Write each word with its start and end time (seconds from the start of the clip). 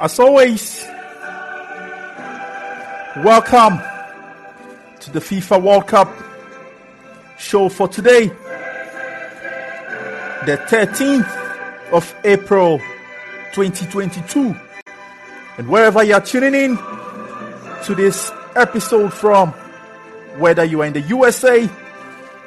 As 0.00 0.18
always, 0.18 0.82
welcome 3.18 3.78
to 5.00 5.10
the 5.10 5.20
FIFA 5.20 5.62
World 5.62 5.88
Cup 5.88 6.10
show 7.36 7.68
for 7.68 7.86
today, 7.86 8.28
the 10.46 10.56
13th 10.56 11.92
of 11.92 12.14
April 12.24 12.78
2022. 13.52 14.56
And 15.58 15.68
wherever 15.68 16.02
you're 16.02 16.22
tuning 16.22 16.54
in 16.54 16.78
to 17.84 17.94
this 17.94 18.32
episode 18.56 19.12
from, 19.12 19.50
whether 20.38 20.64
you 20.64 20.80
are 20.80 20.86
in 20.86 20.94
the 20.94 21.02
USA, 21.02 21.68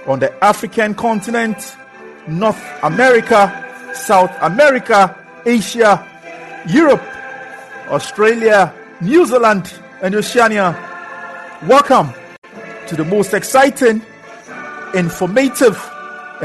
on 0.08 0.18
the 0.18 0.44
African 0.44 0.96
continent, 0.96 1.78
North 2.28 2.60
America, 2.82 3.94
South 3.94 4.36
America, 4.42 5.16
Asia, 5.46 6.04
Europe, 6.68 7.13
Australia, 7.94 8.74
New 9.02 9.24
Zealand, 9.28 9.72
and 10.02 10.16
Oceania. 10.16 10.74
Welcome 11.68 12.10
to 12.88 12.96
the 12.96 13.06
most 13.06 13.36
exciting, 13.36 14.02
informative, 14.96 15.78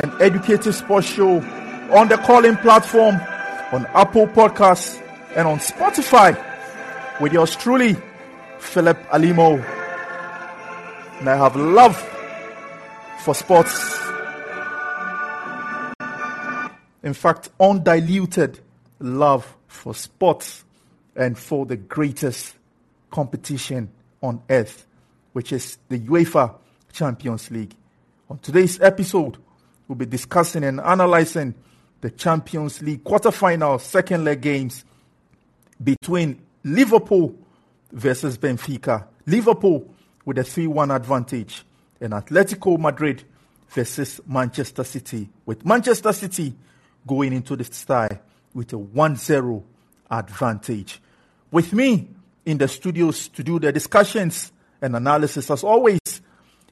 and 0.03 0.12
educative 0.20 0.75
sports 0.75 1.06
show 1.06 1.41
on 1.91 2.09
the 2.09 2.19
Callin 2.19 2.59
platform, 2.59 3.14
on 3.72 3.86
Apple 3.94 4.26
Podcasts, 4.26 5.03
and 5.36 5.48
on 5.48 5.59
Spotify 5.59 6.36
with 7.19 7.32
yours 7.32 7.56
truly, 7.56 7.97
Philip 8.59 8.98
Alimo. 9.10 9.54
And 11.20 11.30
I 11.30 11.36
have 11.36 11.56
love 11.56 11.97
for 13.20 13.34
sports. 13.34 13.98
In 17.03 17.15
fact, 17.15 17.48
undiluted 17.59 18.60
love 19.00 19.56
for 19.66 19.94
sports 19.94 20.66
and 21.19 21.37
for 21.37 21.67
the 21.67 21.77
greatest 21.77 22.55
competition 23.11 23.91
on 24.23 24.41
earth, 24.49 24.87
which 25.33 25.53
is 25.53 25.77
the 25.89 25.99
UEFA 25.99 26.55
Champions 26.93 27.51
League. 27.51 27.75
On 28.31 28.39
today's 28.39 28.81
episode, 28.81 29.37
we'll 29.87 29.97
be 29.97 30.07
discussing 30.07 30.65
and 30.65 30.81
analyzing 30.81 31.55
the 32.01 32.11
Champions 32.11 32.81
League 32.83 33.03
quarterfinal 33.03 33.81
second 33.81 34.25
leg 34.25 34.41
games 34.41 34.84
between 35.83 36.41
Liverpool 36.62 37.34
versus 37.93 38.39
Benfica. 38.39 39.07
Liverpool 39.27 39.93
with 40.25 40.39
a 40.39 40.45
3 40.45 40.69
1 40.69 40.91
advantage, 40.93 41.65
and 42.01 42.12
Atletico 42.12 42.78
Madrid 42.78 43.25
versus 43.71 44.21
Manchester 44.27 44.84
City, 44.84 45.28
with 45.47 45.65
Manchester 45.67 46.12
City 46.12 46.55
going 47.07 47.33
into 47.33 47.57
the 47.57 47.65
tie 47.65 48.21
with 48.55 48.73
a 48.73 48.78
1 48.78 49.17
0 49.17 49.65
advantage. 50.11 51.01
With 51.50 51.72
me 51.72 52.10
in 52.44 52.59
the 52.59 52.69
studios 52.69 53.28
to 53.28 53.42
do 53.42 53.59
the 53.59 53.72
discussions 53.72 54.53
and 54.82 54.94
analysis, 54.94 55.50
as 55.50 55.64
always, 55.64 56.00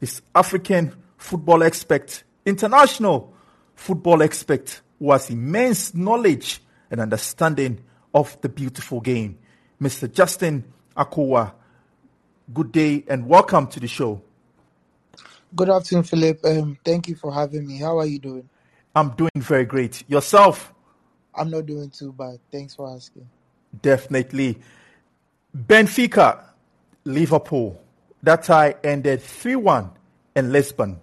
is 0.01 0.21
African 0.35 0.95
football 1.17 1.63
expert, 1.63 2.23
international 2.45 3.33
football 3.75 4.23
expert 4.23 4.83
who 4.99 5.13
has 5.13 5.31
immense 5.31 5.95
knowledge 5.95 6.61
and 6.91 7.01
understanding 7.01 7.83
of 8.15 8.39
the 8.43 8.51
beautiful 8.51 9.01
game, 9.01 9.39
Mr. 9.81 10.13
Justin 10.13 10.65
Akowa. 10.95 11.53
Good 12.53 12.73
day 12.73 13.05
and 13.09 13.27
welcome 13.27 13.67
to 13.69 13.81
the 13.81 13.89
show. 13.89 14.21
Good 15.55 15.71
afternoon, 15.71 16.05
Philip. 16.05 16.45
Um, 16.45 16.79
thank 16.85 17.09
you 17.09 17.15
for 17.17 17.33
having 17.33 17.67
me. 17.67 17.79
How 17.79 17.99
are 17.99 18.07
you 18.07 18.19
doing? 18.19 18.49
I'm 18.95 19.11
doing 19.17 19.31
very 19.37 19.65
great. 19.65 20.05
Yourself? 20.09 20.73
I'm 21.35 21.51
not 21.51 21.65
doing 21.67 21.91
too 21.91 22.13
bad. 22.13 22.39
Thanks 22.53 22.75
for 22.75 22.95
asking. 22.95 23.27
Definitely. 23.83 24.59
Benfica, 25.57 26.43
Liverpool. 27.05 27.83
That 28.23 28.43
tie 28.43 28.75
ended 28.83 29.23
3 29.23 29.57
1 29.57 29.91
in 30.37 30.53
Lisbon. 30.53 31.01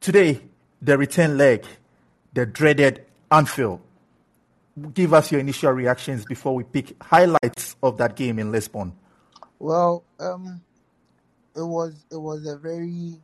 Today, 0.00 0.40
the 0.80 0.98
return 0.98 1.38
leg, 1.38 1.64
the 2.32 2.46
dreaded 2.46 3.04
Anfield. 3.30 3.80
Give 4.94 5.12
us 5.12 5.30
your 5.30 5.40
initial 5.40 5.72
reactions 5.72 6.24
before 6.24 6.54
we 6.54 6.64
pick 6.64 7.00
highlights 7.02 7.76
of 7.82 7.98
that 7.98 8.16
game 8.16 8.38
in 8.38 8.50
Lisbon. 8.50 8.94
Well, 9.58 10.02
um, 10.18 10.62
it 11.54 11.62
was 11.62 12.04
it 12.10 12.16
was 12.16 12.46
a 12.46 12.56
very 12.56 13.20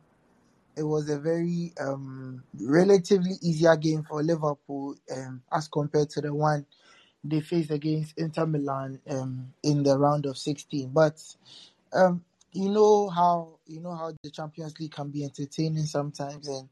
it 0.77 0.83
was 0.83 1.09
a 1.09 1.19
very 1.19 1.73
um, 1.81 2.43
relatively 2.61 3.33
easier 3.41 3.75
game 3.75 4.03
for 4.07 4.23
Liverpool 4.23 4.95
um, 5.13 5.41
as 5.51 5.67
compared 5.67 6.09
to 6.11 6.21
the 6.21 6.33
one 6.33 6.65
they 7.23 7.41
faced 7.41 7.71
against 7.71 8.17
Inter 8.17 8.45
Milan 8.45 8.99
um, 9.09 9.53
in 9.63 9.83
the 9.83 9.97
round 9.97 10.25
of 10.25 10.37
16. 10.37 10.89
But 10.89 11.21
um, 11.93 12.23
you 12.51 12.69
know 12.69 13.09
how 13.09 13.59
you 13.67 13.79
know 13.79 13.95
how 13.95 14.13
the 14.23 14.31
Champions 14.31 14.79
League 14.79 14.91
can 14.91 15.09
be 15.09 15.23
entertaining 15.23 15.85
sometimes, 15.85 16.47
and 16.47 16.69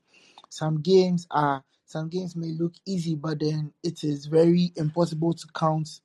some 0.50 0.82
games 0.82 1.28
are 1.32 1.64
some 1.86 2.10
games 2.10 2.36
may 2.36 2.48
look 2.48 2.74
easy, 2.86 3.16
but 3.16 3.40
then 3.40 3.72
it 3.84 4.04
is 4.04 4.26
very 4.26 4.74
impossible 4.76 5.34
to 5.34 5.48
count 5.56 6.02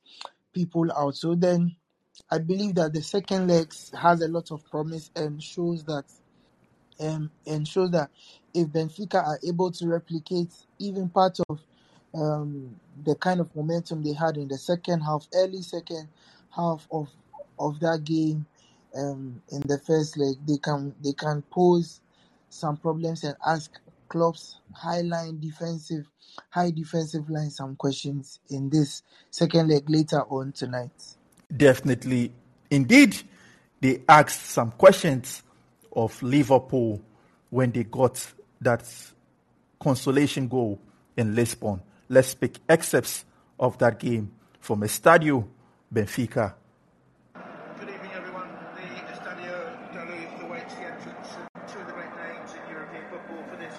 people 0.53 0.91
out. 0.93 1.15
So 1.15 1.35
then, 1.35 1.75
I 2.29 2.37
believe 2.37 2.75
that 2.75 2.93
the 2.93 3.01
second 3.01 3.47
leg 3.47 3.73
has 3.99 4.21
a 4.21 4.27
lot 4.27 4.51
of 4.51 4.63
promise 4.69 5.11
and 5.15 5.41
shows 5.41 5.83
that 5.85 6.05
um, 6.99 7.31
and 7.47 7.67
shows 7.67 7.91
that 7.91 8.11
if 8.53 8.67
Benfica 8.67 9.15
are 9.15 9.39
able 9.45 9.71
to 9.71 9.87
replicate 9.87 10.51
even 10.79 11.09
part 11.09 11.39
of 11.49 11.59
um, 12.13 12.75
the 13.03 13.15
kind 13.15 13.39
of 13.39 13.55
momentum 13.55 14.03
they 14.03 14.13
had 14.13 14.37
in 14.37 14.47
the 14.47 14.57
second 14.57 15.01
half, 15.01 15.27
early 15.33 15.61
second 15.61 16.07
half 16.55 16.87
of 16.91 17.09
of 17.59 17.79
that 17.79 18.03
game 18.03 18.45
um, 18.95 19.41
in 19.51 19.61
the 19.61 19.79
first 19.79 20.17
leg, 20.17 20.35
they 20.47 20.57
can 20.57 20.93
they 21.03 21.13
can 21.13 21.41
pose 21.43 22.01
some 22.49 22.77
problems 22.77 23.23
and 23.23 23.35
ask 23.45 23.71
Klopp's 24.09 24.57
high 24.73 25.01
line 25.01 25.39
defensive, 25.39 26.05
high 26.49 26.71
defensive 26.71 27.29
line 27.29 27.49
some 27.49 27.75
questions 27.75 28.39
in 28.49 28.69
this 28.69 29.01
second 29.31 29.69
leg 29.69 29.89
later 29.89 30.21
on 30.29 30.51
tonight. 30.51 30.91
Definitely, 31.55 32.31
indeed, 32.69 33.17
they 33.81 34.03
asked 34.07 34.45
some 34.47 34.71
questions 34.71 35.43
of 35.91 36.21
Liverpool 36.21 37.01
when 37.49 37.71
they 37.71 37.83
got 37.83 38.25
that 38.61 38.83
consolation 39.79 40.47
goal 40.47 40.79
in 41.17 41.35
Lisbon. 41.35 41.81
Let's 42.09 42.35
pick 42.35 42.59
excerpts 42.67 43.23
of 43.59 43.77
that 43.77 43.99
game 43.99 44.31
from 44.59 44.81
Estadio 44.81 45.47
Benfica. 45.93 46.53
Good 47.79 47.89
evening, 47.89 48.11
everyone. 48.13 48.49
The 48.75 48.81
Estadio 49.13 49.93
da 49.93 50.03
Luz 50.03 50.41
awaits 50.43 50.73
the 50.75 50.83
entrance 50.83 51.27
of 51.55 51.71
two 51.71 51.79
of 51.79 51.87
the 51.87 51.93
great 51.93 52.11
names 52.27 52.51
in 52.53 52.73
European 52.73 53.03
football 53.09 53.43
for 53.49 53.55
this 53.55 53.73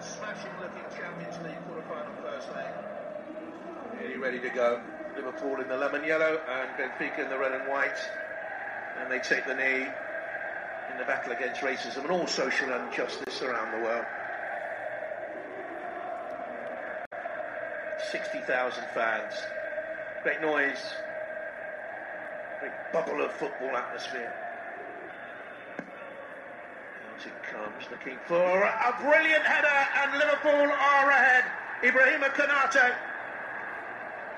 smashing-looking 0.00 0.86
Champions 0.96 1.36
League 1.44 1.58
quarter-final 1.66 2.14
first 2.22 2.48
leg. 2.54 4.20
Ready 4.20 4.40
to 4.40 4.50
go. 4.50 4.80
Liverpool 5.16 5.60
in 5.60 5.68
the 5.68 5.76
lemon 5.76 6.04
yellow 6.04 6.40
and 6.48 6.70
Benfica 6.78 7.24
in 7.24 7.28
the 7.28 7.38
red 7.38 7.52
and 7.52 7.68
white. 7.68 7.98
And 8.98 9.10
they 9.10 9.18
take 9.18 9.46
the 9.46 9.54
knee 9.54 9.82
in 9.82 10.98
the 10.98 11.04
battle 11.04 11.32
against 11.32 11.60
racism 11.60 12.02
and 12.02 12.10
all 12.10 12.26
social 12.26 12.72
injustice 12.72 13.42
around 13.42 13.72
the 13.72 13.84
world. 13.84 14.04
60,000 18.10 18.84
fans. 18.94 19.34
Great 20.22 20.40
noise 20.40 20.94
great 22.60 22.72
bubble 22.92 23.22
of 23.22 23.32
football 23.32 23.76
atmosphere. 23.76 24.32
Out 25.78 27.26
it 27.26 27.42
comes, 27.42 27.84
looking 27.90 28.18
for 28.26 28.62
a 28.62 28.96
brilliant 29.00 29.44
header, 29.44 29.78
and 30.02 30.18
Liverpool 30.18 30.72
are 30.72 31.10
ahead. 31.10 31.44
Ibrahima 31.82 32.32
Konate 32.34 32.94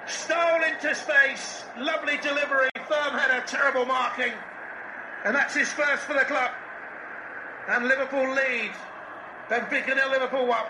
stole 0.07 0.63
into 0.65 0.95
space, 0.95 1.65
lovely 1.79 2.19
delivery, 2.19 2.69
firm 2.87 3.19
header, 3.19 3.43
terrible 3.47 3.87
marking, 3.87 4.33
and 5.25 5.35
that's 5.35 5.55
his 5.55 5.73
first 5.73 6.03
for 6.03 6.15
the 6.15 6.25
club. 6.25 6.51
And 7.69 7.87
Liverpool 7.87 8.35
lead. 8.35 8.73
Benfica 9.49 9.95
nil, 9.97 10.11
Liverpool 10.11 10.47
one. 10.47 10.67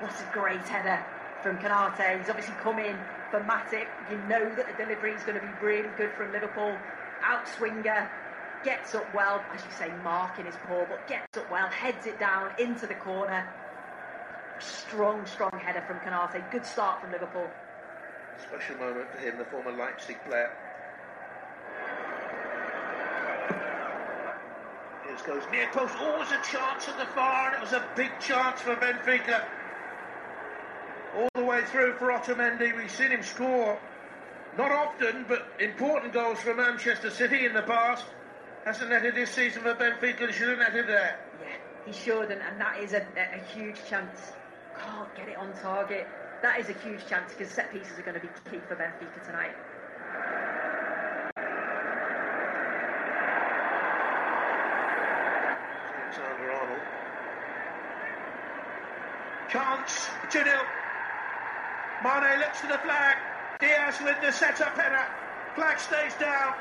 What 0.00 0.12
a 0.12 0.32
great 0.32 0.66
header 0.66 1.02
from 1.44 1.58
Konate. 1.58 2.18
He's 2.18 2.30
obviously 2.30 2.54
come 2.54 2.78
in 2.78 2.96
for 3.30 3.38
Matip. 3.40 3.86
You 4.08 4.16
know 4.26 4.52
that 4.56 4.66
the 4.66 4.82
delivery 4.82 5.12
is 5.12 5.22
going 5.22 5.38
to 5.38 5.46
be 5.46 5.52
really 5.60 5.90
good 5.96 6.10
from 6.16 6.32
Liverpool. 6.32 6.78
Outswinger, 7.22 8.08
gets 8.64 8.94
up 8.94 9.14
well, 9.14 9.44
as 9.54 9.62
you 9.62 9.70
say, 9.70 9.92
marking 10.02 10.46
his 10.46 10.56
poor, 10.66 10.86
but 10.88 11.06
gets 11.06 11.36
up 11.36 11.50
well, 11.50 11.68
heads 11.68 12.06
it 12.06 12.18
down 12.18 12.50
into 12.58 12.86
the 12.86 12.94
corner. 12.94 13.46
Strong, 14.58 15.26
strong 15.26 15.52
header 15.62 15.84
from 15.86 15.98
Konate. 15.98 16.50
Good 16.50 16.64
start 16.64 17.02
from 17.02 17.12
Liverpool. 17.12 17.46
Special 18.48 18.76
moment 18.76 19.12
for 19.12 19.18
him, 19.18 19.36
the 19.36 19.44
former 19.44 19.72
Leipzig 19.72 20.16
player. 20.24 20.50
Here's 25.06 25.22
goes 25.22 25.42
near 25.52 25.68
post. 25.72 25.94
Oh, 25.98 26.12
Always 26.12 26.30
a 26.30 26.40
chance 26.50 26.88
at 26.88 26.96
the 26.96 27.06
far, 27.12 27.48
and 27.48 27.56
it 27.56 27.60
was 27.60 27.72
a 27.74 27.86
big 27.94 28.10
chance 28.18 28.62
for 28.62 28.74
Benfica. 28.76 29.44
All 31.16 31.28
the 31.34 31.44
way 31.44 31.62
through 31.66 31.94
for 31.94 32.06
Otamendi. 32.06 32.76
We've 32.76 32.90
seen 32.90 33.10
him 33.10 33.22
score 33.22 33.78
not 34.56 34.70
often, 34.70 35.24
but 35.28 35.46
important 35.60 36.12
goals 36.12 36.38
for 36.38 36.54
Manchester 36.54 37.10
City 37.10 37.46
in 37.46 37.54
the 37.54 37.62
past. 37.62 38.04
Hasn't 38.64 38.90
netted 38.90 39.14
this 39.14 39.30
season 39.30 39.62
for 39.62 39.74
Benfica, 39.74 40.32
should 40.32 40.48
have 40.48 40.58
netted 40.58 40.88
there. 40.88 41.18
Yeah, 41.42 41.48
he 41.86 41.92
should, 41.92 42.30
and, 42.30 42.40
and 42.40 42.60
that 42.60 42.80
is 42.80 42.92
a, 42.94 43.06
a, 43.16 43.38
huge 43.54 43.76
chance. 43.88 44.32
Can't 44.78 45.14
get 45.16 45.28
it 45.28 45.36
on 45.36 45.52
target. 45.60 46.06
That 46.42 46.60
is 46.60 46.68
a 46.68 46.72
huge 46.72 47.06
chance 47.06 47.32
because 47.32 47.52
set 47.52 47.72
pieces 47.72 47.98
are 47.98 48.02
going 48.02 48.14
to 48.14 48.20
be 48.20 48.28
key 48.50 48.60
for 48.68 48.76
Benfica 48.76 49.24
tonight. 49.26 49.54
Alexander 55.98 56.52
Arnold. 56.52 56.80
Chance, 59.50 60.08
2 60.30 60.44
0. 60.44 60.60
Mane 62.04 62.38
looks 62.38 62.60
to 62.60 62.66
the 62.66 62.76
flag. 62.84 63.16
Diaz 63.60 63.96
with 64.04 64.20
the 64.20 64.30
set-up 64.30 64.76
header. 64.76 65.06
Flag 65.54 65.78
stays 65.78 66.12
down. 66.20 66.52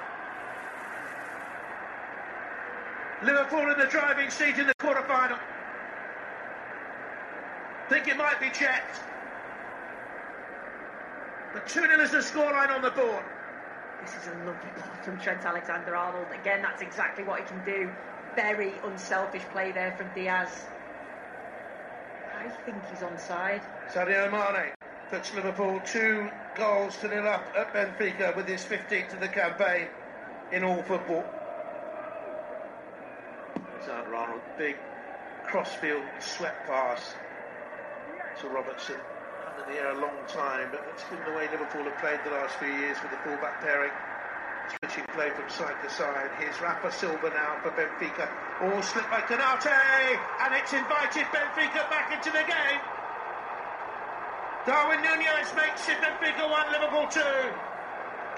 Liverpool 3.23 3.69
in 3.69 3.77
the 3.77 3.87
driving 3.87 4.29
seat 4.29 4.57
in 4.57 4.67
the 4.67 4.73
quarter-final. 4.75 5.37
Think 7.89 8.07
it 8.07 8.15
might 8.15 8.39
be 8.39 8.49
checked. 8.51 9.01
But 11.51 11.67
2-0 11.67 12.01
is 12.01 12.11
the 12.11 12.19
scoreline 12.19 12.69
on 12.69 12.81
the 12.81 12.91
board. 12.91 13.25
This 14.01 14.15
is 14.15 14.27
a 14.27 14.35
lovely 14.45 14.71
ball 14.77 15.03
from 15.03 15.19
Trent 15.19 15.43
Alexander-Arnold. 15.43 16.27
Again, 16.39 16.61
that's 16.61 16.81
exactly 16.81 17.25
what 17.25 17.41
he 17.41 17.45
can 17.47 17.63
do. 17.65 17.91
Very 18.37 18.73
unselfish 18.85 19.43
play 19.51 19.73
there 19.73 19.93
from 19.97 20.07
Diaz. 20.15 20.67
I 22.33 22.47
think 22.65 22.77
he's 22.89 22.99
onside. 22.99 23.61
Sadio 23.91 24.31
Mane 24.31 24.71
puts 25.13 25.35
Liverpool 25.35 25.79
two 25.85 26.27
goals 26.55 26.97
to 26.97 27.07
nil 27.07 27.27
up 27.27 27.45
at 27.55 27.71
Benfica 27.71 28.35
with 28.35 28.47
his 28.47 28.65
15th 28.65 29.13
of 29.13 29.19
the 29.19 29.27
campaign 29.27 29.85
in 30.51 30.63
all 30.63 30.81
football. 30.81 31.23
Alexander 33.53 34.15
Arnold, 34.15 34.41
big 34.57 34.75
crossfield 35.45 36.01
swept 36.19 36.65
pass 36.65 37.13
to 38.41 38.47
Robertson. 38.47 38.95
Under 39.45 39.71
the 39.71 39.77
air 39.77 39.91
a 39.91 40.01
long 40.01 40.17
time, 40.29 40.69
but 40.71 40.81
that's 40.89 41.03
been 41.03 41.21
the 41.29 41.37
way 41.37 41.45
Liverpool 41.51 41.83
have 41.83 41.97
played 42.01 42.17
the 42.25 42.31
last 42.31 42.57
few 42.57 42.73
years 42.73 42.97
with 43.03 43.11
the 43.11 43.21
full-back 43.21 43.61
pairing. 43.61 43.93
Switching 44.81 45.05
play 45.13 45.29
from 45.29 45.47
side 45.47 45.77
to 45.83 45.91
side. 45.93 46.31
Here's 46.39 46.59
Rafa 46.59 46.91
Silva 46.91 47.29
now 47.29 47.61
for 47.61 47.69
Benfica. 47.77 48.25
All 48.65 48.81
slipped 48.81 49.11
by 49.11 49.21
Konate, 49.29 50.17
and 50.41 50.55
it's 50.55 50.73
invited 50.73 51.29
Benfica 51.29 51.87
back 51.93 52.09
into 52.17 52.31
the 52.31 52.41
game. 52.49 52.92
Darwin 54.65 55.01
Nunez 55.03 55.51
makes 55.57 55.89
it 55.89 55.97
Benfica 55.99 56.49
1, 56.49 56.71
Liverpool 56.71 57.05
2. 57.11 57.19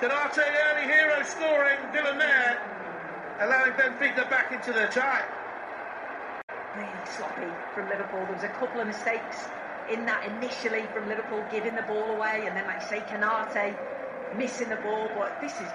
Konate, 0.02 0.42
early 0.42 0.92
hero 0.92 1.22
scoring, 1.22 1.78
Villamere, 1.94 2.58
allowing 3.42 3.74
Benfica 3.74 4.28
back 4.28 4.52
into 4.52 4.74
the 4.74 4.88
tie. 4.88 5.22
Really 6.76 6.90
sloppy 7.06 7.46
from 7.76 7.90
Liverpool. 7.90 8.26
There 8.26 8.34
was 8.34 8.44
a 8.44 8.50
couple 8.58 8.82
of 8.82 8.88
mistakes 8.88 9.46
in 9.92 10.04
that 10.08 10.26
initially 10.26 10.82
from 10.96 11.08
Liverpool 11.08 11.46
giving 11.52 11.76
the 11.76 11.84
ball 11.84 12.18
away, 12.18 12.42
and 12.48 12.58
then, 12.58 12.66
like 12.66 12.82
say, 12.82 13.02
Konate 13.06 13.78
missing 14.36 14.70
the 14.70 14.82
ball. 14.82 15.08
But 15.14 15.40
this 15.42 15.54
is 15.62 15.70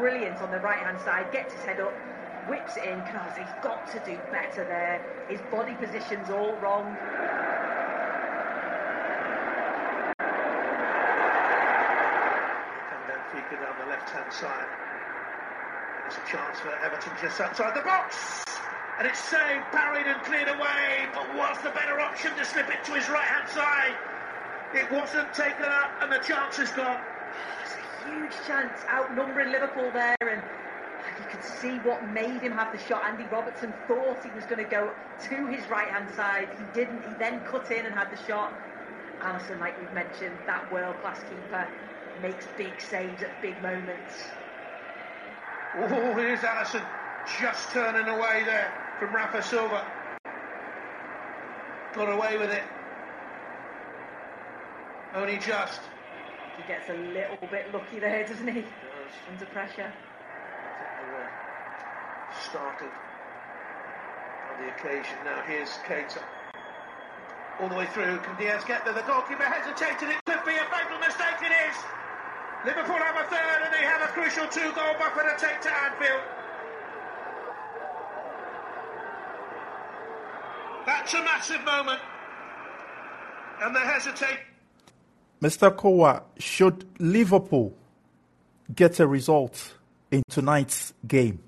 brilliant 0.00 0.42
on 0.42 0.50
the 0.50 0.58
right 0.58 0.82
hand 0.82 0.98
side. 1.02 1.30
Gets 1.30 1.54
his 1.54 1.62
head 1.62 1.78
up, 1.78 1.94
whips 2.50 2.76
it 2.76 2.82
in. 2.82 2.98
Konate's 3.06 3.46
got 3.62 3.86
to 3.92 4.02
do 4.10 4.18
better 4.32 4.66
there. 4.66 5.00
His 5.30 5.38
body 5.52 5.74
position's 5.78 6.30
all 6.30 6.58
wrong. 6.58 6.98
Benfica 14.12 14.12
down 14.12 14.24
left 14.24 14.24
hand 14.24 14.32
side. 14.32 14.66
There's 16.02 16.18
a 16.18 16.30
chance 16.30 16.60
for 16.60 16.72
Everton 16.84 17.12
just 17.20 17.40
outside 17.40 17.74
the 17.74 17.82
box. 17.82 18.44
And 18.98 19.08
it's 19.08 19.18
saved, 19.18 19.64
parried 19.72 20.06
and 20.06 20.22
cleared 20.22 20.48
away. 20.48 21.08
But 21.12 21.34
what's 21.34 21.62
the 21.62 21.70
better 21.70 22.00
option 22.00 22.34
to 22.36 22.44
slip 22.44 22.68
it 22.70 22.84
to 22.84 22.92
his 22.92 23.08
right 23.08 23.24
hand 23.24 23.48
side? 23.48 23.94
It 24.72 24.90
wasn't 24.90 25.32
taken 25.32 25.64
up 25.66 25.96
and 26.00 26.12
the 26.12 26.18
chance 26.18 26.58
is 26.58 26.70
gone. 26.70 26.98
Ah, 27.32 27.62
it's 27.62 27.76
a 27.76 28.08
huge 28.08 28.44
chance 28.46 28.84
outnumbering 28.90 29.52
Liverpool 29.52 29.90
there 29.92 30.16
and 30.20 30.42
you 31.18 31.24
could 31.26 31.42
see 31.42 31.78
what 31.80 32.08
made 32.08 32.42
him 32.42 32.52
have 32.52 32.72
the 32.72 32.78
shot. 32.78 33.02
Andy 33.06 33.24
Robertson 33.30 33.74
thought 33.86 34.22
he 34.22 34.30
was 34.30 34.46
going 34.46 34.62
to 34.62 34.68
go 34.70 34.94
to 35.28 35.46
his 35.46 35.68
right 35.68 35.88
hand 35.88 36.12
side. 36.14 36.48
He 36.58 36.64
didn't. 36.64 37.02
He 37.02 37.14
then 37.14 37.44
cut 37.44 37.70
in 37.70 37.86
and 37.86 37.94
had 37.94 38.10
the 38.10 38.16
shot. 38.16 38.52
Alisson, 39.22 39.60
like 39.60 39.78
we've 39.80 39.92
mentioned, 39.92 40.38
that 40.46 40.70
world 40.72 41.00
class 41.00 41.22
keeper 41.28 41.68
makes 42.22 42.46
big 42.56 42.80
saves 42.80 43.22
at 43.22 43.40
big 43.42 43.60
moments. 43.62 44.14
Oh, 45.76 46.14
here's 46.14 46.40
Alisson 46.40 46.84
just 47.40 47.70
turning 47.70 48.06
away 48.06 48.42
there 48.44 48.72
from 48.98 49.14
Rafa 49.14 49.42
Silva. 49.42 49.84
Got 51.94 52.12
away 52.12 52.38
with 52.38 52.50
it. 52.50 52.62
Only 55.14 55.38
just. 55.38 55.80
He 56.56 56.72
gets 56.72 56.90
a 56.90 56.94
little 56.94 57.48
bit 57.50 57.72
lucky 57.72 57.98
there, 57.98 58.26
doesn't 58.26 58.48
he? 58.48 58.62
Does. 58.62 58.70
Under 59.30 59.46
pressure. 59.46 59.92
Started 62.50 62.90
on 64.50 64.62
the 64.62 64.70
occasion. 64.74 65.14
Now 65.24 65.42
here's 65.46 65.70
Keita. 65.86 66.22
All 67.60 67.68
the 67.68 67.76
way 67.76 67.86
through. 67.86 68.18
Can 68.18 68.36
Diaz 68.36 68.64
get 68.66 68.84
there? 68.84 68.94
The 68.94 69.02
goalkeeper 69.02 69.44
hesitated. 69.44 70.10
It 70.10 70.24
could 70.26 70.44
be 70.44 70.54
a 70.54 70.66
fatal 70.66 70.98
mistake. 70.98 71.38
It 71.42 71.52
is. 71.70 72.03
Liverpool 72.64 72.96
have 72.96 73.16
a 73.16 73.28
third 73.28 73.62
and 73.64 73.74
they 73.74 73.84
have 73.84 74.02
a 74.02 74.12
crucial 74.12 74.46
two-goal 74.48 74.94
buffer 74.98 75.22
to 75.22 75.36
take 75.38 75.60
to 75.60 75.70
Anfield. 75.70 76.22
That's 80.86 81.12
a 81.14 81.22
massive 81.22 81.62
moment. 81.64 82.00
And 83.62 83.76
they 83.76 83.80
hesitate. 83.80 84.38
Mr. 85.42 85.76
Kowa, 85.76 86.22
should 86.38 86.86
Liverpool 86.98 87.74
get 88.74 88.98
a 88.98 89.06
result 89.06 89.74
in 90.10 90.22
tonight's 90.30 90.94
game, 91.06 91.40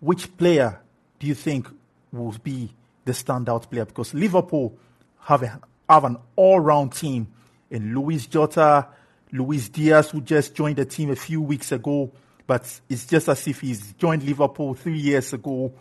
which 0.00 0.34
player 0.38 0.80
do 1.18 1.26
you 1.26 1.34
think 1.34 1.68
will 2.10 2.34
be 2.42 2.70
the 3.04 3.12
standout 3.12 3.70
player? 3.70 3.84
Because 3.84 4.14
Liverpool 4.14 4.78
have, 5.20 5.42
a, 5.42 5.60
have 5.88 6.04
an 6.04 6.16
all 6.36 6.60
round 6.60 6.92
team 6.92 7.28
in 7.70 7.94
Luis 7.94 8.26
Jota, 8.26 8.86
Luis 9.32 9.70
Diaz, 9.70 10.10
who 10.10 10.20
just 10.20 10.54
joined 10.54 10.76
the 10.76 10.84
team 10.84 11.10
a 11.10 11.16
few 11.16 11.40
weeks 11.40 11.72
ago, 11.72 12.12
but 12.46 12.80
it's 12.90 13.06
just 13.06 13.28
as 13.28 13.48
if 13.48 13.60
he's 13.60 13.92
joined 13.94 14.22
Liverpool 14.22 14.74
three 14.74 14.98
years 14.98 15.32
ago. 15.32 15.72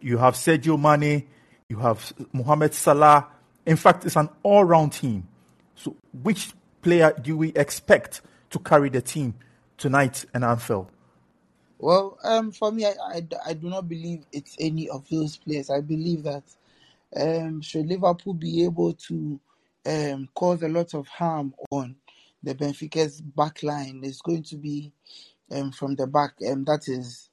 You 0.00 0.18
have 0.18 0.34
Sadio 0.34 0.80
Mane, 0.80 1.26
you 1.68 1.78
have 1.78 2.12
Mohamed 2.32 2.74
Salah. 2.74 3.26
In 3.66 3.76
fact, 3.76 4.04
it's 4.04 4.16
an 4.16 4.28
all 4.44 4.64
round 4.64 4.92
team. 4.92 5.26
So, 5.74 5.96
which 6.22 6.52
player 6.80 7.12
do 7.20 7.36
we 7.36 7.48
expect 7.54 8.22
to 8.50 8.60
carry 8.60 8.88
the 8.88 9.02
team 9.02 9.34
tonight 9.78 10.24
in 10.32 10.44
Anfield? 10.44 10.88
Well, 11.78 12.18
um, 12.22 12.52
for 12.52 12.70
me, 12.70 12.86
I, 12.86 12.94
I, 13.14 13.22
I 13.46 13.52
do 13.54 13.68
not 13.68 13.88
believe 13.88 14.24
it's 14.30 14.56
any 14.60 14.88
of 14.88 15.08
those 15.08 15.36
players. 15.36 15.70
I 15.70 15.80
believe 15.80 16.22
that 16.22 16.44
um, 17.16 17.60
should 17.62 17.86
Liverpool 17.86 18.34
be 18.34 18.62
able 18.62 18.92
to 18.92 19.40
um, 19.86 20.28
cause 20.34 20.62
a 20.62 20.68
lot 20.68 20.94
of 20.94 21.08
harm 21.08 21.54
on 21.72 21.96
the 22.42 22.54
Benfica's 22.54 23.20
back 23.20 23.62
line, 23.62 24.00
it's 24.04 24.20
going 24.20 24.42
to 24.44 24.56
be 24.56 24.92
um, 25.50 25.72
from 25.72 25.94
the 25.94 26.06
back. 26.06 26.32
Um, 26.50 26.64
that 26.64 26.88
is 26.88 27.30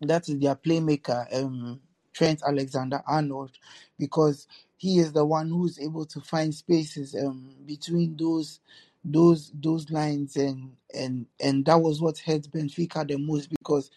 that 0.00 0.28
is 0.28 0.38
their 0.38 0.54
playmaker, 0.54 1.26
um, 1.34 1.80
Trent 2.12 2.42
Alexander 2.46 3.02
Arnold, 3.06 3.52
because 3.98 4.46
he 4.76 4.98
is 4.98 5.12
the 5.12 5.24
one 5.24 5.48
who's 5.50 5.78
able 5.78 6.06
to 6.06 6.20
find 6.20 6.54
spaces 6.54 7.14
um, 7.14 7.54
between 7.66 8.16
those 8.16 8.60
those 9.04 9.50
those 9.54 9.90
lines 9.90 10.36
and 10.36 10.72
and 10.94 11.26
and 11.40 11.64
that 11.64 11.80
was 11.80 12.00
what 12.02 12.18
hurt 12.18 12.42
Benfica 12.50 13.06
the 13.06 13.16
most 13.16 13.48
because 13.50 13.90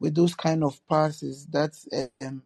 with 0.00 0.14
those 0.14 0.34
kind 0.34 0.64
of 0.64 0.80
passes 0.88 1.46
that's 1.46 1.86
um, 2.22 2.42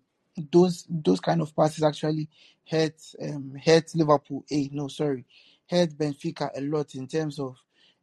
those 0.53 0.87
those 0.89 1.21
kind 1.21 1.41
of 1.41 1.55
passes 1.55 1.85
actually 1.85 2.29
hurt 2.69 2.95
um, 3.23 3.55
hurt 3.65 3.95
Liverpool. 3.95 4.45
Hey, 4.49 4.71
no, 4.73 4.89
sorry, 4.89 5.25
hurt 5.71 5.91
Benfica 5.97 6.51
a 6.57 6.61
lot 6.61 6.95
in 6.95 7.07
terms 7.07 7.39
of 7.39 7.57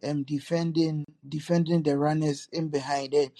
um 0.03 0.23
defending 0.23 1.05
defending 1.27 1.83
the 1.83 1.97
runners 1.97 2.47
in 2.51 2.69
behind. 2.69 3.13
And 3.13 3.31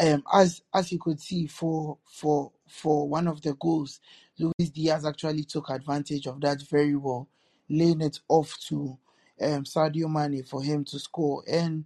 um, 0.00 0.24
as 0.32 0.62
as 0.74 0.90
you 0.90 0.98
could 0.98 1.20
see 1.20 1.46
for 1.46 1.98
for 2.04 2.50
for 2.68 3.08
one 3.08 3.28
of 3.28 3.42
the 3.42 3.54
goals, 3.54 4.00
Luis 4.38 4.70
Diaz 4.70 5.04
actually 5.04 5.44
took 5.44 5.70
advantage 5.70 6.26
of 6.26 6.40
that 6.40 6.62
very 6.62 6.96
well, 6.96 7.28
laying 7.68 8.00
it 8.00 8.18
off 8.28 8.58
to 8.68 8.98
um, 9.40 9.64
Sadio 9.64 10.08
Mane 10.10 10.42
for 10.42 10.62
him 10.62 10.84
to 10.86 10.98
score. 10.98 11.44
And 11.46 11.84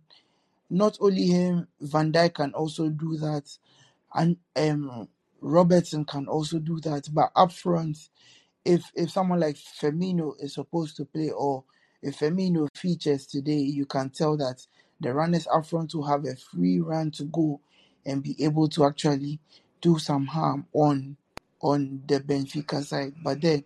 not 0.71 0.97
only 1.01 1.27
him, 1.27 1.69
Van 1.81 2.13
Dijk 2.13 2.35
can 2.35 2.55
also 2.55 2.89
do 2.89 3.17
that, 3.17 3.45
and 4.15 4.37
um, 4.57 5.09
Robertson 5.41 6.05
can 6.05 6.29
also 6.29 6.59
do 6.59 6.81
that. 6.81 7.09
But 7.13 7.31
up 7.37 7.53
front, 7.53 7.99
if 8.69 8.93
if 8.95 9.11
someone 9.11 9.41
like 9.41 9.57
Firmino 9.57 10.35
is 10.41 10.55
supposed 10.55 10.97
to 10.99 11.07
play, 11.07 11.31
or 11.31 11.65
if 12.03 12.19
Firmino 12.19 12.69
features 12.77 13.27
today, 13.27 13.57
you 13.59 13.87
can 13.87 14.11
tell 14.11 14.37
that 14.37 14.65
the 15.01 15.15
runners 15.15 15.49
up 15.53 15.67
front 15.67 15.95
will 15.95 16.07
have 16.07 16.27
a 16.27 16.37
free 16.37 16.79
run 16.79 17.11
to 17.13 17.25
go 17.25 17.61
and 18.05 18.23
be 18.23 18.37
able 18.45 18.69
to 18.69 18.85
actually 18.85 19.41
do 19.81 19.99
some 19.99 20.27
harm 20.27 20.67
on 20.75 21.17
on 21.63 22.03
the 22.07 22.21
Benfica 22.21 22.85
side. 22.85 23.15
But 23.25 23.41
then, 23.41 23.65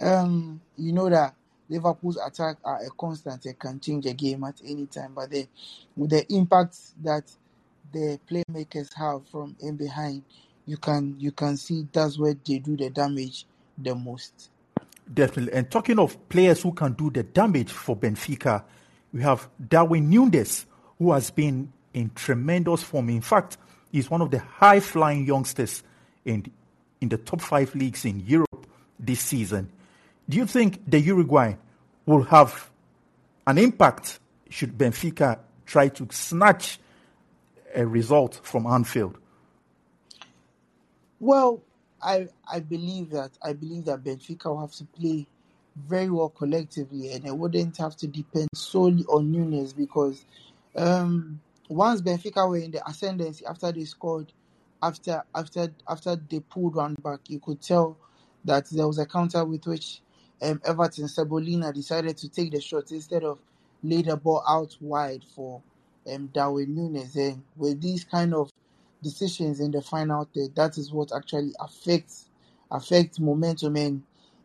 um, 0.00 0.62
you 0.78 0.92
know 0.92 1.10
that 1.10 1.34
Liverpool's 1.68 2.16
attack 2.16 2.56
are 2.64 2.82
a 2.82 2.88
constant 2.98 3.44
and 3.44 3.58
can 3.58 3.78
change 3.78 4.06
a 4.06 4.14
game 4.14 4.42
at 4.44 4.58
any 4.66 4.86
time. 4.86 5.12
But 5.14 5.32
then, 5.32 5.48
with 5.96 6.10
the 6.10 6.24
impact 6.32 6.78
that 7.02 7.30
the 7.92 8.18
playmakers 8.28 8.94
have 8.94 9.26
from 9.28 9.54
in 9.60 9.76
behind, 9.76 10.22
you 10.64 10.78
can 10.78 11.16
you 11.18 11.30
can 11.30 11.58
see 11.58 11.86
that's 11.92 12.18
where 12.18 12.34
they 12.34 12.58
do 12.58 12.74
the 12.74 12.88
damage 12.88 13.44
the 13.82 13.94
most. 13.94 14.50
Definitely. 15.12 15.52
And 15.52 15.70
talking 15.70 15.98
of 15.98 16.28
players 16.28 16.62
who 16.62 16.72
can 16.72 16.92
do 16.92 17.10
the 17.10 17.22
damage 17.22 17.70
for 17.72 17.96
Benfica, 17.96 18.62
we 19.12 19.22
have 19.22 19.48
Darwin 19.68 20.08
Nunez, 20.08 20.66
who 20.98 21.12
has 21.12 21.30
been 21.30 21.72
in 21.92 22.10
tremendous 22.14 22.82
form. 22.82 23.10
In 23.10 23.20
fact, 23.20 23.56
he's 23.90 24.10
one 24.10 24.22
of 24.22 24.30
the 24.30 24.38
high 24.38 24.80
flying 24.80 25.26
youngsters 25.26 25.82
in, 26.24 26.46
in 27.00 27.08
the 27.08 27.18
top 27.18 27.40
five 27.40 27.74
leagues 27.74 28.04
in 28.04 28.20
Europe 28.20 28.66
this 28.98 29.20
season. 29.20 29.70
Do 30.28 30.36
you 30.36 30.46
think 30.46 30.88
the 30.88 31.00
Uruguay 31.00 31.56
will 32.06 32.22
have 32.24 32.70
an 33.46 33.58
impact 33.58 34.20
should 34.48 34.76
Benfica 34.76 35.38
try 35.66 35.88
to 35.88 36.06
snatch 36.10 36.78
a 37.74 37.86
result 37.86 38.40
from 38.42 38.66
Anfield? 38.66 39.18
Well, 41.18 41.62
I 42.02 42.28
I 42.50 42.60
believe 42.60 43.10
that 43.10 43.30
I 43.42 43.52
believe 43.52 43.84
that 43.86 44.04
Benfica 44.04 44.46
will 44.46 44.60
have 44.60 44.72
to 44.72 44.84
play 44.84 45.26
very 45.76 46.10
well 46.10 46.28
collectively, 46.28 47.12
and 47.12 47.26
it 47.26 47.36
wouldn't 47.36 47.76
have 47.78 47.96
to 47.96 48.06
depend 48.06 48.48
solely 48.54 49.04
on 49.04 49.30
Nunez 49.30 49.72
because 49.72 50.24
um, 50.76 51.40
once 51.68 52.00
Benfica 52.00 52.48
were 52.48 52.58
in 52.58 52.70
the 52.70 52.86
ascendancy 52.88 53.44
after 53.46 53.72
they 53.72 53.84
scored, 53.84 54.32
after 54.82 55.22
after 55.34 55.72
after 55.88 56.16
they 56.16 56.40
pulled 56.40 56.76
one 56.76 56.94
back, 56.94 57.20
you 57.28 57.38
could 57.40 57.60
tell 57.60 57.96
that 58.44 58.66
there 58.70 58.86
was 58.86 58.98
a 58.98 59.06
counter 59.06 59.44
with 59.44 59.66
which 59.66 60.00
um, 60.42 60.60
Everton 60.64 61.06
Cebolinha 61.06 61.72
decided 61.74 62.16
to 62.18 62.28
take 62.28 62.50
the 62.52 62.60
shot 62.60 62.90
instead 62.90 63.24
of 63.24 63.38
lay 63.82 64.02
the 64.02 64.16
ball 64.16 64.42
out 64.48 64.76
wide 64.80 65.24
for 65.34 65.62
um, 66.10 66.28
Darwin 66.32 66.74
Nunez. 66.74 67.16
And 67.16 67.42
with 67.56 67.80
these 67.80 68.04
kind 68.04 68.34
of 68.34 68.50
decisions 69.02 69.60
in 69.60 69.70
the 69.70 69.82
final 69.82 70.28
third, 70.34 70.54
that 70.56 70.78
is 70.78 70.92
what 70.92 71.12
actually 71.14 71.52
affects 71.60 72.28
affects 72.70 73.18
momentum 73.18 73.76
and 73.76 74.02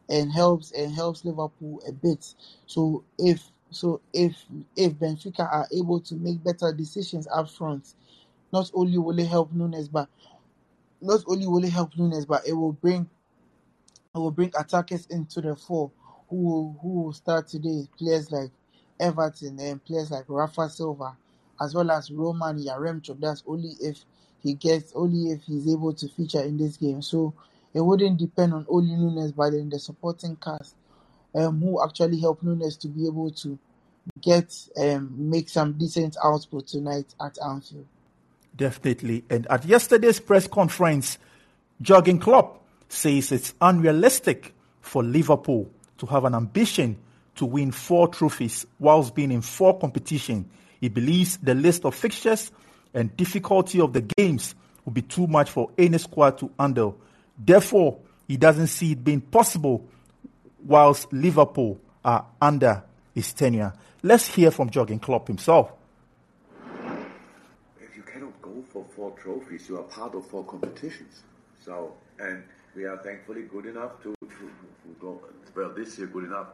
and 0.09 0.31
helps 0.31 0.71
and 0.71 0.93
helps 0.93 1.25
Liverpool 1.25 1.81
a 1.88 1.91
bit. 1.91 2.33
So 2.65 3.03
if 3.17 3.43
so 3.71 4.01
if 4.13 4.45
if 4.75 4.93
Benfica 4.93 5.41
are 5.51 5.67
able 5.74 6.00
to 6.01 6.15
make 6.15 6.43
better 6.43 6.71
decisions 6.74 7.27
up 7.33 7.50
front, 7.50 7.93
not 8.53 8.71
only 8.74 8.97
will 8.97 9.17
it 9.19 9.27
help 9.27 9.51
Nunez, 9.53 9.89
but 9.89 10.09
not 11.01 11.24
only 11.27 11.47
will 11.47 11.63
it 11.63 11.71
help 11.71 11.97
Nunez, 11.97 12.25
but 12.25 12.47
it 12.47 12.53
will 12.53 12.74
bring 12.74 13.09
it 14.15 14.17
will 14.17 14.31
bring 14.31 14.51
attackers 14.57 15.05
into 15.07 15.41
the 15.41 15.55
fore 15.55 15.91
who 16.29 16.35
will, 16.38 16.79
who 16.81 16.89
will 17.03 17.13
start 17.13 17.47
today. 17.47 17.88
Players 17.97 18.31
like 18.31 18.51
Everton 19.00 19.59
and 19.59 19.83
players 19.83 20.12
like 20.12 20.25
Rafa 20.27 20.69
Silva, 20.69 21.17
as 21.62 21.75
well 21.75 21.91
as 21.91 22.12
Roman 22.12 22.57
Yaremchuk. 22.57 23.19
That's 23.19 23.43
only 23.47 23.75
if 23.81 24.03
he 24.45 24.53
gets 24.53 24.93
only 24.93 25.31
if 25.31 25.41
he's 25.41 25.67
able 25.67 25.91
to 25.91 26.07
feature 26.07 26.41
in 26.41 26.55
this 26.55 26.77
game. 26.77 27.01
So 27.01 27.33
it 27.73 27.81
wouldn't 27.81 28.19
depend 28.19 28.53
on 28.53 28.67
only 28.69 28.95
Nunez, 28.95 29.31
but 29.31 29.49
then 29.49 29.69
the 29.69 29.79
supporting 29.79 30.35
cast 30.35 30.75
um, 31.33 31.59
who 31.59 31.83
actually 31.83 32.19
help 32.19 32.43
Nunez 32.43 32.77
to 32.77 32.87
be 32.87 33.07
able 33.07 33.31
to 33.31 33.57
get 34.21 34.55
um, 34.77 35.11
make 35.17 35.49
some 35.49 35.73
decent 35.73 36.15
output 36.23 36.67
tonight 36.67 37.15
at 37.19 37.39
Anfield. 37.43 37.87
Definitely. 38.55 39.23
And 39.31 39.47
at 39.47 39.65
yesterday's 39.65 40.19
press 40.19 40.47
conference, 40.47 41.17
Jurgen 41.81 42.19
Klopp 42.19 42.63
says 42.87 43.31
it's 43.31 43.55
unrealistic 43.59 44.53
for 44.79 45.03
Liverpool 45.03 45.71
to 45.97 46.05
have 46.05 46.23
an 46.23 46.35
ambition 46.35 46.97
to 47.33 47.47
win 47.47 47.71
four 47.71 48.09
trophies 48.09 48.67
whilst 48.77 49.15
being 49.15 49.31
in 49.31 49.41
four 49.41 49.79
competitions. 49.79 50.45
He 50.79 50.89
believes 50.89 51.37
the 51.37 51.55
list 51.55 51.83
of 51.83 51.95
fixtures 51.95 52.51
and 52.95 53.15
difficulty 53.15 53.79
of 53.81 53.93
the 53.93 54.01
games 54.01 54.55
will 54.83 54.93
be 54.93 55.01
too 55.01 55.27
much 55.27 55.51
for 55.51 55.69
any 55.77 55.97
squad 55.97 56.37
to 56.39 56.49
handle. 56.57 56.97
Therefore, 57.37 57.99
he 58.27 58.37
doesn't 58.37 58.67
see 58.67 58.93
it 58.93 59.03
being 59.03 59.21
possible 59.21 59.85
whilst 60.63 61.11
Liverpool 61.11 61.79
are 62.03 62.25
under 62.41 62.83
his 63.13 63.33
tenure. 63.33 63.73
Let's 64.01 64.27
hear 64.33 64.49
from 64.49 64.69
Jurgen 64.69 64.99
Klopp 64.99 65.27
himself. 65.27 65.71
If 67.81 67.95
you 67.95 68.03
cannot 68.03 68.41
go 68.41 68.63
for 68.71 68.85
four 68.95 69.11
trophies, 69.11 69.67
you 69.67 69.77
are 69.77 69.83
part 69.83 70.15
of 70.15 70.25
four 70.27 70.45
competitions. 70.45 71.21
So, 71.63 71.93
and 72.19 72.43
we 72.75 72.85
are 72.85 72.97
thankfully 72.97 73.43
good 73.43 73.65
enough 73.65 74.01
to, 74.03 74.15
to, 74.21 74.27
to 74.27 74.95
go, 74.99 75.21
well, 75.55 75.73
this 75.75 75.97
year 75.97 76.07
good 76.07 76.25
enough 76.25 76.47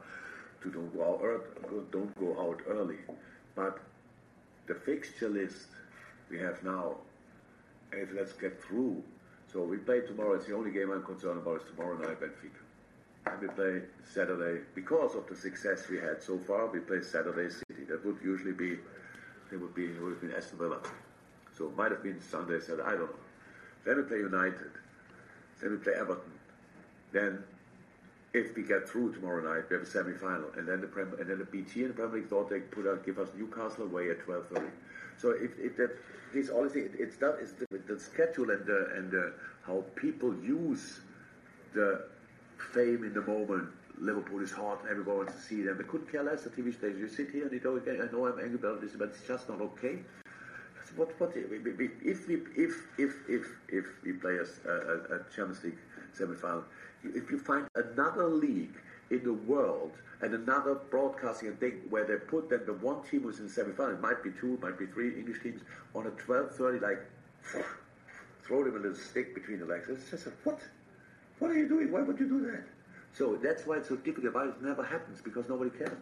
to 0.63 0.69
don't 0.69 0.95
go 0.95 1.03
out, 1.03 1.91
don't 1.91 2.19
go 2.19 2.41
out 2.41 2.61
early. 2.67 2.97
But 3.55 3.79
the 4.67 4.75
fixture 4.75 5.29
list 5.29 5.67
we 6.31 6.39
have 6.39 6.63
now, 6.63 6.95
if 7.91 8.09
let's 8.15 8.33
get 8.33 8.61
through. 8.63 9.03
So 9.51 9.61
we 9.63 9.77
play 9.77 9.99
tomorrow. 10.01 10.33
It's 10.33 10.47
the 10.47 10.55
only 10.55 10.71
game 10.71 10.91
I'm 10.91 11.03
concerned 11.03 11.39
about 11.39 11.61
is 11.61 11.67
tomorrow 11.75 11.97
night 11.97 12.19
Benfica. 12.21 12.61
And 13.27 13.41
we 13.41 13.47
play 13.49 13.81
Saturday 14.03 14.61
because 14.73 15.13
of 15.15 15.27
the 15.27 15.35
success 15.35 15.87
we 15.89 15.97
had 15.97 16.23
so 16.23 16.39
far. 16.39 16.67
We 16.67 16.79
play 16.79 17.01
Saturday 17.01 17.49
City. 17.53 17.83
That 17.89 18.03
would 18.05 18.17
usually 18.23 18.53
be 18.53 18.77
it 19.51 19.57
would 19.59 19.75
be 19.75 19.85
it 19.85 20.01
would 20.01 20.13
have 20.13 20.21
been 20.21 20.33
Aston 20.33 20.57
Villa. 20.57 20.79
So 21.55 21.65
it 21.65 21.75
might 21.75 21.91
have 21.91 22.01
been 22.01 22.21
Sunday, 22.21 22.59
Saturday. 22.61 22.83
I 22.83 22.91
don't 22.91 23.01
know. 23.01 23.15
Then 23.85 23.97
we 23.97 24.03
play 24.03 24.17
United. 24.17 24.71
Then 25.61 25.71
we 25.71 25.77
play 25.77 25.93
Everton. 25.93 26.31
Then 27.11 27.43
if 28.33 28.55
we 28.55 28.63
get 28.63 28.87
through 28.87 29.13
tomorrow 29.13 29.43
night, 29.43 29.65
we 29.69 29.75
have 29.75 29.83
a 29.83 29.89
semi-final, 29.89 30.51
and 30.57 30.65
then 30.65 30.79
the 30.79 30.87
Prem- 30.87 31.15
and 31.19 31.29
then 31.29 31.39
the 31.39 31.45
BT 31.45 31.81
and 31.81 31.89
the 31.89 31.93
Premier 31.93 32.19
League 32.21 32.29
thought 32.29 32.49
they 32.49 32.61
put 32.61 32.87
out 32.87 33.05
give 33.05 33.19
us 33.19 33.27
Newcastle 33.37 33.83
away 33.83 34.09
at 34.09 34.21
twelve 34.21 34.47
thirty. 34.47 34.71
So 35.21 35.31
if, 35.31 35.51
if 35.59 35.77
that 35.77 35.91
this 36.33 36.49
honestly, 36.49 36.81
it, 36.81 36.93
it's 36.97 37.21
not 37.21 37.35
it's 37.39 37.53
the, 37.53 37.77
the 37.87 37.99
schedule 37.99 38.49
and 38.49 38.65
the 38.65 38.89
and 38.95 39.11
the, 39.11 39.33
how 39.67 39.83
people 39.95 40.33
use 40.43 40.99
the 41.73 42.05
fame 42.73 43.03
in 43.03 43.13
the 43.13 43.21
moment. 43.21 43.69
Liverpool 43.99 44.41
is 44.41 44.51
hot, 44.51 44.81
and 44.81 44.89
everybody 44.89 45.17
wants 45.17 45.33
to 45.33 45.41
see 45.41 45.61
them. 45.61 45.77
They 45.77 45.83
couldn't 45.83 46.11
care 46.11 46.23
less. 46.23 46.41
The 46.41 46.49
TV 46.49 46.73
station. 46.73 46.97
You 46.97 47.07
sit 47.07 47.29
here 47.29 47.43
and 47.43 47.51
you 47.51 47.59
go, 47.59 47.71
okay, 47.73 47.99
I 48.01 48.11
know 48.11 48.25
I'm 48.25 48.39
angry 48.39 48.55
about 48.55 48.81
this, 48.81 48.93
but 48.97 49.09
it's 49.09 49.27
just 49.27 49.47
not 49.47 49.61
okay. 49.61 49.99
What 50.95 51.13
what 51.19 51.33
if 51.35 51.49
we 51.49 51.85
if 52.03 52.27
if 52.29 52.41
if 52.97 53.13
if, 53.29 53.45
if 53.69 53.85
we 54.03 54.13
play 54.13 54.37
a, 54.37 54.69
a, 54.69 54.75
a 55.15 55.19
Champions 55.33 55.63
League 55.63 55.77
semi-final, 56.13 56.63
if 57.03 57.29
you 57.29 57.37
find 57.37 57.67
another 57.75 58.27
league 58.27 58.75
in 59.11 59.23
the 59.23 59.33
world 59.33 59.91
and 60.21 60.33
another 60.33 60.75
broadcasting 60.89 61.55
thing 61.57 61.81
where 61.89 62.05
they 62.05 62.15
put 62.15 62.49
then 62.49 62.61
the 62.65 62.73
one 62.73 63.03
team 63.03 63.23
who's 63.23 63.39
in 63.39 63.47
the 63.47 63.51
semi-final, 63.51 63.95
it 63.95 64.01
might 64.01 64.23
be 64.23 64.31
two, 64.39 64.57
might 64.61 64.79
be 64.79 64.85
three 64.85 65.19
English 65.19 65.41
teams 65.43 65.61
on 65.93 66.07
a 66.07 66.11
12:30, 66.11 66.81
like 66.81 66.99
throw 68.43 68.63
them 68.63 68.75
a 68.75 68.79
little 68.79 68.95
stick 68.95 69.35
between 69.35 69.59
the 69.59 69.65
legs. 69.65 69.87
It's 69.89 70.09
just 70.09 70.27
what? 70.43 70.59
What 71.39 71.51
are 71.51 71.57
you 71.57 71.67
doing? 71.67 71.91
Why 71.91 72.01
would 72.01 72.19
you 72.19 72.27
do 72.27 72.41
that? 72.51 72.63
So 73.13 73.35
that's 73.35 73.65
why 73.65 73.77
it's 73.77 73.89
so 73.89 73.95
difficult. 73.97 74.33
Why 74.35 74.45
it 74.45 74.61
never 74.61 74.83
happens 74.83 75.21
because 75.21 75.49
nobody 75.49 75.71
cares. 75.71 75.97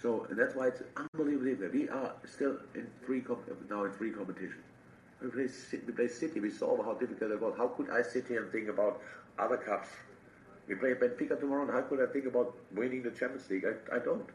So 0.00 0.26
that's 0.30 0.54
why 0.54 0.68
it's 0.68 0.82
unbelievable. 0.96 1.68
we 1.72 1.88
are 1.88 2.12
still 2.24 2.56
in 2.74 2.86
three 3.04 3.24
now 3.68 3.84
in 3.84 3.92
three 3.92 4.12
competitions. 4.12 4.62
We 5.20 5.30
play, 5.30 5.48
we 5.84 5.92
play 5.92 6.06
City. 6.06 6.38
We 6.38 6.50
saw 6.50 6.80
how 6.82 6.94
difficult 6.94 7.32
it 7.32 7.40
was. 7.40 7.54
How 7.56 7.66
could 7.66 7.90
I 7.90 8.02
sit 8.02 8.28
here 8.28 8.44
and 8.44 8.52
think 8.52 8.68
about 8.68 9.02
other 9.36 9.56
cups? 9.56 9.88
We 10.68 10.74
play 10.74 10.92
Benfica 10.92 11.40
tomorrow, 11.40 11.62
and 11.62 11.70
how 11.70 11.80
could 11.80 12.00
I 12.02 12.12
think 12.12 12.26
about 12.26 12.54
winning 12.74 13.02
the 13.02 13.10
Champions 13.10 13.48
League? 13.48 13.64
I, 13.64 13.96
I 13.96 13.98
don't. 13.98 14.28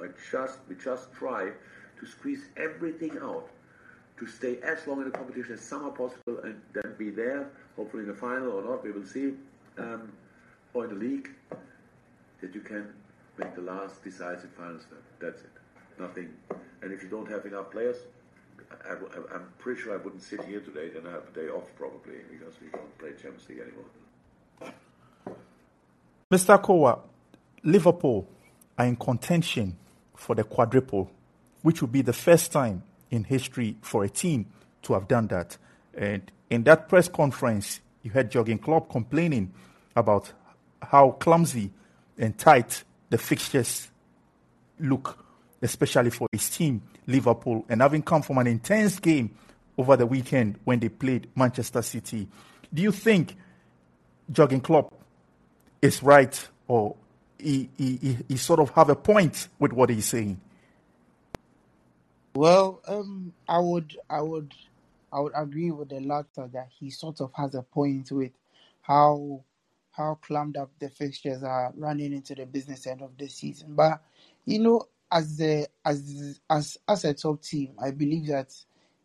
I 0.00 0.08
just 0.30 0.58
we 0.68 0.74
just 0.76 1.12
try 1.14 1.50
to 1.98 2.06
squeeze 2.06 2.44
everything 2.56 3.18
out 3.22 3.48
to 4.18 4.26
stay 4.26 4.58
as 4.62 4.86
long 4.86 4.98
in 4.98 5.04
the 5.04 5.10
competition 5.10 5.54
as 5.54 5.62
summer 5.62 5.90
possible, 5.90 6.38
and 6.44 6.60
then 6.74 6.94
be 6.98 7.10
there. 7.10 7.50
Hopefully 7.76 8.02
in 8.02 8.08
the 8.08 8.14
final 8.14 8.52
or 8.52 8.62
not, 8.62 8.84
we 8.84 8.92
will 8.92 9.06
see. 9.06 9.32
Um, 9.78 10.12
or 10.74 10.84
in 10.84 10.90
the 10.90 11.00
league, 11.06 11.30
that 12.40 12.54
you 12.54 12.60
can 12.60 12.92
make 13.38 13.54
the 13.54 13.62
last 13.62 14.04
decisive 14.04 14.50
final 14.50 14.78
step. 14.78 15.02
That's 15.18 15.40
it. 15.40 15.50
Nothing. 15.98 16.34
And 16.82 16.92
if 16.92 17.02
you 17.02 17.08
don't 17.08 17.28
have 17.30 17.46
enough 17.46 17.70
players, 17.70 17.96
I, 18.88 18.92
am 19.34 19.48
pretty 19.58 19.80
sure 19.80 19.94
I 19.94 19.96
wouldn't 19.96 20.22
sit 20.22 20.44
here 20.44 20.60
today 20.60 20.90
and 20.96 21.06
have 21.06 21.24
a 21.28 21.34
day 21.34 21.48
off 21.48 21.64
probably 21.76 22.20
because 22.30 22.54
we 22.60 22.68
don't 22.68 22.98
play 22.98 23.10
Champions 23.10 23.48
League 23.48 23.60
anymore. 23.60 23.84
Mr. 26.30 26.62
Kowa, 26.62 27.00
Liverpool 27.64 28.28
are 28.78 28.86
in 28.86 28.94
contention 28.94 29.76
for 30.14 30.36
the 30.36 30.44
quadruple, 30.44 31.10
which 31.62 31.80
will 31.80 31.88
be 31.88 32.02
the 32.02 32.12
first 32.12 32.52
time 32.52 32.84
in 33.10 33.24
history 33.24 33.76
for 33.80 34.04
a 34.04 34.08
team 34.08 34.46
to 34.82 34.92
have 34.92 35.08
done 35.08 35.26
that. 35.26 35.56
And 35.92 36.30
in 36.48 36.62
that 36.64 36.88
press 36.88 37.08
conference, 37.08 37.80
you 38.04 38.12
had 38.12 38.30
Jurgen 38.30 38.58
Klopp 38.58 38.88
complaining 38.88 39.52
about 39.96 40.32
how 40.80 41.10
clumsy 41.12 41.72
and 42.16 42.38
tight 42.38 42.84
the 43.08 43.18
fixtures 43.18 43.88
look, 44.78 45.24
especially 45.60 46.10
for 46.10 46.28
his 46.30 46.48
team, 46.48 46.80
Liverpool, 47.08 47.64
and 47.68 47.82
having 47.82 48.02
come 48.02 48.22
from 48.22 48.38
an 48.38 48.46
intense 48.46 49.00
game 49.00 49.34
over 49.76 49.96
the 49.96 50.06
weekend 50.06 50.60
when 50.62 50.78
they 50.78 50.90
played 50.90 51.28
Manchester 51.34 51.82
City. 51.82 52.28
Do 52.72 52.82
you 52.82 52.92
think 52.92 53.36
Jurgen 54.30 54.60
Klopp 54.60 54.99
is 55.82 56.02
right 56.02 56.48
or 56.68 56.96
he, 57.38 57.68
he, 57.76 58.16
he 58.28 58.36
sort 58.36 58.60
of 58.60 58.70
have 58.70 58.90
a 58.90 58.96
point 58.96 59.48
with 59.58 59.72
what 59.72 59.90
he's 59.90 60.06
saying? 60.06 60.40
Well, 62.34 62.80
um, 62.86 63.32
I 63.48 63.58
would, 63.58 63.96
I 64.08 64.20
would, 64.22 64.54
I 65.12 65.20
would 65.20 65.32
agree 65.34 65.70
with 65.70 65.88
the 65.88 66.00
latter 66.00 66.48
that 66.52 66.68
he 66.78 66.90
sort 66.90 67.20
of 67.20 67.32
has 67.34 67.54
a 67.54 67.62
point 67.62 68.12
with 68.12 68.32
how 68.82 69.42
how 69.92 70.14
clammed 70.22 70.56
up 70.56 70.70
the 70.78 70.88
fixtures 70.88 71.42
are 71.42 71.72
running 71.76 72.12
into 72.12 72.34
the 72.34 72.46
business 72.46 72.86
end 72.86 73.02
of 73.02 73.16
the 73.18 73.28
season. 73.28 73.74
But 73.74 74.00
you 74.44 74.60
know, 74.60 74.86
as 75.10 75.36
the 75.36 75.68
as 75.84 76.40
as 76.48 76.78
as 76.88 77.04
a 77.04 77.14
top 77.14 77.42
team, 77.42 77.72
I 77.82 77.90
believe 77.90 78.28
that 78.28 78.54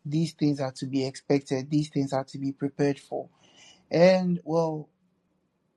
these 0.04 0.32
things 0.32 0.60
are 0.60 0.72
to 0.72 0.86
be 0.86 1.04
expected. 1.04 1.68
These 1.68 1.88
things 1.88 2.12
are 2.12 2.24
to 2.24 2.38
be 2.38 2.52
prepared 2.52 2.98
for. 2.98 3.28
And 3.90 4.40
well, 4.44 4.88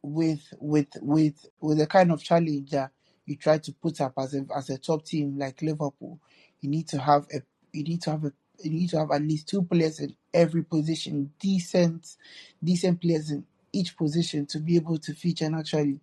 with 0.04 0.54
with 0.60 0.88
with 1.02 1.46
with 1.62 1.78
the 1.80 1.88
kind 1.88 2.12
of 2.12 2.24
challenge 2.24 2.72
that 2.72 2.92
you 3.26 3.36
try 3.38 3.58
to 3.60 3.74
put 3.74 4.02
up 4.02 4.14
as 4.18 4.36
a 4.36 4.46
as 4.56 4.70
a 4.70 4.78
top 4.78 5.06
team 5.06 5.38
like 5.38 5.62
Liverpool, 5.62 6.20
you 6.62 6.70
need 6.70 6.88
to 6.90 7.00
have 7.00 7.28
a 7.34 7.42
you 7.74 7.84
need 7.84 8.02
to 8.04 8.12
have 8.12 8.26
a 8.26 8.34
you 8.64 8.72
need 8.72 8.90
to 8.90 9.00
have 9.00 9.12
at 9.12 9.22
least 9.22 9.50
two 9.50 9.64
players 9.64 10.00
in 10.00 10.16
every 10.34 10.64
position, 10.64 11.32
decent 11.40 12.18
decent 12.64 13.02
players 13.02 13.32
in 13.32 13.46
each 13.74 13.98
position 13.98 14.46
to 14.48 14.60
be 14.60 14.76
able 14.78 14.98
to 14.98 15.14
feature 15.14 15.46
and 15.46 15.56
actually 15.56 16.00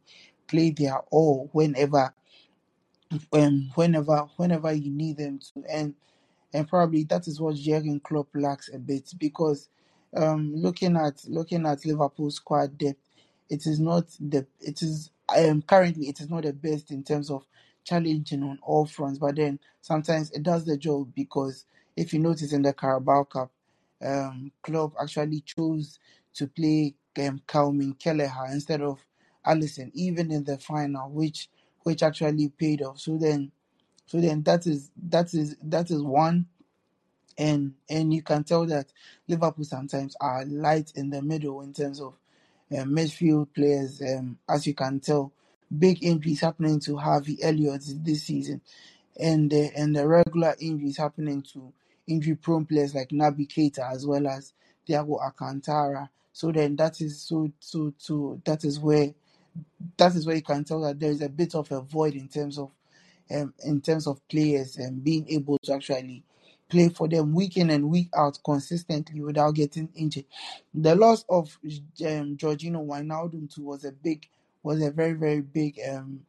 play 0.49 0.71
their 0.71 0.99
all 1.11 1.51
whenever 1.53 2.15
um, 3.33 3.71
whenever 3.75 4.19
whenever 4.37 4.73
you 4.73 4.91
need 4.91 5.19
them 5.19 5.39
to. 5.41 5.65
And 5.71 5.95
and 6.55 6.69
probably 6.69 7.05
that 7.05 7.29
is 7.29 7.41
what 7.41 7.57
Jurgen 7.57 8.01
Klopp 8.01 8.29
lacks 8.35 8.71
a 8.73 8.79
bit 8.79 9.13
because 9.19 9.69
um, 10.17 10.53
looking 10.55 10.97
at 10.97 11.23
looking 11.29 11.67
at 11.67 11.87
Liverpool's 11.87 12.37
squad 12.37 12.79
depth 12.79 13.06
it 13.51 13.67
is 13.67 13.81
not 13.81 14.07
the 14.21 14.47
it 14.61 14.83
is 14.83 15.11
um, 15.37 15.63
currently 15.63 16.09
it 16.09 16.21
is 16.21 16.31
not 16.31 16.45
the 16.45 16.53
best 16.53 16.91
in 16.93 17.05
terms 17.05 17.31
of 17.31 17.45
challenging 17.85 18.43
on 18.45 18.59
all 18.63 18.87
fronts 18.87 19.19
but 19.19 19.37
then 19.37 19.59
sometimes 19.83 20.31
it 20.33 20.43
does 20.45 20.65
the 20.67 20.77
job 20.77 21.11
because 21.17 21.67
if 21.97 22.13
you 22.15 22.21
notice 22.21 22.53
in 22.53 22.63
the 22.63 22.73
Carabao 22.75 23.25
Cup 23.25 23.51
um, 24.05 24.53
Klopp 24.63 24.95
actually 25.01 25.41
chose 25.43 25.99
to 26.35 26.47
play 26.47 26.95
um, 27.21 27.41
Calvin 27.47 27.95
Kelleher 27.95 28.47
instead 28.53 28.83
of 28.83 29.01
Alisson, 29.47 29.91
even 29.95 30.31
in 30.31 30.45
the 30.45 30.59
final, 30.59 31.11
which 31.11 31.49
which 31.85 32.03
actually 32.03 32.49
paid 32.51 32.83
off. 32.83 33.01
So 33.01 33.17
then, 33.19 33.53
so 34.07 34.21
then 34.21 34.43
that 34.45 34.67
is 34.67 34.91
that 35.09 35.35
is 35.35 35.57
that 35.65 35.91
is 35.91 36.03
one, 36.03 36.47
and 37.39 37.75
and 37.91 38.15
you 38.15 38.23
can 38.23 38.45
tell 38.45 38.67
that 38.67 38.93
Liverpool 39.29 39.65
sometimes 39.65 40.17
are 40.21 40.45
light 40.47 40.93
in 40.97 41.11
the 41.11 41.23
middle 41.23 41.63
in 41.63 41.73
terms 41.73 42.01
of 42.01 42.15
uh, 42.73 42.85
midfield 42.85 43.49
players. 43.55 44.03
Um, 44.03 44.39
as 44.49 44.67
you 44.67 44.75
can 44.75 45.01
tell, 45.01 45.33
big 45.77 46.03
injuries 46.05 46.41
happening 46.41 46.81
to 46.81 46.97
Harvey 46.97 47.39
Elliott 47.43 47.85
this 48.05 48.25
season, 48.25 48.61
and 49.19 49.53
uh, 49.53 49.69
and 49.77 49.97
the 49.97 50.07
regular 50.07 50.55
injuries 50.61 50.97
happening 50.99 51.43
to 51.55 51.73
injury-prone 52.07 52.67
players 52.67 52.95
like 52.95 53.09
Naby 53.11 53.49
Keita 53.49 53.93
as 53.93 54.07
well 54.07 54.27
as 54.29 54.53
Thiago 54.89 55.21
Alcantara. 55.23 56.11
So 56.33 56.53
then 56.53 56.77
that 56.77 57.01
is 57.01 57.21
so 57.23 57.51
so 57.61 57.93
so 57.99 58.41
that 58.45 58.65
is 58.65 58.79
where 58.79 59.09
that 59.97 60.15
is 60.15 60.27
where 60.27 60.37
you 60.37 60.43
can 60.43 60.65
tell 60.65 60.81
that 60.83 61.01
there 61.01 61.11
is 61.11 61.23
a 61.23 61.29
bit 61.29 61.55
of 61.55 61.71
a 61.73 61.81
void 61.81 62.15
in 62.15 62.29
terms 62.29 62.59
of 62.59 62.71
um, 63.31 63.55
in 63.65 63.81
terms 63.81 64.07
of 64.07 64.27
players 64.29 64.77
and 64.77 65.03
being 65.03 65.27
able 65.29 65.59
to 65.65 65.75
actually 65.75 66.23
play 66.69 66.89
for 66.91 67.09
them 67.09 67.35
week 67.35 67.57
in 67.59 67.71
and 67.71 67.91
week 67.91 68.09
out 68.17 68.39
consistently 68.45 69.21
without 69.23 69.55
getting 69.55 69.89
injured. 69.97 70.27
The 70.75 70.95
loss 70.95 71.25
of 71.29 71.59
um, 71.65 72.37
Georginio 72.37 72.87
Wijnaldum 72.87 73.55
too 73.55 73.65
was 73.65 73.85
a 73.85 73.93
big 73.93 74.27
was 74.63 74.83
a 74.83 74.91
very 74.91 75.15
very 75.15 75.43
big 75.43 75.79
um 75.89 76.21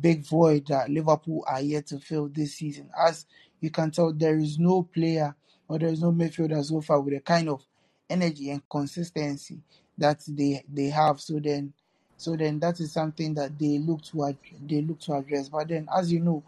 big 0.00 0.24
void 0.26 0.66
that 0.68 0.90
Liverpool 0.90 1.44
are 1.48 1.60
yet 1.62 1.86
to 1.88 1.98
fill 1.98 2.28
this 2.28 2.54
season. 2.56 2.90
As 2.98 3.26
you 3.60 3.70
can 3.70 3.90
tell, 3.90 4.12
there 4.12 4.38
is 4.38 4.58
no 4.58 4.82
player 4.82 5.34
or 5.68 5.78
there 5.78 5.90
is 5.90 6.02
no 6.02 6.12
midfielder 6.12 6.64
so 6.64 6.80
far 6.80 7.00
with 7.00 7.14
a 7.14 7.20
kind 7.20 7.48
of 7.48 7.64
energy 8.10 8.50
and 8.50 8.62
consistency 8.70 9.60
that 9.98 10.22
they 10.28 10.64
they 10.72 10.86
have. 10.90 11.20
So 11.20 11.40
then, 11.40 11.72
so 12.16 12.36
then 12.36 12.60
that 12.60 12.80
is 12.80 12.92
something 12.92 13.34
that 13.34 13.58
they 13.58 13.78
look 13.78 14.02
to 14.04 14.26
ad- 14.26 14.38
they 14.68 14.82
look 14.82 15.00
to 15.02 15.14
address. 15.14 15.48
But 15.48 15.68
then, 15.68 15.88
as 15.96 16.12
you 16.12 16.20
know, 16.20 16.44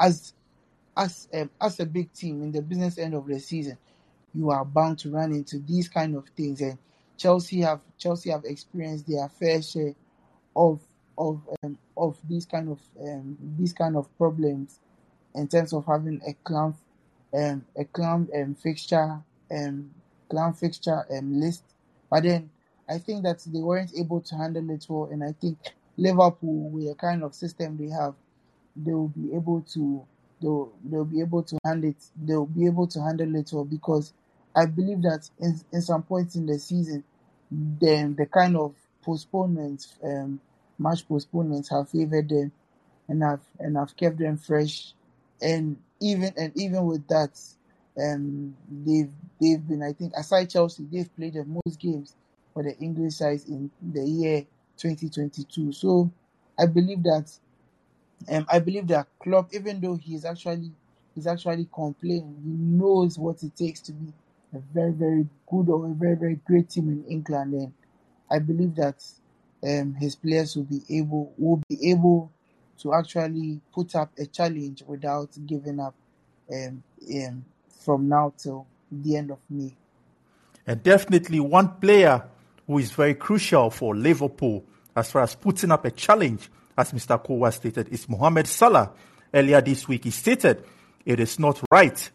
as 0.00 0.34
as 1.00 1.28
um, 1.32 1.50
as 1.60 1.80
a 1.80 1.86
big 1.86 2.12
team 2.12 2.42
in 2.42 2.52
the 2.52 2.60
business 2.60 2.98
end 2.98 3.14
of 3.14 3.26
the 3.26 3.40
season, 3.40 3.78
you 4.34 4.50
are 4.50 4.64
bound 4.64 4.98
to 5.00 5.10
run 5.10 5.32
into 5.32 5.58
these 5.58 5.88
kind 5.88 6.14
of 6.14 6.28
things. 6.36 6.60
And 6.60 6.76
Chelsea 7.16 7.62
have 7.62 7.80
Chelsea 7.98 8.30
have 8.30 8.44
experienced 8.44 9.08
their 9.08 9.28
fair 9.28 9.62
share 9.62 9.94
of 10.54 10.80
of 11.16 11.40
um, 11.62 11.78
of 11.96 12.18
these 12.28 12.44
kind 12.44 12.68
of 12.68 12.80
um, 13.00 13.36
these 13.58 13.72
kind 13.72 13.96
of 13.96 14.14
problems 14.18 14.78
in 15.34 15.48
terms 15.48 15.72
of 15.72 15.86
having 15.86 16.20
a 16.26 16.34
clown 16.44 16.74
um, 17.34 17.64
a 17.76 17.84
clown 17.84 18.28
um, 18.36 18.54
fixture 18.54 19.20
um, 19.50 19.90
clown 20.28 20.52
fixture 20.52 21.06
um, 21.16 21.40
list. 21.40 21.64
But 22.10 22.24
then 22.24 22.50
I 22.88 22.98
think 22.98 23.22
that 23.22 23.40
they 23.46 23.60
weren't 23.60 23.92
able 23.96 24.20
to 24.20 24.36
handle 24.36 24.68
it 24.70 24.84
well, 24.88 25.08
and 25.10 25.24
I 25.24 25.32
think 25.32 25.58
Liverpool, 25.96 26.68
with 26.70 26.88
the 26.88 26.94
kind 26.94 27.22
of 27.22 27.34
system 27.34 27.78
they 27.78 27.90
have, 27.90 28.14
they 28.76 28.92
will 28.92 29.08
be 29.08 29.34
able 29.34 29.62
to 29.72 30.04
they'll 30.40 30.72
they'll 30.84 31.04
be 31.04 31.20
able 31.20 31.42
to 31.44 31.58
handle 31.64 31.90
it. 31.90 31.96
They'll 32.16 32.46
be 32.46 32.66
able 32.66 32.86
to 32.88 33.02
handle 33.02 33.34
it 33.36 33.50
well 33.52 33.64
because 33.64 34.12
I 34.54 34.66
believe 34.66 35.02
that 35.02 35.28
in 35.38 35.60
in 35.72 35.82
some 35.82 36.02
points 36.02 36.36
in 36.36 36.46
the 36.46 36.58
season, 36.58 37.04
then 37.50 38.14
the 38.16 38.26
kind 38.26 38.56
of 38.56 38.74
postponements, 39.02 39.94
um, 40.04 40.40
match 40.78 41.06
postponements 41.08 41.68
have 41.70 41.88
favored 41.88 42.28
them, 42.28 42.52
and 43.08 43.22
have 43.22 43.40
and 43.58 43.76
have 43.76 43.96
kept 43.96 44.18
them 44.18 44.36
fresh, 44.36 44.94
and 45.40 45.76
even 46.00 46.32
and 46.36 46.52
even 46.56 46.84
with 46.86 47.06
that, 47.08 47.38
um, 47.98 48.54
they've 48.70 49.10
they've 49.40 49.66
been 49.66 49.82
I 49.82 49.92
think 49.92 50.12
aside 50.16 50.50
Chelsea, 50.50 50.86
they've 50.90 51.14
played 51.16 51.34
the 51.34 51.44
most 51.44 51.78
games 51.78 52.14
for 52.54 52.62
the 52.62 52.76
English 52.78 53.14
side 53.14 53.40
in 53.48 53.70
the 53.82 54.02
year 54.06 54.46
2022. 54.76 55.72
So 55.72 56.10
I 56.58 56.66
believe 56.66 57.02
that 57.04 57.30
um, 58.28 58.46
I 58.50 58.58
believe 58.58 58.86
that 58.88 59.06
Klopp, 59.18 59.54
even 59.54 59.80
though 59.80 59.96
he's 59.96 60.24
actually 60.24 60.72
he's 61.14 61.26
actually 61.26 61.68
complaining, 61.72 62.36
he 62.44 62.50
knows 62.50 63.18
what 63.18 63.42
it 63.42 63.56
takes 63.56 63.80
to 63.80 63.92
be 63.92 64.12
a 64.54 64.58
very 64.74 64.92
very 64.92 65.26
good 65.48 65.68
or 65.68 65.86
a 65.86 65.94
very 65.94 66.16
very 66.16 66.40
great 66.46 66.70
team 66.70 66.88
in 66.88 67.04
England, 67.08 67.54
and 67.54 67.72
I 68.30 68.38
believe 68.38 68.74
that 68.76 69.02
um, 69.62 69.94
his 69.94 70.16
players 70.16 70.56
will 70.56 70.64
be 70.64 70.82
able 70.90 71.32
will 71.36 71.62
be 71.68 71.90
able 71.90 72.30
to 72.78 72.94
actually 72.94 73.60
put 73.72 73.94
up 73.94 74.10
a 74.18 74.26
challenge 74.26 74.82
without 74.86 75.28
giving 75.46 75.80
up 75.80 75.94
um, 76.52 76.82
um, 77.14 77.44
from 77.68 78.08
now 78.08 78.32
till 78.36 78.66
the 78.90 79.16
end 79.16 79.30
of 79.30 79.38
May. 79.48 79.74
And 80.66 80.82
definitely 80.82 81.40
one 81.40 81.68
player 81.80 82.24
who 82.66 82.78
is 82.78 82.90
very 82.90 83.14
crucial 83.14 83.70
for 83.70 83.96
Liverpool 83.96 84.64
as 84.96 85.10
far 85.10 85.22
as 85.22 85.34
putting 85.34 85.70
up 85.70 85.84
a 85.84 85.90
challenge, 85.90 86.50
as 86.76 86.92
Mr. 86.92 87.22
Kowa 87.22 87.52
stated, 87.52 87.88
is 87.88 88.08
Mohamed 88.08 88.46
Salah. 88.46 88.92
Earlier 89.32 89.60
this 89.60 89.86
week, 89.86 90.04
he 90.04 90.10
stated 90.10 90.64
it 91.04 91.20
is 91.20 91.38
not 91.38 91.60
right 91.70 92.10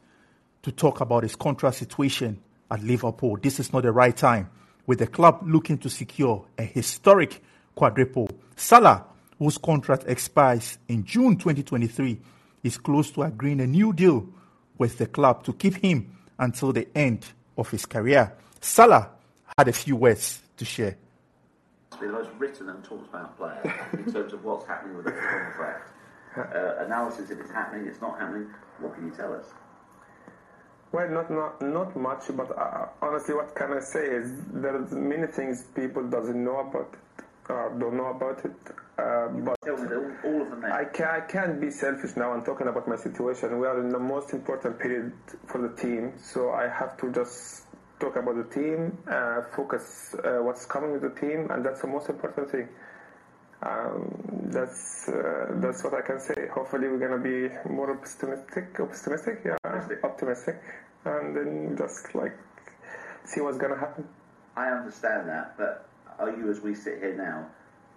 to 0.63 0.72
talk 0.72 1.02
about 1.02 1.24
his 1.24 1.36
contract 1.36 1.78
situation 1.78 2.41
at 2.70 2.84
Liverpool. 2.84 3.38
This 3.41 3.60
is 3.60 3.72
not 3.72 3.84
the 3.84 3.91
right 3.91 4.15
time, 4.15 4.50
with 4.86 5.00
the 5.00 5.08
club 5.08 5.41
looking 5.46 5.78
to 5.80 5.89
secure 5.89 6.46
a 6.58 6.63
historic 6.63 7.41
quadruple. 7.76 8.30
Salah, 8.56 9.06
whose 9.39 9.58
contract 9.58 10.06
expires 10.08 10.78
in 10.88 11.04
June 11.06 11.38
2023, 11.38 12.20
is 12.63 12.78
close 12.78 13.12
to 13.12 13.24
agreeing 13.24 13.62
a 13.62 13.68
new 13.68 13.94
deal 13.94 14.28
with 14.78 14.98
the 14.98 15.06
club 15.06 15.44
to 15.44 15.54
keep 15.54 15.76
him 15.76 16.18
until 16.39 16.74
the 16.74 16.88
end 16.96 17.26
of 17.58 17.70
his 17.70 17.86
career. 17.86 18.34
Salah 18.60 19.10
had 19.58 19.68
a 19.68 19.74
few 19.74 19.96
words 19.96 20.41
to 20.58 20.65
share. 20.65 20.98
It's 21.96 22.02
the 22.04 22.10
most 22.10 22.30
written 22.38 22.68
and 22.68 22.84
talked 22.84 23.08
about 23.08 23.38
player 23.38 23.90
in 23.94 24.12
terms 24.12 24.34
of 24.34 24.44
what's 24.44 24.68
happening 24.68 24.98
with 24.98 25.06
the 25.06 25.14
contract. 25.14 25.94
Uh, 26.36 26.84
analysis 26.84 27.32
if 27.32 27.40
it's 27.40 27.52
happening, 27.52 27.88
it's 27.88 28.02
not 28.02 28.20
happening. 28.20 28.50
What 28.80 28.96
can 28.96 29.06
you 29.06 29.14
tell 29.16 29.34
us? 29.34 29.46
Well, 30.92 31.08
not 31.10 31.32
not 31.32 31.62
not 31.62 31.96
much, 31.96 32.24
but 32.36 32.52
uh, 32.52 32.88
honestly, 33.02 33.34
what 33.34 33.56
can 33.56 33.72
I 33.72 33.80
say 33.80 34.08
is 34.08 34.30
there 34.52 34.76
are 34.76 34.86
many 34.94 35.28
things 35.28 35.68
people 35.74 36.04
doesn't 36.10 36.44
know 36.44 36.60
about 36.60 36.94
it, 36.94 37.24
or 37.48 37.74
don't 37.80 37.96
know 37.96 38.08
about 38.08 38.44
it. 38.44 38.52
Uh, 38.98 39.28
but 39.30 39.56
Tell 39.64 39.78
me 39.78 39.88
the, 39.88 40.18
all 40.26 40.42
of 40.42 40.50
them. 40.50 40.66
I 40.66 40.84
can 40.84 41.08
I 41.08 41.22
can't 41.22 41.62
be 41.62 41.72
selfish 41.72 42.18
now. 42.18 42.34
I'm 42.34 42.44
talking 42.44 42.68
about 42.68 42.90
my 42.90 42.98
situation. 42.98 43.58
We 43.58 43.68
are 43.68 43.80
in 43.80 43.88
the 43.88 44.00
most 44.00 44.34
important 44.34 44.80
period 44.80 45.14
for 45.46 45.62
the 45.62 45.74
team, 45.82 46.12
so 46.22 46.52
I 46.52 46.68
have 46.68 46.98
to 46.98 47.12
just 47.14 47.68
talk 48.06 48.15
about 48.18 48.36
the 48.38 48.50
team, 48.54 48.98
uh, 49.08 49.41
focus 49.56 50.15
uh, 50.24 50.44
what's 50.46 50.65
coming 50.65 50.91
with 50.91 51.02
the 51.02 51.15
team, 51.20 51.50
and 51.50 51.65
that's 51.65 51.82
the 51.82 51.88
most 51.88 52.10
important 52.10 52.52
thing. 52.52 52.68
Um, 53.63 54.50
that's 54.54 55.10
uh, 55.10 55.48
that's 55.63 55.84
what 55.84 55.94
I 55.94 56.02
can 56.02 56.20
say. 56.20 56.48
Hopefully, 56.54 56.88
we're 56.88 57.00
gonna 57.00 57.24
be 57.34 57.50
more 57.70 57.91
optimistic, 57.91 58.80
optimistic, 58.80 59.41
yeah, 59.46 59.58
optimistic, 60.04 60.62
and 61.06 61.36
then 61.36 61.76
just 61.78 62.13
like 62.13 62.38
see 63.24 63.41
what's 63.41 63.58
gonna 63.58 63.80
happen. 63.80 64.08
I 64.56 64.68
understand 64.70 65.28
that, 65.30 65.58
but 65.58 65.88
are 66.20 66.30
you, 66.30 66.50
as 66.52 66.62
we 66.62 66.76
sit 66.76 67.00
here 67.00 67.15
now, 67.15 67.48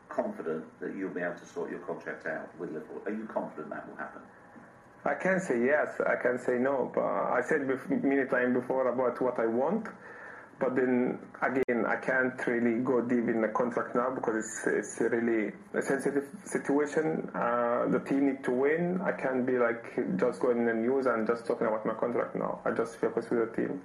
confident 0.09 0.65
that 0.81 0.97
you'll 0.97 1.15
be 1.15 1.21
able 1.21 1.35
to 1.35 1.47
sort 1.47 1.71
your 1.71 1.81
contract 1.81 2.27
out 2.27 2.49
with 2.59 2.73
Liverpool? 2.73 3.03
Are 3.07 3.13
you 3.13 3.29
confident 3.33 3.71
that 3.71 3.89
will 3.89 3.97
happen? 3.97 4.23
I 5.05 5.15
can 5.15 5.41
say 5.41 5.65
yes, 5.65 6.01
I 6.07 6.17
can 6.21 6.39
say 6.39 6.59
no, 6.59 6.91
but 6.95 7.03
I 7.05 7.41
said 7.49 7.67
many 7.89 8.29
times 8.29 8.55
before 8.55 8.89
about 8.89 9.21
what 9.23 9.39
I 9.39 9.47
want, 9.47 9.87
but 10.59 10.75
then 10.75 11.19
again, 11.41 11.87
I 11.87 11.97
can't 11.97 12.35
really 12.47 12.83
go 12.83 13.01
deep 13.01 13.29
in 13.29 13.41
the 13.41 13.49
contract 13.49 13.95
now 13.95 14.11
because 14.13 14.37
it's, 14.37 14.67
it's 14.67 15.01
really 15.01 15.53
a 15.73 15.83
sensitive 15.83 16.27
situation. 16.45 17.31
Uh, 17.33 17.87
the 17.89 18.01
team 18.01 18.27
need 18.27 18.43
to 18.45 18.51
win. 18.51 19.01
I 19.01 19.13
can't 19.13 19.47
be 19.47 19.59
like 19.59 19.95
just 20.19 20.41
going 20.41 20.59
in 20.59 20.67
the 20.67 20.75
news 20.75 21.07
and 21.07 21.27
just 21.27 21.47
talking 21.47 21.69
about 21.69 21.87
my 21.87 21.95
contract 21.95 22.35
now. 22.35 22.61
I 22.65 22.73
just 22.73 22.97
focus 22.97 23.31
with 23.31 23.51
the 23.51 23.57
team, 23.57 23.81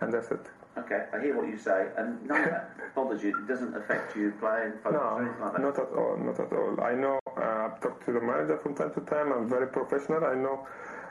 and 0.00 0.12
that's 0.12 0.30
it. 0.30 0.46
Okay, 0.78 1.04
I 1.12 1.20
hear 1.20 1.36
what 1.36 1.48
you 1.48 1.58
say, 1.58 1.88
and 1.98 2.24
none 2.26 2.44
of 2.44 2.50
that 2.50 2.94
bothers 2.94 3.22
you. 3.22 3.28
It 3.36 3.46
doesn't 3.46 3.76
affect 3.76 4.16
you 4.16 4.32
playing 4.40 4.72
focus 4.82 5.00
No, 5.02 5.08
or 5.08 5.22
anything 5.22 5.40
like 5.42 5.52
that. 5.52 5.60
not 5.62 5.78
at 5.78 5.92
all, 5.92 6.16
not 6.16 6.40
at 6.40 6.52
all. 6.52 6.80
I 6.80 6.94
know 6.94 7.18
uh, 7.36 7.68
I've 7.68 7.80
talked 7.80 8.04
to 8.06 8.12
the 8.12 8.20
manager 8.20 8.56
from 8.62 8.74
time 8.74 8.92
to 8.94 9.00
time. 9.02 9.32
I'm 9.32 9.48
very 9.48 9.68
professional. 9.68 10.24
I 10.24 10.34
know, 10.34 10.66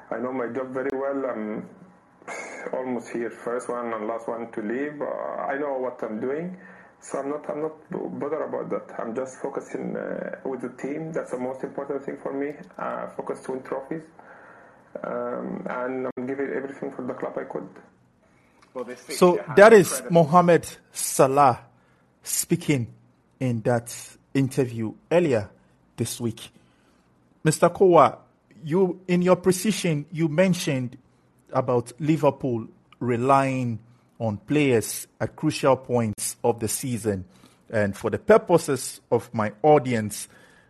I 0.09 0.17
know 0.17 0.33
my 0.33 0.47
job 0.47 0.73
very 0.73 0.89
well. 0.93 1.25
I'm 1.29 1.69
almost 2.73 3.09
here, 3.09 3.29
first 3.29 3.69
one 3.69 3.93
and 3.93 4.07
last 4.07 4.27
one 4.27 4.51
to 4.51 4.61
leave. 4.63 4.99
Uh, 4.99 5.05
I 5.45 5.57
know 5.59 5.77
what 5.77 6.01
I'm 6.01 6.19
doing, 6.19 6.57
so 6.99 7.19
I'm 7.19 7.29
not, 7.29 7.47
I'm 7.47 7.61
not 7.61 8.19
bothered 8.19 8.41
about 8.41 8.69
that. 8.71 8.99
I'm 8.99 9.13
just 9.15 9.37
focusing 9.43 9.95
uh, 9.95 10.37
with 10.43 10.61
the 10.61 10.69
team. 10.81 11.11
That's 11.13 11.31
the 11.31 11.39
most 11.39 11.63
important 11.63 12.03
thing 12.03 12.17
for 12.17 12.33
me. 12.33 12.53
Uh, 12.79 13.07
focus 13.15 13.41
to 13.43 13.51
win 13.51 13.61
trophies, 13.61 14.03
um, 15.03 15.67
and 15.69 16.07
I'm 16.17 16.25
giving 16.25 16.49
everything 16.49 16.91
for 16.93 17.03
the 17.05 17.13
club 17.13 17.37
I 17.37 17.43
could. 17.43 17.69
So 19.09 19.43
that 19.55 19.73
is 19.73 20.01
Mohamed 20.09 20.67
Salah 20.91 21.59
speaking 22.23 22.93
in 23.39 23.61
that 23.61 23.93
interview 24.33 24.93
earlier 25.11 25.49
this 25.97 26.21
week. 26.21 26.51
Mr. 27.43 27.73
Kowa, 27.73 28.19
you 28.63 29.01
in 29.07 29.21
your 29.21 29.35
precision 29.35 30.05
you 30.11 30.27
mentioned 30.27 30.97
about 31.51 31.91
Liverpool 31.99 32.67
relying 32.99 33.79
on 34.19 34.37
players 34.37 35.07
at 35.19 35.35
crucial 35.35 35.75
points 35.75 36.37
of 36.43 36.59
the 36.59 36.67
season. 36.67 37.25
And 37.69 37.97
for 37.97 38.09
the 38.09 38.19
purposes 38.19 39.01
of 39.11 39.33
my 39.33 39.51
audience, 39.63 40.29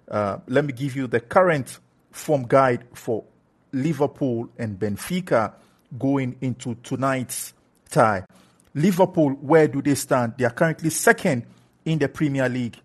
uh, 0.09 0.37
let 0.47 0.65
me 0.65 0.73
give 0.73 0.95
you 0.95 1.07
the 1.07 1.19
current 1.19 1.79
form 2.11 2.45
guide 2.47 2.85
for 2.93 3.25
Liverpool 3.73 4.49
and 4.57 4.79
Benfica 4.79 5.53
going 5.99 6.37
into 6.41 6.75
tonight's 6.83 7.53
tie. 7.91 8.25
Liverpool, 8.73 9.31
where 9.41 9.67
do 9.67 9.81
they 9.81 9.95
stand? 9.95 10.33
They 10.37 10.45
are 10.45 10.51
currently 10.51 10.89
second 10.89 11.45
in 11.85 11.99
the 11.99 12.07
Premier 12.07 12.47
League. 12.47 12.77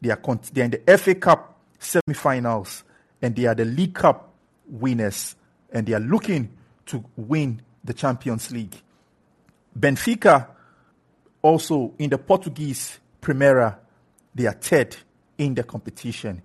They 0.00 0.10
are, 0.10 0.16
con- 0.16 0.40
they 0.52 0.62
are 0.62 0.64
in 0.64 0.70
the 0.70 0.98
FA 0.98 1.14
Cup 1.16 1.58
semi-finals, 1.78 2.84
and 3.20 3.34
they 3.34 3.46
are 3.46 3.54
the 3.54 3.64
League 3.64 3.94
Cup 3.94 4.32
winners, 4.68 5.34
and 5.72 5.86
they 5.86 5.94
are 5.94 6.00
looking 6.00 6.50
to 6.86 7.04
win 7.16 7.60
the 7.84 7.92
Champions 7.92 8.50
League. 8.50 8.74
Benfica, 9.78 10.46
also 11.42 11.92
in 11.98 12.10
the 12.10 12.18
Portuguese 12.18 12.98
Primera, 13.20 13.76
they 14.34 14.46
are 14.46 14.52
third 14.52 14.96
in 15.38 15.54
the 15.54 15.62
competition. 15.64 16.42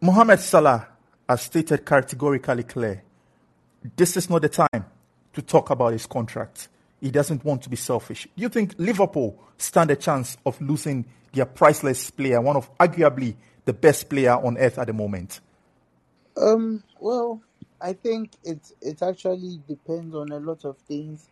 Mohamed 0.00 0.40
Salah 0.40 0.86
has 1.28 1.42
stated 1.42 1.84
categorically 1.84 2.62
clear 2.62 3.02
this 3.96 4.16
is 4.16 4.28
not 4.28 4.42
the 4.42 4.48
time 4.48 4.84
to 5.32 5.42
talk 5.42 5.70
about 5.70 5.92
his 5.92 6.06
contract. 6.06 6.68
He 7.00 7.10
doesn't 7.10 7.44
want 7.44 7.62
to 7.62 7.70
be 7.70 7.76
selfish. 7.76 8.28
Do 8.36 8.42
you 8.42 8.48
think 8.48 8.74
Liverpool 8.78 9.38
stand 9.56 9.90
a 9.90 9.96
chance 9.96 10.36
of 10.44 10.60
losing 10.60 11.06
their 11.32 11.46
priceless 11.46 12.10
player, 12.10 12.40
one 12.40 12.56
of 12.56 12.76
arguably 12.78 13.36
the 13.64 13.72
best 13.72 14.08
player 14.08 14.32
on 14.32 14.58
earth 14.58 14.78
at 14.78 14.86
the 14.86 14.92
moment? 14.92 15.40
Um, 16.36 16.82
well, 16.98 17.40
I 17.80 17.94
think 17.94 18.32
it 18.44 18.72
it 18.80 19.02
actually 19.02 19.60
depends 19.66 20.14
on 20.14 20.30
a 20.32 20.38
lot 20.38 20.64
of 20.64 20.76
things, 20.78 21.28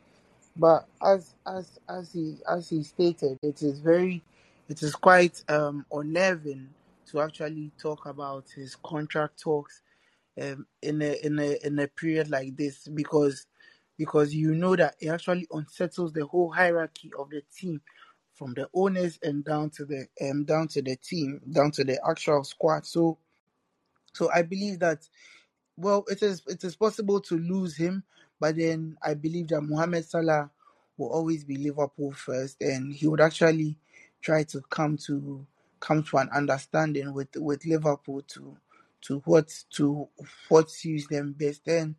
but 0.57 0.87
as 1.03 1.35
as 1.47 1.79
as 1.89 2.13
he 2.13 2.37
as 2.49 2.69
he 2.71 2.83
stated, 2.83 3.39
it 3.43 3.63
is 3.63 3.81
very 3.81 4.23
it 4.69 4.83
is 4.83 4.95
quite 4.95 5.43
um 5.49 5.85
unnerving 5.93 6.69
to 7.11 7.21
actually 7.21 7.71
talk 7.79 8.07
about 8.07 8.45
his 8.55 8.77
contract 8.77 9.41
talks 9.41 9.83
um 10.41 10.67
in 10.83 11.01
a 11.03 11.27
in 11.27 11.39
a 11.39 11.67
in 11.67 11.79
a 11.79 11.89
period 11.89 12.31
like 12.31 12.57
this 12.57 12.89
because 12.89 13.47
because 13.99 14.35
you 14.35 14.55
know 14.55 14.77
that 14.77 14.97
it 15.01 15.09
actually 15.09 15.49
unsettles 15.53 16.13
the 16.15 16.27
whole 16.27 16.53
hierarchy 16.53 17.13
of 17.19 17.31
the 17.31 17.43
team 17.57 17.83
from 18.35 18.55
the 18.55 18.69
owners 18.75 19.19
and 19.25 19.45
down 19.45 19.71
to 19.71 19.85
the 19.87 20.07
um 20.23 20.45
down 20.45 20.69
to 20.69 20.83
the 20.83 20.97
team 20.97 21.41
down 21.53 21.71
to 21.73 21.85
the 21.85 21.99
actual 22.09 22.45
squad 22.45 22.87
so 22.87 23.19
so 24.15 24.31
I 24.33 24.43
believe 24.43 24.81
that 24.81 25.01
well, 25.77 26.05
it 26.09 26.23
is 26.23 26.43
it 26.49 26.65
is 26.65 26.77
possible 26.77 27.21
to 27.23 27.37
lose 27.39 27.77
him, 27.77 28.05
but 28.41 28.57
then 28.57 28.97
I 29.03 29.15
believe 29.15 29.49
that 29.49 29.63
Mohamed 29.63 30.07
Salah 30.07 30.51
will 30.99 31.09
always 31.11 31.45
be 31.45 31.57
Liverpool 31.57 32.13
first, 32.13 32.59
and 32.63 32.95
he 32.95 33.09
would 33.09 33.21
actually 33.23 33.79
try 34.23 34.45
to 34.45 34.63
come 34.71 34.99
to 35.09 35.47
come 35.81 36.05
to 36.05 36.19
an 36.19 36.31
understanding 36.35 37.13
with 37.15 37.31
with 37.37 37.67
Liverpool 37.67 38.23
to 38.29 38.57
to 39.03 39.19
what 39.27 39.53
to 39.73 40.09
what 40.49 40.71
suits 40.71 41.09
them 41.09 41.33
best. 41.39 41.69
And 41.69 41.97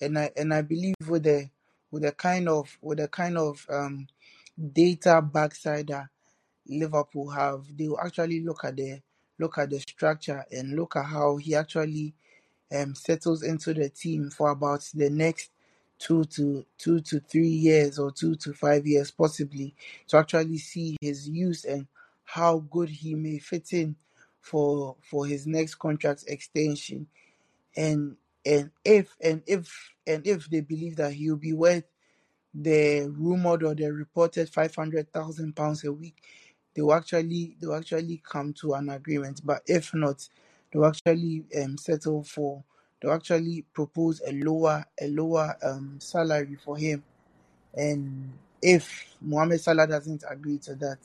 and 0.00 0.18
I 0.18 0.30
and 0.36 0.52
I 0.54 0.62
believe 0.62 0.94
with 1.06 1.24
the 1.24 1.50
with 1.90 2.02
the 2.02 2.12
kind 2.12 2.48
of 2.48 2.78
with 2.80 2.98
the 2.98 3.08
kind 3.08 3.38
of 3.38 3.66
um 3.68 4.06
data 4.72 5.22
backside 5.22 5.88
that 5.88 6.06
Liverpool 6.66 7.30
have, 7.30 7.64
they 7.76 7.88
will 7.88 8.00
actually 8.00 8.40
look 8.44 8.64
at 8.64 8.76
the 8.76 9.00
look 9.38 9.58
at 9.58 9.70
the 9.70 9.80
structure 9.80 10.44
and 10.52 10.76
look 10.76 10.96
at 10.96 11.06
how 11.06 11.36
he 11.36 11.54
actually 11.54 12.14
um, 12.74 12.94
settles 12.94 13.42
into 13.42 13.74
the 13.74 13.88
team 13.88 14.30
for 14.30 14.50
about 14.50 14.88
the 14.94 15.10
next 15.10 15.50
two 15.98 16.24
to 16.24 16.64
two 16.78 17.00
to 17.00 17.20
three 17.20 17.48
years 17.48 17.98
or 17.98 18.10
two 18.10 18.34
to 18.34 18.52
five 18.52 18.86
years 18.86 19.10
possibly 19.10 19.74
to 20.06 20.16
actually 20.16 20.58
see 20.58 20.96
his 21.00 21.28
use 21.28 21.64
and 21.64 21.86
how 22.24 22.58
good 22.70 22.88
he 22.88 23.14
may 23.14 23.38
fit 23.38 23.72
in 23.72 23.96
for 24.40 24.96
for 25.02 25.26
his 25.26 25.46
next 25.46 25.74
contract 25.76 26.24
extension. 26.28 27.06
And 27.76 28.16
and 28.46 28.70
if 28.84 29.16
and 29.22 29.42
if 29.46 29.92
and 30.06 30.26
if 30.26 30.48
they 30.50 30.60
believe 30.60 30.96
that 30.96 31.12
he'll 31.12 31.36
be 31.36 31.52
worth 31.52 31.84
the 32.54 33.08
rumored 33.16 33.62
or 33.64 33.74
the 33.74 33.92
reported 33.92 34.48
five 34.48 34.74
hundred 34.74 35.12
thousand 35.12 35.54
pounds 35.56 35.84
a 35.84 35.92
week, 35.92 36.16
they 36.74 36.82
will 36.82 36.94
actually 36.94 37.56
they 37.60 37.66
will 37.66 37.76
actually 37.76 38.22
come 38.24 38.52
to 38.54 38.74
an 38.74 38.90
agreement. 38.90 39.40
But 39.44 39.62
if 39.66 39.94
not, 39.94 40.28
they 40.72 40.78
will 40.78 40.86
actually 40.88 41.44
um 41.62 41.78
settle 41.78 42.24
for 42.24 42.64
they 43.00 43.08
will 43.08 43.16
actually 43.16 43.64
propose 43.74 44.22
a 44.26 44.32
lower 44.32 44.84
a 45.00 45.08
lower 45.08 45.56
um 45.62 45.98
salary 46.00 46.56
for 46.64 46.76
him. 46.76 47.04
And 47.74 48.32
if 48.62 49.16
Mohamed 49.20 49.60
Salah 49.60 49.86
doesn't 49.86 50.24
agree 50.28 50.58
to 50.60 50.74
that, 50.76 50.98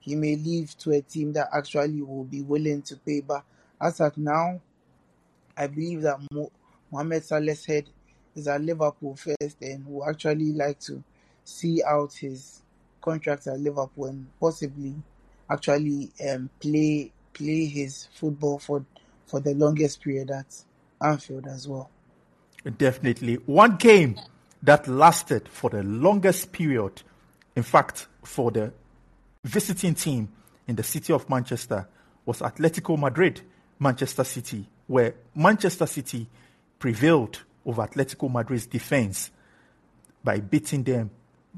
he 0.00 0.16
may 0.16 0.36
leave 0.36 0.76
to 0.78 0.92
a 0.92 1.02
team 1.02 1.32
that 1.34 1.48
actually 1.54 2.02
will 2.02 2.24
be 2.24 2.42
willing 2.42 2.82
to 2.82 2.96
pay. 2.96 3.20
But 3.20 3.44
as 3.80 4.00
at 4.00 4.18
now, 4.18 4.60
I 5.56 5.66
believe 5.68 6.02
that 6.02 6.18
Mohamed 6.94 7.24
Salah's 7.24 7.64
head 7.66 7.90
is 8.36 8.46
at 8.46 8.60
Liverpool 8.60 9.16
first, 9.16 9.56
and 9.60 9.84
will 9.84 10.08
actually 10.08 10.52
like 10.52 10.78
to 10.78 11.02
see 11.42 11.82
out 11.82 12.12
his 12.12 12.62
contract 13.00 13.48
at 13.48 13.58
Liverpool 13.58 14.06
and 14.06 14.28
possibly 14.38 14.94
actually 15.50 16.12
um, 16.30 16.48
play 16.60 17.10
play 17.32 17.64
his 17.64 18.06
football 18.14 18.60
for 18.60 18.84
for 19.26 19.40
the 19.40 19.54
longest 19.54 20.02
period 20.02 20.30
at 20.30 20.46
Anfield 21.02 21.48
as 21.48 21.66
well. 21.66 21.90
Definitely. 22.78 23.34
One 23.46 23.74
game 23.74 24.20
that 24.62 24.86
lasted 24.86 25.48
for 25.48 25.70
the 25.70 25.82
longest 25.82 26.52
period, 26.52 27.02
in 27.56 27.64
fact, 27.64 28.06
for 28.22 28.52
the 28.52 28.72
visiting 29.42 29.96
team 29.96 30.28
in 30.68 30.76
the 30.76 30.84
city 30.84 31.12
of 31.12 31.28
Manchester, 31.28 31.88
was 32.24 32.38
Atletico 32.38 32.96
Madrid, 32.96 33.40
Manchester 33.80 34.22
City, 34.22 34.68
where 34.86 35.16
Manchester 35.34 35.86
City 35.86 36.28
prevailed 36.78 37.42
over 37.64 37.86
Atletico 37.86 38.30
Madrid's 38.30 38.66
defense 38.66 39.30
by 40.22 40.40
beating 40.40 40.82
them 40.82 41.10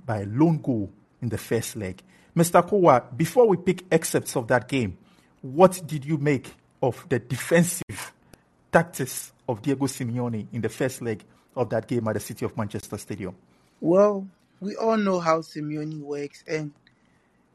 by 0.04 0.20
a 0.20 0.26
lone 0.26 0.58
goal 0.58 0.90
in 1.22 1.28
the 1.28 1.38
first 1.38 1.76
leg. 1.76 2.02
Mr. 2.36 2.66
Kowa, 2.66 3.02
before 3.16 3.48
we 3.48 3.56
pick 3.56 3.84
excerpts 3.90 4.36
of 4.36 4.48
that 4.48 4.68
game, 4.68 4.98
what 5.40 5.80
did 5.86 6.04
you 6.04 6.18
make 6.18 6.52
of 6.82 7.06
the 7.08 7.18
defensive 7.18 8.12
tactics 8.70 9.32
of 9.48 9.62
Diego 9.62 9.86
Simeone 9.86 10.46
in 10.52 10.60
the 10.60 10.68
first 10.68 11.00
leg 11.00 11.24
of 11.54 11.70
that 11.70 11.86
game 11.86 12.06
at 12.08 12.14
the 12.14 12.20
City 12.20 12.44
of 12.44 12.56
Manchester 12.56 12.98
Stadium? 12.98 13.34
Well, 13.80 14.26
we 14.60 14.76
all 14.76 14.96
know 14.96 15.20
how 15.20 15.40
Simeone 15.40 16.00
works, 16.00 16.44
and 16.46 16.72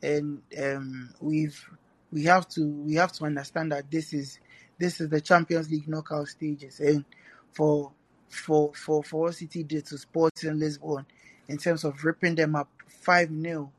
and 0.01 0.41
um, 0.61 1.13
we've 1.19 1.63
we 2.11 2.23
have 2.23 2.47
to 2.49 2.67
we 2.67 2.95
have 2.95 3.11
to 3.13 3.25
understand 3.25 3.71
that 3.71 3.89
this 3.91 4.13
is 4.13 4.39
this 4.79 4.99
is 4.99 5.09
the 5.09 5.21
Champions 5.21 5.69
League 5.69 5.87
knockout 5.87 6.27
stages, 6.27 6.79
and 6.79 7.05
for 7.53 7.91
for 8.29 8.73
for 8.73 9.03
for 9.03 9.31
City 9.31 9.63
did 9.63 9.85
to 9.87 9.97
Sporting 9.97 10.59
Lisbon 10.59 11.05
in 11.47 11.57
terms 11.57 11.83
of 11.83 12.03
ripping 12.03 12.35
them 12.35 12.55
up 12.55 12.69
five 12.87 13.29
0 13.29 13.71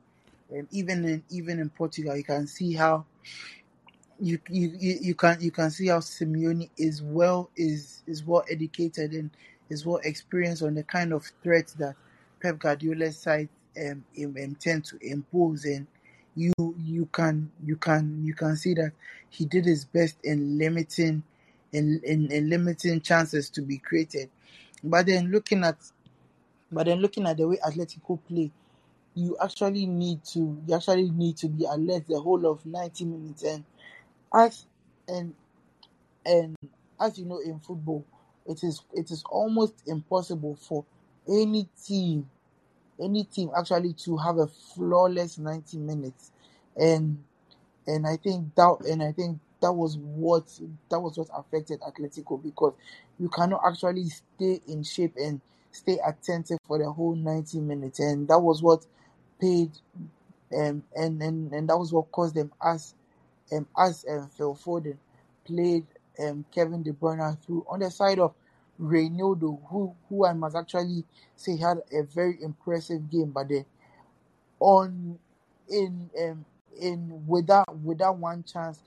and 0.53 0.69
even 0.71 1.05
in 1.05 1.23
even 1.31 1.59
in 1.59 1.71
Portugal, 1.71 2.17
you 2.17 2.25
can 2.25 2.47
see 2.47 2.75
how 2.75 3.05
you 4.21 4.39
you 4.49 4.71
you 4.79 5.15
can 5.15 5.41
you 5.41 5.51
can 5.51 5.71
see 5.71 5.89
how 5.89 5.99
Simeone 5.99 6.69
is 6.77 7.03
well 7.03 7.51
is 7.57 8.03
is 8.07 8.25
well 8.25 8.45
educated 8.51 9.13
and 9.13 9.31
is 9.71 9.87
well 9.87 10.01
experienced 10.05 10.63
on 10.63 10.75
the 10.75 10.83
kind 10.83 11.13
of 11.13 11.25
threats 11.43 11.73
that 11.75 11.95
Pep 12.41 12.59
Guardiola's 12.59 13.19
side 13.19 13.49
um, 13.79 14.05
intend 14.15 14.85
to 14.85 14.99
impose, 15.01 15.65
and 15.65 15.87
you 16.37 16.53
you 16.79 17.09
can 17.13 17.51
you 17.65 17.77
can 17.77 18.23
you 18.25 18.35
can 18.35 18.57
see 18.57 18.75
that 18.75 18.93
he 19.31 19.45
did 19.47 19.65
his 19.65 19.85
best 19.85 20.17
in 20.23 20.59
limiting 20.59 21.23
in, 21.73 22.01
in, 22.05 22.31
in 22.31 22.49
limiting 22.49 23.01
chances 23.01 23.51
to 23.51 23.63
be 23.63 23.79
created. 23.79 24.31
But 24.85 25.07
then 25.07 25.31
looking 25.31 25.65
at 25.65 25.77
but 26.71 26.87
then 26.87 27.01
looking 27.01 27.27
at 27.27 27.37
the 27.37 27.47
way 27.47 27.59
Atletico 27.65 28.19
play, 28.27 28.51
you 29.15 29.37
actually 29.43 29.87
need 29.87 30.25
to 30.25 30.63
you 30.67 30.75
actually 30.75 31.11
need 31.11 31.37
to 31.39 31.49
be 31.49 31.65
alert 31.65 32.07
the 32.09 32.21
whole 32.21 32.47
of 32.47 32.65
90 32.67 33.05
minutes 33.05 33.43
and 33.45 33.65
as 34.35 34.67
and 35.09 35.35
and 36.27 36.57
as 37.01 37.19
you 37.19 37.25
know 37.27 37.41
in 37.41 37.59
football 37.61 38.05
it 38.47 38.63
is 38.65 38.83
it 38.95 39.11
is 39.11 39.25
almost 39.31 39.75
impossible 39.87 40.57
for 40.57 40.85
any 41.29 41.69
team 41.87 42.29
any 43.01 43.25
team 43.25 43.51
actually 43.57 43.93
to 43.95 44.17
have 44.17 44.39
a 44.39 44.47
flawless 44.47 45.39
90 45.39 45.79
minutes 45.79 46.33
and 46.77 47.23
and 47.87 48.07
I 48.07 48.17
think 48.17 48.55
that 48.57 48.79
and 48.89 49.03
I 49.03 49.13
think 49.13 49.39
that 49.63 49.73
was 49.73 49.97
what 49.99 50.47
that 50.91 51.01
was 51.01 51.19
what 51.19 51.29
affected 51.35 51.81
Atletico 51.83 52.43
because 52.43 52.75
you 53.19 53.31
cannot 53.31 53.63
actually 53.67 54.07
stay 54.11 54.61
in 54.69 54.85
shape 54.85 55.15
and 55.19 55.41
stay 55.73 55.99
attentive 56.07 56.59
for 56.67 56.79
the 56.79 56.91
whole 56.93 57.17
90 57.17 57.61
minutes. 57.61 58.01
And 58.01 58.29
that 58.29 58.41
was 58.41 58.63
what 58.63 58.87
paid 59.41 59.71
um, 60.57 60.85
and, 60.95 61.23
and 61.23 61.53
and 61.53 61.69
that 61.69 61.79
was 61.79 61.93
what 61.93 62.11
caused 62.13 62.35
them 62.35 62.53
as 62.63 62.95
um, 63.53 63.67
as 63.79 64.05
um, 64.11 64.29
Phil 64.37 64.55
Foden 64.55 64.97
played 65.45 65.87
um, 66.21 66.45
Kevin 66.55 66.83
De 66.83 66.93
Bruyne 66.93 67.39
through 67.45 67.67
on 67.69 67.81
the 67.81 67.91
side 67.91 68.19
of 68.19 68.35
Reinildo, 68.81 69.61
who 69.69 69.95
who 70.09 70.27
I 70.27 70.33
must 70.35 70.57
actually 70.57 71.05
say 71.37 71.57
had 71.57 71.79
a 71.93 72.03
very 72.03 72.43
impressive 72.43 73.11
game, 73.11 73.31
but 73.31 73.49
then 73.49 73.65
on 74.61 75.19
in 75.69 76.11
um, 76.21 76.45
in 76.81 77.27
without 77.27 77.77
without 77.83 78.19
one 78.19 78.45
chance, 78.45 78.81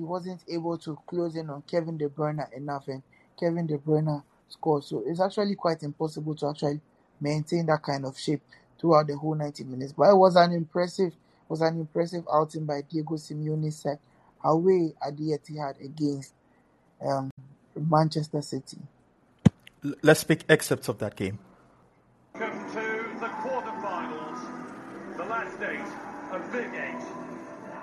he 0.00 0.04
wasn't 0.04 0.40
able 0.48 0.78
to 0.78 0.98
close 1.06 1.36
in 1.36 1.50
on 1.50 1.62
Kevin 1.70 1.98
De 1.98 2.08
Bruyne 2.08 2.50
enough, 2.56 2.88
and 2.88 3.02
Kevin 3.38 3.66
De 3.66 3.76
Bruyne 3.76 4.22
scored. 4.48 4.82
So 4.82 5.04
it's 5.06 5.20
actually 5.20 5.56
quite 5.56 5.82
impossible 5.82 6.34
to 6.36 6.48
actually 6.48 6.80
maintain 7.20 7.66
that 7.66 7.82
kind 7.82 8.06
of 8.06 8.18
shape 8.18 8.40
throughout 8.80 9.08
the 9.08 9.16
whole 9.18 9.34
90 9.34 9.64
minutes. 9.64 9.92
But 9.92 10.08
it 10.08 10.16
was 10.16 10.36
an 10.36 10.52
impressive 10.52 11.12
was 11.50 11.60
an 11.60 11.80
impressive 11.80 12.24
outing 12.32 12.64
by 12.64 12.80
Diego 12.88 13.16
Simeone's 13.16 13.76
side 13.76 13.98
away 14.42 14.94
at 15.06 15.18
the 15.18 15.36
Etihad 15.36 15.84
against 15.84 16.32
um, 17.06 17.30
Manchester 17.76 18.40
City. 18.40 18.78
Let's 20.02 20.24
pick 20.24 20.44
excerpts 20.48 20.88
of 20.88 20.98
that 20.98 21.14
game. 21.14 21.38
Welcome 22.34 22.70
to 22.70 23.20
the 23.20 23.26
quarterfinals, 23.26 25.16
the 25.18 25.24
last 25.24 25.60
eight, 25.60 25.92
a 26.32 26.38
big 26.52 26.70
eight. 26.72 27.30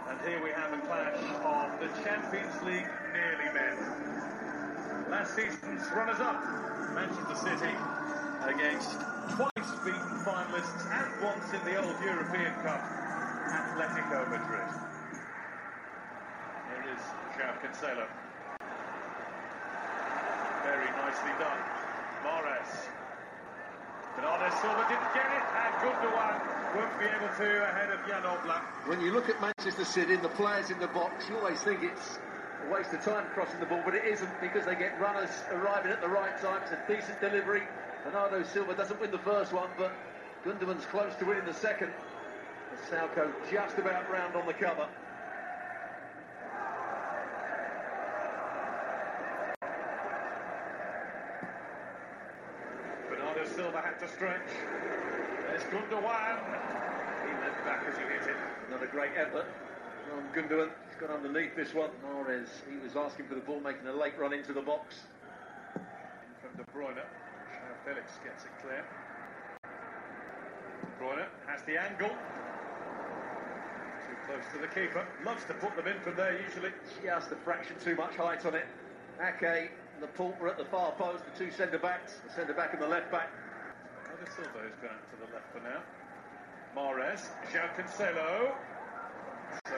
And 0.10 0.21
here 0.21 0.41
we 0.41 0.49
have 0.51 0.71
a 0.71 0.80
clash 0.88 1.19
of 1.19 1.46
the 1.88 2.04
Champions 2.04 2.56
League 2.63 2.89
nearly 3.13 3.54
men. 3.54 3.78
Last 5.10 5.36
season's 5.36 5.88
runners-up, 5.95 6.36
Manchester 6.93 7.36
City, 7.36 7.73
against 8.43 9.00
twice 9.32 9.71
beaten 9.86 10.17
finalists 10.26 10.84
and 10.91 11.23
once 11.23 11.47
in 11.54 11.63
the 11.63 11.78
old 11.80 11.95
European 12.04 12.52
Cup, 12.63 12.82
Atletico 13.47 14.28
Madrid. 14.28 14.67
Here 16.67 16.91
is 16.91 17.02
João 17.36 17.56
Cancelo. 17.62 18.08
Very 20.63 20.91
nicely 20.91 21.32
done. 21.39 21.62
Mahrez. 22.26 22.96
Bernardo 24.17 24.49
Silva 24.62 24.84
didn't 24.89 25.13
get 25.13 25.30
it, 25.30 25.45
and 25.45 25.73
Gundogan 25.77 26.41
won't 26.75 26.99
be 26.99 27.06
able 27.06 27.30
to 27.38 27.63
ahead 27.69 27.91
of 27.91 27.99
Jan 28.08 28.23
Oblak. 28.23 28.63
When 28.88 28.99
you 28.99 29.12
look 29.12 29.30
at 29.30 29.39
Manchester 29.39 29.86
City 29.86 30.15
and 30.15 30.23
the 30.23 30.30
players 30.30 30.71
in 30.71 30.80
the 30.80 30.88
box, 30.88 31.30
you 31.30 31.38
always 31.38 31.62
think 31.62 31.84
it's 31.84 32.17
a 32.67 32.73
waste 32.73 32.91
of 32.93 33.03
time 33.06 33.27
crossing 33.36 33.60
the 33.60 33.67
ball, 33.67 33.84
but 33.86 33.93
it 33.93 34.06
isn't 34.06 34.41
because 34.41 34.65
they 34.65 34.73
get 34.73 34.99
runners 34.99 35.30
arriving 35.51 35.91
at 35.91 36.01
the 36.01 36.08
right 36.08 36.36
time. 36.41 36.63
It's 36.63 36.71
a 36.71 36.80
decent 36.88 37.21
delivery. 37.21 37.62
Bernardo 38.03 38.41
Silva 38.41 38.73
doesn't 38.73 38.99
win 38.99 39.12
the 39.12 39.19
first 39.19 39.53
one, 39.53 39.69
but 39.77 39.93
Gundogan's 40.43 40.86
close 40.86 41.13
to 41.19 41.25
winning 41.25 41.45
the 41.45 41.53
second. 41.53 41.91
Salco 42.89 43.32
just 43.51 43.77
about 43.77 44.10
round 44.12 44.36
on 44.36 44.47
the 44.47 44.53
cover. 44.53 44.88
Bernardo 53.10 53.45
Silva 53.57 53.81
had 53.81 53.97
to 53.97 54.07
stretch. 54.07 54.53
There's 55.49 55.63
Gundogan. 55.73 56.37
He 57.25 57.33
led 57.41 57.57
back 57.65 57.81
as 57.89 57.97
he 57.97 58.03
hit 58.03 58.29
it. 58.29 58.37
Another 58.67 58.85
great 58.85 59.09
effort 59.17 59.47
from 60.05 60.29
Gundogan. 60.29 60.69
He's 60.85 61.01
got 61.01 61.09
underneath 61.09 61.55
this 61.55 61.73
one. 61.73 61.89
Mahrez, 62.05 62.45
he 62.69 62.77
was 62.77 62.95
asking 62.95 63.25
for 63.25 63.33
the 63.33 63.41
ball, 63.41 63.59
making 63.59 63.87
a 63.87 63.93
late 63.93 64.13
run 64.19 64.31
into 64.31 64.53
the 64.53 64.61
box. 64.61 64.97
In 65.73 65.81
From 66.39 66.53
De 66.55 66.63
Bruyne. 66.71 67.01
Felix 67.83 68.11
gets 68.23 68.43
it 68.45 68.51
clear. 68.61 68.85
De 69.63 71.03
Bruyne 71.03 71.25
has 71.47 71.63
the 71.65 71.81
angle. 71.81 72.13
Too 74.05 74.17
close 74.27 74.45
to 74.53 74.61
the 74.61 74.67
keeper. 74.67 75.03
Loves 75.25 75.45
to 75.45 75.55
put 75.55 75.75
them 75.75 75.87
in 75.87 75.99
from 76.01 76.15
there 76.15 76.39
usually. 76.45 76.73
Just 77.03 77.31
a 77.31 77.35
fraction 77.37 77.75
too 77.83 77.95
much 77.95 78.13
height 78.17 78.45
on 78.45 78.53
it. 78.53 78.67
Ake 79.19 79.41
and 79.41 80.01
Laporte 80.01 80.51
at 80.51 80.59
the 80.59 80.65
far 80.65 80.91
post, 80.91 81.23
the 81.25 81.45
two 81.45 81.51
centre 81.51 81.79
backs, 81.79 82.19
the 82.23 82.31
centre 82.31 82.53
back 82.53 82.71
and 82.73 82.83
the 82.83 82.87
left 82.87 83.11
back. 83.11 83.31
Bernardo 84.17 84.36
Silva 84.36 84.65
is 84.67 84.75
going 84.82 84.97
to 84.97 85.15
the 85.21 85.30
left 85.34 85.51
for 85.53 85.62
now. 85.62 85.82
Mahrez, 86.75 87.30
João 87.53 87.69
Cancelo. 87.75 88.51
Uh, 89.65 89.71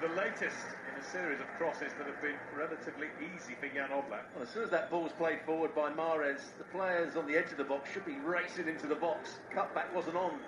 the 0.00 0.08
latest 0.14 0.56
in 0.88 1.00
a 1.00 1.04
series 1.04 1.40
of 1.40 1.46
crosses 1.58 1.92
that 1.98 2.06
have 2.06 2.20
been 2.22 2.36
relatively 2.56 3.08
easy 3.20 3.54
for 3.60 3.68
Jan 3.68 3.90
Oblak. 3.90 4.24
Well, 4.34 4.44
as 4.44 4.48
soon 4.48 4.64
as 4.64 4.70
that 4.70 4.90
ball's 4.90 5.12
played 5.12 5.40
forward 5.44 5.74
by 5.74 5.90
Mahrez, 5.90 6.40
the 6.56 6.64
players 6.72 7.16
on 7.16 7.26
the 7.26 7.36
edge 7.36 7.50
of 7.50 7.58
the 7.58 7.64
box 7.64 7.90
should 7.92 8.06
be 8.06 8.16
racing 8.24 8.68
into 8.68 8.86
the 8.86 8.94
box. 8.94 9.38
Cutback 9.54 9.92
wasn't 9.94 10.16
on. 10.16 10.38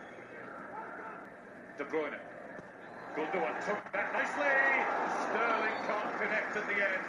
De 1.78 1.85
Bruyne. 1.85 2.18
Gundogan 3.16 3.66
took 3.66 3.92
that 3.92 4.12
nicely. 4.12 4.56
Sterling 5.28 5.76
can't 5.85 6.12
connect 6.20 6.56
at 6.56 6.66
the 6.66 6.78
end. 6.78 7.06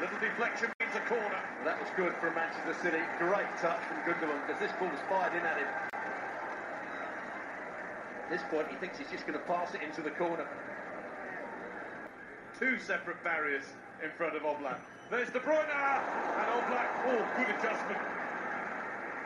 Little 0.00 0.20
deflection 0.20 0.77
means 0.88 1.04
a 1.04 1.08
corner. 1.08 1.40
That 1.64 1.80
was 1.80 1.88
good 1.96 2.14
from 2.16 2.34
Manchester 2.34 2.74
City. 2.80 3.02
Great 3.18 3.48
touch 3.60 3.80
from 3.88 3.98
Gundogan 4.08 4.40
because 4.46 4.60
this 4.60 4.72
ball 4.80 4.88
was 4.88 5.00
fired 5.08 5.34
in 5.36 5.44
at 5.44 5.58
him. 5.58 5.68
At 8.24 8.30
this 8.30 8.42
point, 8.50 8.68
he 8.68 8.76
thinks 8.76 8.98
he's 8.98 9.10
just 9.10 9.26
going 9.26 9.38
to 9.38 9.44
pass 9.44 9.74
it 9.74 9.82
into 9.82 10.00
the 10.00 10.10
corner. 10.10 10.46
Two 12.60 12.78
separate 12.80 13.22
barriers 13.24 13.64
in 14.02 14.10
front 14.16 14.36
of 14.36 14.42
Oblak. 14.42 14.80
There's 15.10 15.28
De 15.30 15.40
Bruyne 15.40 15.68
and 15.68 16.48
Oblak. 16.56 16.88
Oh, 17.08 17.20
good 17.36 17.48
adjustment. 17.56 18.00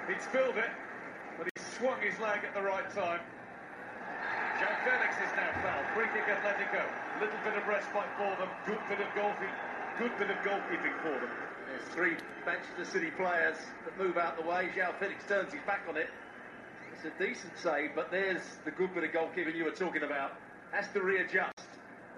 He'd 0.07 0.22
spilled 0.22 0.59
it, 0.59 0.70
but 1.38 1.46
he 1.46 1.55
swung 1.79 1.98
his 2.03 2.18
leg 2.18 2.42
at 2.42 2.55
the 2.55 2.62
right 2.62 2.87
time. 2.94 3.20
João 4.59 4.77
Felix 4.83 5.14
is 5.18 5.33
now 5.35 5.51
fouled. 5.62 5.87
Free 5.94 6.11
kick 6.14 6.27
Atletico. 6.27 6.83
Little 7.18 7.38
bit 7.42 7.55
of 7.55 7.66
respite 7.66 8.11
for 8.18 8.31
them. 8.38 8.51
Good 8.66 8.83
bit 8.90 8.98
of 8.98 9.11
goalkeeping. 9.14 9.55
Good 9.98 10.14
bit 10.18 10.31
of 10.31 10.37
goalkeeping 10.46 10.94
for 11.03 11.18
them. 11.18 11.31
There's 11.73 11.95
three 11.95 12.17
Manchester 12.45 12.85
City 12.85 13.11
players 13.17 13.57
that 13.87 13.97
move 13.97 14.19
out 14.19 14.37
the 14.37 14.47
way. 14.47 14.69
João 14.77 14.93
Felix 14.99 15.25
turns 15.27 15.55
his 15.55 15.63
back 15.67 15.81
on 15.89 15.97
it. 15.97 16.09
It's 16.93 17.05
a 17.07 17.19
decent 17.19 17.57
save, 17.57 17.95
but 17.95 18.11
there's 18.11 18.43
the 18.67 18.71
good 18.71 18.95
bit 18.95 19.05
of 19.05 19.11
goalkeeping 19.11 19.57
you 19.57 19.65
were 19.65 19.71
talking 19.71 20.03
about. 20.03 20.33
Has 20.71 20.87
to 20.93 21.01
readjust. 21.01 21.65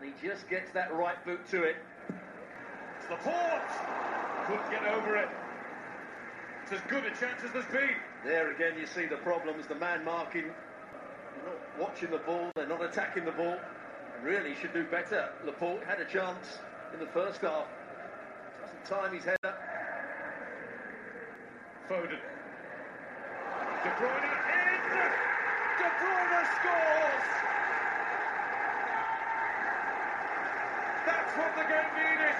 And 0.00 0.12
he 0.12 0.26
just 0.26 0.48
gets 0.50 0.72
that 0.72 0.92
right 0.92 1.24
boot 1.24 1.46
to 1.50 1.62
it. 1.62 1.76
It's 2.98 3.08
Laporte. 3.08 3.62
Couldn't 4.48 4.70
get 4.72 4.82
over 4.92 5.16
it. 5.18 5.28
It's 6.64 6.72
as 6.72 6.80
good 6.88 7.04
a 7.04 7.10
chance 7.10 7.44
as 7.44 7.52
there's 7.52 7.64
been. 7.66 7.94
There 8.24 8.50
again, 8.52 8.72
you 8.76 8.86
see 8.86 9.06
the 9.06 9.18
problems. 9.18 9.68
The 9.68 9.76
man 9.76 10.04
marking, 10.04 10.46
they're 10.46 11.46
not 11.46 11.78
watching 11.78 12.10
the 12.10 12.18
ball, 12.18 12.50
they're 12.56 12.66
not 12.66 12.84
attacking 12.84 13.24
the 13.24 13.32
ball. 13.32 13.56
Really 14.20 14.56
should 14.60 14.72
do 14.72 14.82
better. 14.82 15.28
Laporte 15.46 15.84
had 15.84 16.00
a 16.00 16.06
chance 16.06 16.58
in 16.92 16.98
the 16.98 17.06
first 17.12 17.40
half. 17.42 17.68
Time 18.88 19.14
his 19.14 19.24
header. 19.24 19.54
Foden. 21.88 22.20
De 23.80 23.90
Bruyne 23.96 24.28
in. 24.28 24.74
De 25.80 25.88
Bruyne 25.88 26.40
scores. 26.60 27.26
That's 31.08 31.32
what 31.32 31.52
the 31.56 31.64
game 31.64 31.92
needed. 31.96 32.36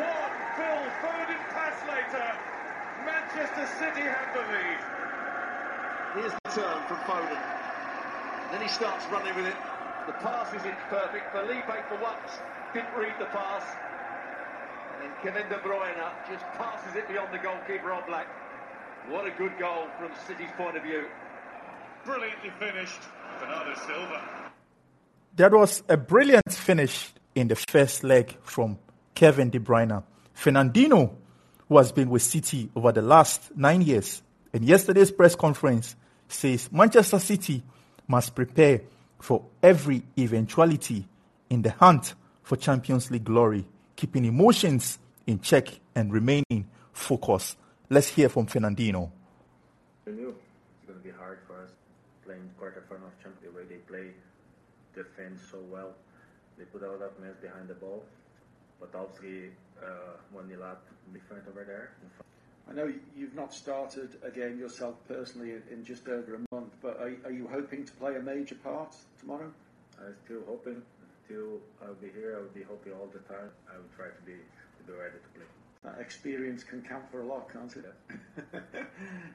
One 0.00 0.34
Phil 0.56 0.82
Foden 1.04 1.42
pass 1.52 1.76
later. 1.84 2.32
Manchester 3.04 3.66
City 3.76 4.08
have 4.08 4.32
the 4.32 4.40
lead. 4.40 4.80
Here's 6.16 6.32
the 6.32 6.62
turn 6.62 6.80
from 6.88 6.96
Foden. 7.04 7.42
Then 8.52 8.62
he 8.62 8.68
starts 8.68 9.04
running 9.12 9.36
with 9.36 9.52
it. 9.52 9.56
The 10.06 10.16
pass 10.24 10.48
isn't 10.54 10.78
perfect. 10.88 11.28
Felipe, 11.32 11.68
for 11.88 12.00
once, 12.00 12.40
didn't 12.72 12.96
read 12.96 13.12
the 13.18 13.26
pass. 13.26 13.64
And 15.04 15.12
then 15.12 15.22
Kevin 15.22 15.48
De 15.50 15.58
Bruyne 15.58 16.30
just 16.30 16.44
passes 16.56 16.96
it 16.96 17.06
beyond 17.08 17.32
the 17.32 17.38
goalkeeper 17.38 17.90
Oblak. 17.90 18.26
What 19.08 19.26
a 19.26 19.30
good 19.32 19.52
goal 19.58 19.86
from 19.98 20.10
City's 20.26 20.50
point 20.56 20.76
of 20.76 20.82
view. 20.82 21.04
Brilliantly 22.04 22.50
finished. 22.58 23.00
Bernardo 23.38 23.74
Silva. 23.86 24.50
That 25.36 25.52
was 25.52 25.82
a 25.88 25.96
brilliant 25.96 26.50
finish 26.50 27.12
in 27.34 27.48
the 27.48 27.56
first 27.56 28.04
leg 28.04 28.36
from 28.42 28.78
Kevin 29.14 29.50
De 29.50 29.58
Bruyne. 29.58 30.02
Fernandinho, 30.34 31.14
who 31.68 31.76
has 31.76 31.92
been 31.92 32.08
with 32.08 32.22
City 32.22 32.70
over 32.74 32.92
the 32.92 33.02
last 33.02 33.54
nine 33.56 33.82
years, 33.82 34.22
in 34.52 34.62
yesterday's 34.62 35.10
press 35.10 35.34
conference, 35.34 35.96
says 36.28 36.70
Manchester 36.72 37.18
City 37.18 37.62
must 38.06 38.34
prepare 38.34 38.82
for 39.20 39.44
every 39.62 40.02
eventuality 40.18 41.06
in 41.50 41.62
the 41.62 41.72
hunt 41.72 42.14
for 42.42 42.56
Champions 42.56 43.10
League 43.10 43.24
glory, 43.24 43.66
keeping 43.96 44.24
emotions 44.24 44.98
in 45.26 45.40
check 45.40 45.68
and 45.94 46.12
remaining 46.12 46.68
focused. 46.92 47.56
Let's 47.90 48.08
hear 48.08 48.28
from 48.28 48.46
Fernandinho. 48.46 49.10
We 50.06 50.12
knew 50.12 50.28
it's 50.30 50.86
going 50.86 50.98
to 50.98 51.04
be 51.04 51.10
hard 51.10 51.38
for 51.46 51.62
us 51.62 51.70
playing 52.24 52.50
quarterfinal 52.60 53.06
of 53.06 53.22
Champions. 53.22 53.42
The 53.42 53.50
way 53.50 53.64
they 53.68 53.76
play, 53.76 54.10
defend 54.94 55.38
so 55.50 55.58
well, 55.70 55.92
they 56.58 56.64
put 56.64 56.82
a 56.82 56.90
lot 56.90 57.02
of 57.02 57.18
men 57.20 57.34
behind 57.40 57.68
the 57.68 57.74
ball. 57.74 58.04
But 58.80 58.94
obviously, 58.94 59.50
uh, 59.82 60.16
one 60.32 60.48
nil 60.48 60.62
up 60.62 60.86
in 61.12 61.20
front 61.20 61.44
over 61.48 61.64
there. 61.64 61.92
I 62.68 62.72
know 62.72 62.92
you've 63.14 63.34
not 63.34 63.52
started 63.52 64.16
a 64.24 64.30
game 64.30 64.58
yourself 64.58 64.96
personally 65.06 65.52
in, 65.52 65.62
in 65.70 65.84
just 65.84 66.08
over 66.08 66.36
a 66.36 66.54
month, 66.54 66.74
but 66.80 66.98
are, 66.98 67.12
are, 67.24 67.30
you 67.30 67.46
hoping 67.52 67.84
to 67.84 67.92
play 67.92 68.16
a 68.16 68.20
major 68.20 68.54
part 68.54 68.96
tomorrow? 69.20 69.50
I'm 70.00 70.14
still 70.24 70.40
hoping. 70.46 70.82
Until 71.28 71.58
I'll 71.82 71.94
be 71.94 72.08
here, 72.08 72.36
I'll 72.38 72.54
be 72.54 72.62
hoping 72.62 72.92
all 72.92 73.08
the 73.12 73.20
time. 73.20 73.48
I 73.72 73.76
will 73.76 73.88
try 73.96 74.06
to 74.06 74.22
be 74.26 74.32
to 74.32 74.82
be 74.86 74.92
ready 74.92 75.16
to 75.16 75.28
play. 75.32 75.46
That 75.84 76.00
experience 76.00 76.64
can 76.64 76.82
count 76.82 77.10
for 77.10 77.20
a 77.22 77.26
lot, 77.26 77.52
can't 77.52 77.74
it? 77.76 77.84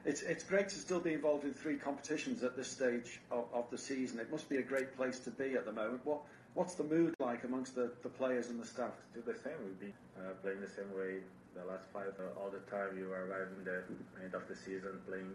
it's 0.04 0.22
it's 0.22 0.44
great 0.44 0.68
to 0.68 0.76
still 0.76 1.00
be 1.00 1.14
involved 1.14 1.44
in 1.44 1.54
three 1.54 1.76
competitions 1.76 2.42
at 2.42 2.56
this 2.56 2.70
stage 2.70 3.20
of, 3.30 3.44
of 3.52 3.70
the 3.70 3.78
season. 3.78 4.18
It 4.20 4.30
must 4.30 4.48
be 4.48 4.56
a 4.58 4.62
great 4.62 4.96
place 4.96 5.18
to 5.20 5.30
be 5.30 5.54
at 5.54 5.64
the 5.64 5.72
moment. 5.72 6.04
What 6.04 6.20
what's 6.54 6.74
the 6.74 6.84
mood 6.84 7.14
like 7.18 7.44
amongst 7.44 7.74
the, 7.74 7.90
the 8.02 8.08
players 8.08 8.50
and 8.50 8.60
the 8.60 8.66
staff? 8.66 8.92
Still 9.10 9.22
the 9.26 9.38
same. 9.38 9.58
We've 9.64 9.80
been 9.80 9.94
uh, 10.18 10.34
playing 10.42 10.60
the 10.60 10.70
same 10.70 10.90
way 10.96 11.22
the 11.54 11.64
last 11.70 11.86
five 11.92 12.14
uh, 12.18 12.38
all 12.40 12.50
the 12.50 12.62
time. 12.70 12.98
You 12.98 13.12
are 13.12 13.26
arriving 13.26 13.64
the 13.64 13.82
end 14.22 14.34
of 14.34 14.46
the 14.48 14.54
season 14.54 14.98
playing 15.06 15.30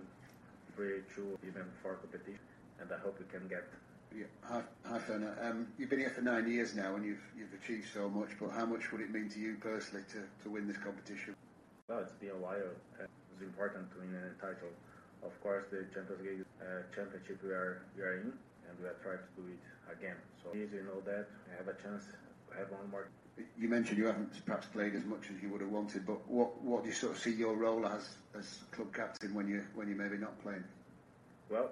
three, 0.75 1.03
two, 1.15 1.37
even 1.47 1.63
four 1.81 1.95
competitions, 1.95 2.39
and 2.79 2.91
I 2.91 2.97
hope 2.99 3.19
we 3.19 3.25
can 3.31 3.47
get. 3.47 3.63
Yeah. 4.15 4.31
Hi, 4.47 4.63
hi 4.87 4.99
Ferner. 4.99 5.35
Um, 5.43 5.67
you've 5.77 5.89
been 5.89 5.99
here 5.99 6.09
for 6.15 6.21
nine 6.21 6.47
years 6.47 6.73
now, 6.73 6.95
and 6.95 7.03
you've 7.03 7.27
you've 7.35 7.51
achieved 7.51 7.91
so 7.93 8.07
much. 8.07 8.31
But 8.39 8.51
how 8.55 8.65
much 8.65 8.89
would 8.93 9.01
it 9.01 9.11
mean 9.11 9.27
to 9.35 9.39
you 9.39 9.57
personally 9.59 10.05
to, 10.15 10.23
to 10.43 10.49
win 10.49 10.69
this 10.71 10.77
competition? 10.77 11.33
Well, 11.89 11.99
it's 11.99 12.15
been 12.15 12.31
a 12.31 12.39
while. 12.39 12.71
It's 12.95 13.43
important 13.43 13.91
to 13.91 13.99
win 13.99 14.15
a 14.15 14.31
title. 14.39 14.71
Of 15.19 15.35
course, 15.43 15.65
the 15.69 15.83
Champions 15.91 16.23
League 16.23 16.45
uh, 16.63 16.87
championship 16.95 17.43
we 17.43 17.49
are 17.49 17.83
we 17.97 18.03
are 18.03 18.23
in, 18.23 18.31
and 18.31 18.73
we 18.79 18.87
are 18.87 18.95
trying 19.03 19.19
to 19.19 19.31
do 19.35 19.51
it 19.51 19.59
again. 19.91 20.15
So 20.39 20.55
easy, 20.55 20.79
you 20.79 20.87
know 20.87 21.03
that 21.03 21.27
we 21.43 21.51
have 21.59 21.67
a 21.67 21.75
chance 21.83 22.07
to 22.07 22.55
have 22.55 22.71
one 22.71 22.87
more 22.89 23.11
you 23.59 23.67
mentioned 23.67 23.97
you 23.97 24.05
haven't 24.07 24.31
perhaps 24.45 24.67
played 24.67 24.95
as 24.95 25.03
much 25.03 25.27
as 25.27 25.43
you 25.43 25.49
would 25.49 25.59
have 25.59 25.71
wanted, 25.71 26.07
but 26.07 26.23
what 26.31 26.55
what 26.63 26.83
do 26.83 26.87
you 26.87 26.95
sort 26.95 27.11
of 27.11 27.19
see 27.19 27.35
your 27.35 27.57
role 27.57 27.85
as 27.85 28.15
as 28.31 28.63
club 28.71 28.95
captain 28.95 29.35
when 29.35 29.49
you 29.49 29.67
when 29.75 29.89
you 29.89 29.95
maybe 29.95 30.15
not 30.15 30.39
playing? 30.39 30.63
Well, 31.51 31.71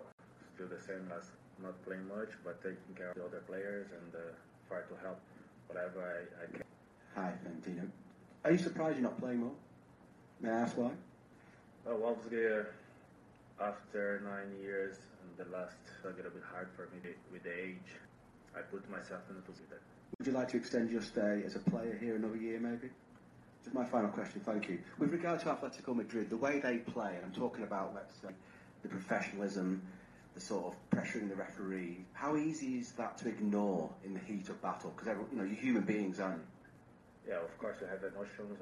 still 0.55 0.67
the 0.67 0.83
same 0.83 1.07
as 1.15 1.23
not 1.61 1.75
playing 1.85 2.07
much, 2.07 2.29
but 2.43 2.61
taking 2.61 2.95
care 2.95 3.09
of 3.09 3.15
the 3.15 3.25
other 3.25 3.43
players 3.47 3.87
and 3.91 4.15
uh, 4.15 4.19
try 4.67 4.79
to 4.81 4.95
help 5.03 5.19
whatever 5.67 6.01
I, 6.01 6.43
I 6.43 6.45
can. 6.51 6.63
Hi, 7.15 7.33
Valentino. 7.43 7.87
Are 8.43 8.51
you 8.51 8.57
surprised 8.57 8.97
you're 8.97 9.03
not 9.03 9.19
playing 9.19 9.39
more? 9.39 9.55
May 10.41 10.49
I 10.49 10.61
ask 10.61 10.77
why? 10.77 10.91
Well, 11.85 12.03
obviously, 12.05 12.47
uh, 12.47 12.63
after 13.61 14.21
nine 14.23 14.59
years 14.61 14.97
and 15.21 15.45
the 15.45 15.55
last, 15.55 15.77
a 16.03 16.07
little 16.07 16.31
bit 16.31 16.43
hard 16.51 16.69
for 16.75 16.89
me 16.93 17.11
with 17.31 17.43
the 17.43 17.53
age. 17.53 17.89
I 18.55 18.61
put 18.61 18.89
myself 18.89 19.21
in 19.29 19.37
a 19.37 19.41
position 19.41 19.77
would 20.23 20.27
you 20.27 20.39
like 20.39 20.47
to 20.49 20.57
extend 20.57 20.89
your 20.89 21.01
stay 21.01 21.43
as 21.45 21.55
a 21.55 21.59
player 21.59 21.97
here 21.99 22.15
another 22.15 22.37
year, 22.37 22.57
maybe? 22.57 22.89
Just 23.63 23.75
my 23.75 23.83
final 23.83 24.09
question, 24.09 24.41
thank 24.45 24.69
you. 24.69 24.79
With 24.99 25.11
regard 25.11 25.39
to 25.41 25.47
Atletico 25.47 25.95
Madrid, 25.95 26.29
the 26.29 26.37
way 26.37 26.59
they 26.59 26.77
play, 26.77 27.15
and 27.15 27.25
I'm 27.25 27.31
talking 27.33 27.63
about, 27.63 27.93
let's 27.93 28.13
say, 28.21 28.29
the 28.83 28.89
professionalism, 28.89 29.81
the 30.33 30.41
sort 30.41 30.73
of 30.73 30.89
pressuring 30.89 31.29
the 31.29 31.35
referee, 31.35 32.05
how 32.13 32.35
easy 32.35 32.77
is 32.77 32.91
that 32.93 33.17
to 33.19 33.29
ignore 33.29 33.89
in 34.03 34.13
the 34.13 34.19
heat 34.19 34.49
of 34.49 34.61
battle? 34.61 34.93
Because, 34.95 35.15
you 35.31 35.37
know, 35.37 35.43
you're 35.43 35.55
human 35.55 35.83
beings, 35.83 36.19
aren't 36.19 36.37
you? 36.37 37.33
Yeah, 37.33 37.41
of 37.41 37.57
course, 37.57 37.77
we 37.81 37.87
have 37.87 38.03
emotions. 38.03 38.57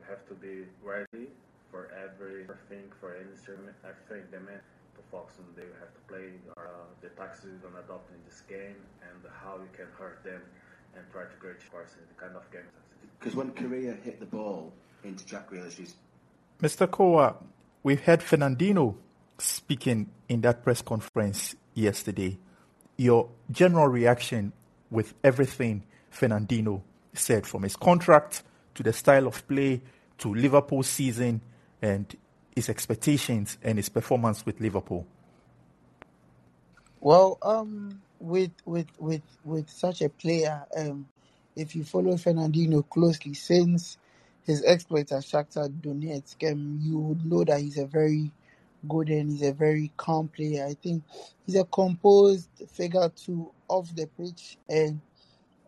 We 0.00 0.06
have 0.08 0.26
to 0.28 0.34
be 0.34 0.66
ready 0.82 1.28
for 1.70 1.88
everything, 2.04 2.90
for 3.00 3.14
any 3.14 3.30
instrument. 3.30 3.74
I 3.84 3.92
think 4.12 4.30
the 4.30 4.40
men 4.40 4.60
to 4.94 5.02
focus 5.10 5.36
on 5.38 5.46
they 5.56 5.62
have 5.80 5.94
to 5.94 6.00
play 6.08 6.28
uh, 6.56 6.60
the 7.00 7.08
tactics 7.10 7.44
you're 7.44 7.56
going 7.58 7.74
to 7.74 7.80
adopt 7.80 8.10
in 8.10 8.20
this 8.28 8.42
game 8.48 8.76
and 9.00 9.30
how 9.42 9.56
you 9.56 9.68
can 9.72 9.86
hurt 9.98 10.22
them 10.24 10.42
and 10.94 11.04
try 11.12 11.22
to 11.22 11.36
create 11.40 11.60
sparks 11.62 11.94
in 11.94 12.04
the 12.08 12.20
kind 12.20 12.36
of 12.36 12.50
game. 12.50 12.68
Because 13.18 13.34
when 13.34 13.52
Correa 13.52 13.94
hit 13.94 14.20
the 14.20 14.26
ball 14.26 14.72
into 15.04 15.24
Jack 15.24 15.48
Grealish's... 15.48 15.94
Mr. 16.60 16.90
Kowa, 16.90 17.36
we 17.82 17.94
heard 17.96 18.20
Fernandinho 18.20 18.94
speaking 19.38 20.10
in 20.32 20.40
that 20.40 20.62
press 20.64 20.80
conference 20.80 21.54
yesterday. 21.74 22.38
Your 22.96 23.28
general 23.50 23.86
reaction 23.86 24.52
with 24.90 25.12
everything 25.22 25.82
Fernandinho 26.10 26.80
said, 27.12 27.46
from 27.46 27.64
his 27.64 27.76
contract 27.76 28.42
to 28.74 28.82
the 28.82 28.92
style 28.92 29.26
of 29.26 29.46
play 29.46 29.82
to 30.18 30.34
Liverpool 30.34 30.82
season 30.82 31.42
and 31.82 32.16
his 32.54 32.70
expectations 32.70 33.58
and 33.62 33.78
his 33.78 33.90
performance 33.90 34.46
with 34.46 34.58
Liverpool? 34.60 35.06
Well, 37.00 37.38
um, 37.42 38.00
with 38.18 38.52
with 38.64 38.86
with 38.98 39.22
with 39.44 39.68
such 39.68 40.00
a 40.00 40.08
player, 40.08 40.64
um, 40.76 41.08
if 41.56 41.76
you 41.76 41.84
follow 41.84 42.14
Fernandinho 42.14 42.88
closely 42.88 43.34
since 43.34 43.98
his 44.46 44.64
exploits 44.64 45.12
at 45.12 45.24
Shakhtar 45.24 45.68
Donetsk, 45.68 46.50
um, 46.50 46.78
you 46.80 46.98
would 46.98 47.26
know 47.26 47.44
that 47.44 47.60
he's 47.60 47.78
a 47.78 47.86
very 47.86 48.32
good 48.88 49.08
and 49.10 49.30
he's 49.30 49.42
a 49.42 49.52
very 49.52 49.92
calm 49.96 50.28
player. 50.28 50.66
I 50.66 50.74
think 50.74 51.04
he's 51.46 51.56
a 51.56 51.64
composed 51.64 52.48
figure 52.70 53.10
too 53.10 53.52
off 53.68 53.94
the 53.94 54.06
pitch, 54.06 54.58
and 54.68 55.00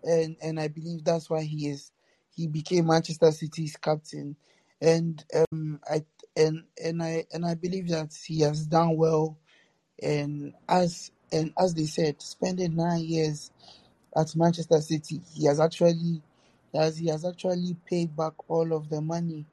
and 0.05 0.37
and 0.43 0.61
I 0.61 0.69
believe 0.69 1.05
that's 1.05 1.31
why 1.31 1.43
he 1.43 1.69
is 1.69 1.93
he 2.37 2.47
became 2.49 2.87
Manchester 2.87 3.31
City's 3.33 3.77
captain, 3.77 4.37
and 4.81 5.25
um 5.53 5.81
I 5.91 6.05
and 6.37 6.65
and 6.83 7.03
I 7.03 7.27
and 7.33 7.47
I 7.47 7.55
believe 7.55 7.89
that 7.89 8.15
he 8.27 8.41
has 8.43 8.67
done 8.67 8.97
well, 8.97 9.39
and 10.03 10.55
as 10.69 11.13
and 11.33 11.53
as 11.59 11.75
they 11.75 11.87
said, 11.87 12.23
spending 12.23 12.77
nine 12.77 13.05
years 13.05 13.51
at 14.17 14.35
Manchester 14.37 14.81
City, 14.81 15.21
he 15.35 15.47
has 15.47 15.61
actually 15.61 16.23
as 16.75 16.99
he 16.99 17.09
has 17.09 17.25
actually 17.25 17.77
paid 17.87 18.17
back 18.17 18.35
all 18.49 18.73
of 18.73 18.89
the 18.91 19.01
money 19.01 19.47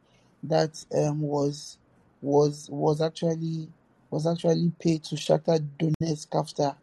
that 0.43 0.84
um, 0.95 1.22
was 1.22 1.78
was 2.22 2.70
was 2.72 3.02
actually 3.02 3.68
was 4.10 4.28
actually 4.28 4.72
paid 4.80 5.04
to 5.06 5.16
Shakhtar 5.16 5.66
Donetsk 5.80 6.28
after 6.34 6.76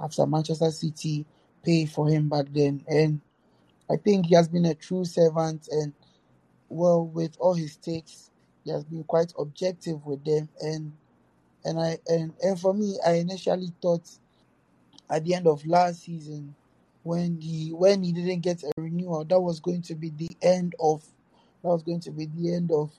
after 0.00 0.26
Manchester 0.26 0.70
City 0.70 1.26
paid 1.62 1.90
for 1.90 2.08
him 2.08 2.28
back 2.28 2.46
then, 2.52 2.84
and 2.88 3.20
I 3.90 3.96
think 3.96 4.26
he 4.26 4.34
has 4.34 4.48
been 4.48 4.66
a 4.66 4.74
true 4.74 5.04
servant 5.04 5.68
and 5.70 5.92
well 6.68 7.06
with 7.06 7.36
all 7.38 7.54
his 7.54 7.76
takes, 7.76 8.30
he 8.64 8.70
has 8.70 8.84
been 8.84 9.04
quite 9.04 9.32
objective 9.38 10.04
with 10.06 10.24
them, 10.24 10.48
and 10.60 10.92
and 11.64 11.80
I 11.80 11.98
and 12.08 12.32
and 12.42 12.58
for 12.58 12.74
me, 12.74 12.98
I 13.06 13.14
initially 13.14 13.72
thought 13.82 14.08
at 15.10 15.24
the 15.24 15.34
end 15.34 15.46
of 15.46 15.64
last 15.66 16.02
season 16.04 16.54
when 17.02 17.40
he 17.40 17.72
when 17.72 18.02
he 18.02 18.12
didn't 18.12 18.40
get 18.40 18.62
a 18.62 18.72
renewal, 18.80 19.24
that 19.24 19.40
was 19.40 19.60
going 19.60 19.82
to 19.82 19.94
be 19.94 20.10
the 20.10 20.30
end 20.42 20.74
of 20.80 21.02
that 21.62 21.68
was 21.68 21.82
going 21.82 22.00
to 22.00 22.10
be 22.10 22.26
the 22.26 22.54
end 22.54 22.72
of 22.72 22.90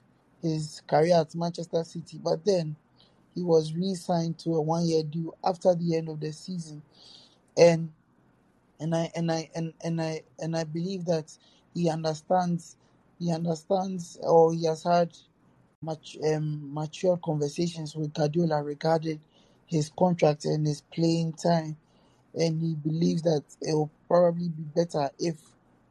his 0.41 0.81
career 0.87 1.17
at 1.17 1.35
Manchester 1.35 1.83
City. 1.83 2.19
But 2.23 2.45
then 2.45 2.75
he 3.35 3.43
was 3.43 3.73
re-signed 3.73 4.39
to 4.39 4.55
a 4.55 4.61
one-year 4.61 5.03
deal 5.03 5.37
after 5.43 5.75
the 5.75 5.95
end 5.95 6.09
of 6.09 6.19
the 6.19 6.31
season, 6.33 6.81
and 7.57 7.91
and 8.79 8.95
I 8.95 9.11
and 9.15 9.31
I 9.31 9.49
and, 9.55 9.73
and 9.83 10.01
I 10.01 10.23
and 10.39 10.55
I 10.57 10.65
believe 10.65 11.05
that 11.05 11.37
he 11.73 11.89
understands 11.89 12.77
he 13.19 13.31
understands 13.31 14.17
or 14.21 14.53
he 14.53 14.65
has 14.65 14.83
had 14.83 15.15
much 15.81 16.17
um, 16.25 16.73
mature 16.73 17.17
conversations 17.17 17.95
with 17.95 18.13
Guardiola 18.13 18.63
regarding 18.63 19.21
his 19.67 19.91
contract 19.97 20.45
and 20.45 20.67
his 20.67 20.81
playing 20.93 21.33
time, 21.33 21.77
and 22.35 22.61
he 22.61 22.75
believes 22.75 23.23
that 23.23 23.43
it 23.61 23.73
will 23.73 23.91
probably 24.07 24.49
be 24.49 24.63
better 24.63 25.09
if 25.19 25.37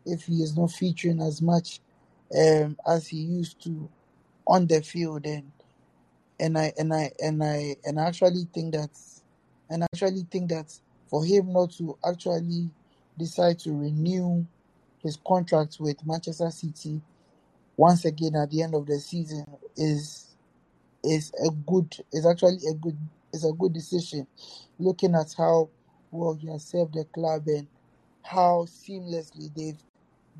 if 0.07 0.25
he 0.25 0.43
is 0.43 0.57
not 0.57 0.71
featuring 0.71 1.21
as 1.23 1.43
much 1.43 1.81
um, 2.39 2.77
as 2.87 3.09
he 3.09 3.19
used 3.19 3.63
to 3.65 3.89
on 4.47 4.67
the 4.67 4.83
field 4.83 5.27
and 5.27 5.51
and 6.39 6.59
I 6.59 6.73
and 6.79 6.93
I 6.93 7.13
and 7.21 7.43
I 7.43 7.77
and 7.85 7.99
I 7.99 8.07
actually 8.07 8.47
think 8.53 8.75
that 8.75 8.91
and 9.71 9.83
I 9.85 9.87
actually 9.95 10.27
think 10.31 10.51
that 10.51 10.73
for 11.09 11.25
him 11.25 11.53
not 11.53 11.73
to 11.73 11.97
actually 12.07 12.71
decide 13.19 13.59
to 13.61 13.73
renew 13.73 14.45
his 15.03 15.19
contract 15.27 15.79
with 15.81 16.05
Manchester 16.07 16.51
City 16.51 17.01
once 17.77 18.05
again 18.05 18.37
at 18.37 18.51
the 18.51 18.63
end 18.63 18.75
of 18.75 18.87
the 18.87 18.99
season 18.99 19.45
is 19.77 20.27
is 21.05 21.33
a 21.45 21.51
good 21.51 21.97
is 22.13 22.27
actually 22.27 22.61
a 22.71 22.75
good 22.75 22.99
is 23.33 23.45
a 23.45 23.53
good 23.53 23.73
decision. 23.73 24.27
Looking 24.79 25.15
at 25.15 25.35
how 25.37 25.71
well 26.11 26.35
he 26.35 26.49
has 26.49 26.65
served 26.65 26.95
the 26.95 27.05
club 27.05 27.45
and 27.47 27.67
how 28.23 28.67
seamlessly 28.69 29.55
they've 29.55 29.79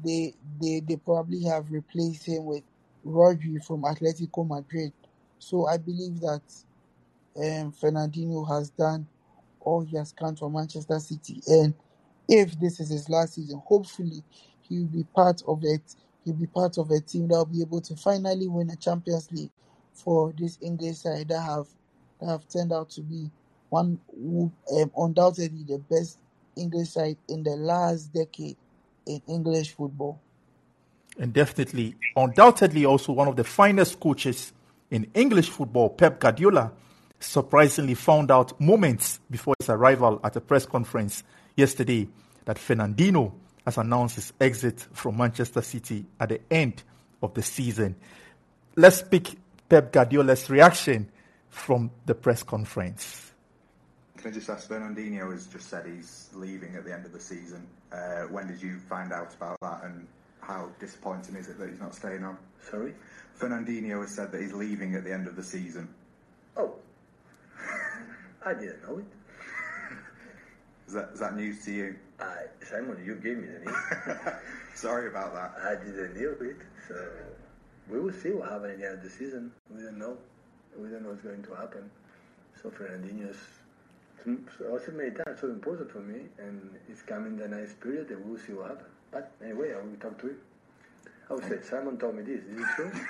they 0.05 0.35
they 0.61 0.81
they 0.81 0.97
probably 0.97 1.45
have 1.45 1.71
replaced 1.71 2.27
him 2.27 2.45
with 2.45 2.63
Rodri 3.07 3.65
from 3.65 3.83
Atletico 3.83 4.49
Madrid. 4.49 4.93
So 5.39 5.67
I 5.67 5.79
believe 5.79 6.21
that 6.21 6.43
um, 7.37 7.73
Fernandinho 7.73 8.49
has 8.49 8.71
done 8.71 9.07
all 9.61 9.83
he 9.83 9.97
has 9.97 10.13
can 10.13 10.37
for 10.37 10.51
Manchester 10.51 10.99
City, 11.01 11.43
and 11.49 11.75
if 12.29 12.59
this 12.61 12.81
is 12.81 12.91
his 12.91 13.09
last 13.09 13.35
season, 13.35 13.63
hopefully 13.67 14.23
he 14.63 14.81
will 14.81 14.87
be 14.89 15.05
part 15.05 15.43
of 15.49 15.61
it. 15.65 15.83
He'll 16.25 16.35
be 16.35 16.47
part 16.47 16.79
of 16.79 16.91
a 16.91 17.01
team 17.01 17.29
that 17.29 17.37
will 17.37 17.47
be 17.47 17.63
able 17.63 17.81
to 17.83 17.97
finally 17.97 18.49
win 18.49 18.71
a 18.71 18.77
Champions 18.77 19.31
League 19.33 19.51
for 19.95 20.35
this 20.39 20.59
English 20.63 20.99
side 20.99 21.29
that 21.29 21.41
have 21.43 21.69
that 22.21 22.29
have 22.29 22.49
turned 22.49 22.73
out 22.73 22.91
to 22.91 23.03
be 23.03 23.31
one 23.71 24.01
um, 24.21 24.93
undoubtedly 24.97 25.65
the 25.69 25.79
best 25.91 26.19
English 26.57 26.91
side 26.91 27.19
in 27.29 27.43
the 27.45 27.57
last 27.57 28.13
decade 28.13 28.57
in 29.07 29.23
English 29.29 29.73
football. 29.77 30.21
And 31.19 31.33
definitely, 31.33 31.97
undoubtedly, 32.15 32.85
also 32.85 33.13
one 33.13 33.29
of 33.29 33.37
the 33.37 33.45
finest 33.45 33.99
coaches 34.01 34.53
in 34.91 35.11
English 35.15 35.49
football, 35.49 35.91
Pep 35.91 36.21
Guardiola, 36.21 36.73
surprisingly 37.19 37.95
found 37.95 38.31
out 38.31 38.61
moments 38.61 39.21
before 39.31 39.55
his 39.59 39.71
arrival 39.71 40.21
at 40.23 40.37
a 40.37 40.41
press 40.41 40.67
conference 40.67 41.23
yesterday 41.57 42.09
that 42.45 42.59
Fernandinho 42.59 43.33
has 43.65 43.79
announced 43.79 44.17
his 44.17 44.33
exit 44.41 44.87
from 44.93 45.17
Manchester 45.17 45.63
City 45.63 46.05
at 46.21 46.29
the 46.29 46.41
end 46.51 46.83
of 47.23 47.35
the 47.35 47.43
season. 47.43 47.97
Let's 48.77 49.03
pick 49.03 49.35
Pep 49.69 49.93
Guardiola's 49.93 50.49
reaction 50.51 51.09
from 51.49 51.91
the 52.05 52.15
press 52.15 52.43
conference. 52.43 53.33
Can 54.19 54.31
I 54.31 54.35
just 54.35 54.49
ask, 54.51 54.69
Fernandinho 54.69 55.33
has 55.33 55.47
just 55.47 55.69
said 55.69 55.87
he's 55.87 56.29
leaving 56.35 56.77
at 56.77 56.85
the 56.85 56.93
end 56.93 57.07
of 57.07 57.13
the 57.13 57.21
season. 57.21 57.67
Uh, 57.91 58.23
when 58.25 58.47
did 58.47 58.63
you 58.63 58.79
find 58.79 59.13
out 59.13 59.35
about 59.35 59.59
that 59.63 59.85
and 59.85 60.07
how 60.47 60.71
disappointing 60.79 61.35
is 61.37 61.49
it 61.49 61.59
that 61.59 61.69
he's 61.69 61.81
not 61.81 61.95
staying 61.95 62.25
on? 62.25 62.39
Sorry? 62.71 62.95
Fernandinho 63.39 64.01
has 64.03 64.13
said 64.13 64.33
that 64.33 64.41
he's 64.41 64.53
leaving 64.53 64.95
at 64.95 65.05
the 65.05 65.13
end 65.13 65.27
of 65.27 65.37
the 65.37 65.43
season. 65.43 65.89
Oh, 66.57 66.75
I 68.45 68.55
didn't 68.55 68.83
know 68.83 68.99
it. 68.99 69.05
Is 70.87 70.95
that, 70.95 71.11
is 71.13 71.21
that 71.21 71.37
news 71.37 71.65
to 71.65 71.73
you? 71.73 71.97
I, 72.21 72.45
Simon, 72.65 73.03
you 73.05 73.17
gave 73.17 73.39
me 73.39 73.49
the 73.49 73.59
news. 73.65 74.35
Sorry 74.75 75.09
about 75.09 75.35
that. 75.35 75.55
I 75.65 75.75
didn't 75.85 76.15
know 76.15 76.37
it, 76.41 76.57
so 76.87 77.09
we 77.91 77.99
will 77.99 78.13
see 78.13 78.31
what 78.31 78.49
happens 78.49 78.75
at 78.75 78.79
the 78.79 78.87
end 78.87 78.95
of 78.99 79.03
the 79.03 79.11
season. 79.11 79.53
We 79.75 79.83
don't 79.83 79.99
know. 79.99 80.17
We 80.79 80.89
don't 80.89 81.03
know 81.03 81.11
what's 81.11 81.23
going 81.23 81.43
to 81.43 81.55
happen. 81.55 81.91
So 82.63 82.71
Fernandinho's 82.71 83.37
also 84.71 84.93
made 84.93 85.17
that 85.17 85.39
so 85.41 85.49
important 85.49 85.91
for 85.91 86.01
me, 86.01 86.23
and 86.39 86.71
it's 86.89 87.03
coming 87.03 87.37
the 87.37 87.49
nice 87.49 87.73
period, 87.75 88.11
and 88.11 88.25
we'll 88.25 88.39
see 88.39 88.53
what 88.53 88.69
happens. 88.69 88.89
But 89.11 89.33
anyway, 89.43 89.73
I 89.73 89.77
will 89.77 89.97
talk 90.01 90.19
to 90.21 90.29
him. 90.29 90.39
I 91.31 91.35
would 91.35 91.45
say 91.45 91.59
Simon 91.63 91.99
told 91.99 92.17
me 92.17 92.23
this. 92.23 92.45
Is 92.45 92.61
it 92.61 92.67
true? 92.77 92.93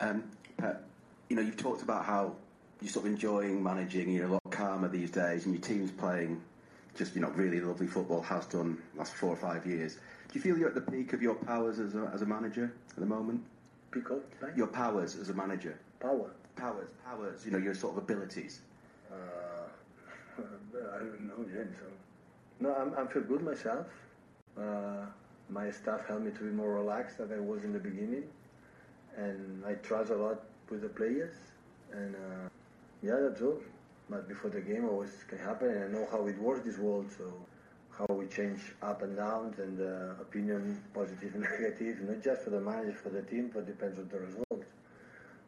Um, 0.00 0.24
Pep, 0.58 0.84
you 1.28 1.36
know, 1.36 1.42
you've 1.42 1.56
talked 1.56 1.82
about 1.82 2.04
how 2.04 2.34
you're 2.80 2.90
sort 2.90 3.06
of 3.06 3.12
enjoying 3.12 3.62
managing, 3.62 4.10
you're 4.10 4.26
a 4.26 4.32
lot 4.32 4.42
calmer 4.50 4.88
these 4.88 5.10
days, 5.10 5.46
and 5.46 5.54
your 5.54 5.62
team's 5.62 5.90
playing 5.92 6.42
just, 6.96 7.14
you 7.14 7.22
know, 7.22 7.30
really 7.30 7.60
lovely 7.60 7.86
football, 7.86 8.20
has 8.22 8.44
done 8.46 8.76
last 8.96 9.14
four 9.14 9.30
or 9.30 9.36
five 9.36 9.66
years. 9.66 9.94
Do 9.94 10.34
you 10.34 10.40
feel 10.40 10.58
you're 10.58 10.68
at 10.68 10.74
the 10.74 10.80
peak 10.80 11.12
of 11.12 11.22
your 11.22 11.34
powers 11.34 11.78
as 11.78 11.94
a, 11.94 12.10
as 12.12 12.22
a 12.22 12.26
manager 12.26 12.72
at 12.90 12.96
the 12.96 13.06
moment? 13.06 13.42
Peak 13.90 14.10
of? 14.10 14.20
Right? 14.40 14.56
Your 14.56 14.66
powers 14.66 15.16
as 15.16 15.30
a 15.30 15.34
manager? 15.34 15.78
Power? 16.00 16.30
Powers, 16.56 16.90
powers, 17.04 17.44
you 17.44 17.50
know, 17.50 17.58
your 17.58 17.74
sort 17.74 17.96
of 17.96 18.02
abilities. 18.02 18.60
Uh, 19.14 20.42
I 20.94 20.98
don't 20.98 21.28
know, 21.28 21.44
James. 21.44 21.76
So. 21.78 21.86
No, 22.60 22.74
I'm, 22.74 22.94
I 22.96 23.10
feel 23.12 23.22
good 23.22 23.42
myself. 23.42 23.86
Uh, 24.58 25.06
my 25.48 25.70
staff 25.70 26.06
helped 26.06 26.24
me 26.24 26.30
to 26.32 26.40
be 26.40 26.50
more 26.50 26.74
relaxed 26.74 27.18
than 27.18 27.32
I 27.32 27.40
was 27.40 27.64
in 27.64 27.72
the 27.72 27.78
beginning. 27.78 28.24
And 29.16 29.64
I 29.64 29.74
trust 29.74 30.10
a 30.10 30.16
lot 30.16 30.42
with 30.70 30.82
the 30.82 30.88
players. 30.88 31.34
And 31.92 32.14
uh, 32.14 32.48
yeah, 33.02 33.16
that's 33.20 33.42
all. 33.42 33.60
But 34.10 34.28
before 34.28 34.50
the 34.50 34.60
game, 34.60 34.88
always 34.88 35.24
can 35.28 35.38
happen. 35.38 35.68
And 35.68 35.84
I 35.84 35.88
know 35.88 36.06
how 36.10 36.26
it 36.26 36.38
works, 36.38 36.64
this 36.64 36.78
world. 36.78 37.10
So 37.16 37.32
how 37.98 38.06
we 38.14 38.26
change 38.26 38.60
up 38.82 39.02
and 39.02 39.16
downs 39.16 39.58
and 39.58 39.80
uh, 39.80 40.20
opinion, 40.20 40.82
positive 40.92 41.34
and 41.34 41.42
negative, 41.60 42.00
not 42.02 42.22
just 42.22 42.42
for 42.42 42.50
the 42.50 42.60
manager, 42.60 42.92
for 42.92 43.10
the 43.10 43.22
team, 43.22 43.50
but 43.54 43.66
depends 43.66 43.98
on 43.98 44.08
the 44.08 44.18
result. 44.18 44.64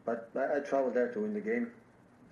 But 0.05 0.29
I, 0.35 0.57
I 0.57 0.59
travel 0.59 0.91
there 0.91 1.11
to 1.13 1.19
win 1.19 1.33
the 1.33 1.41
game. 1.41 1.71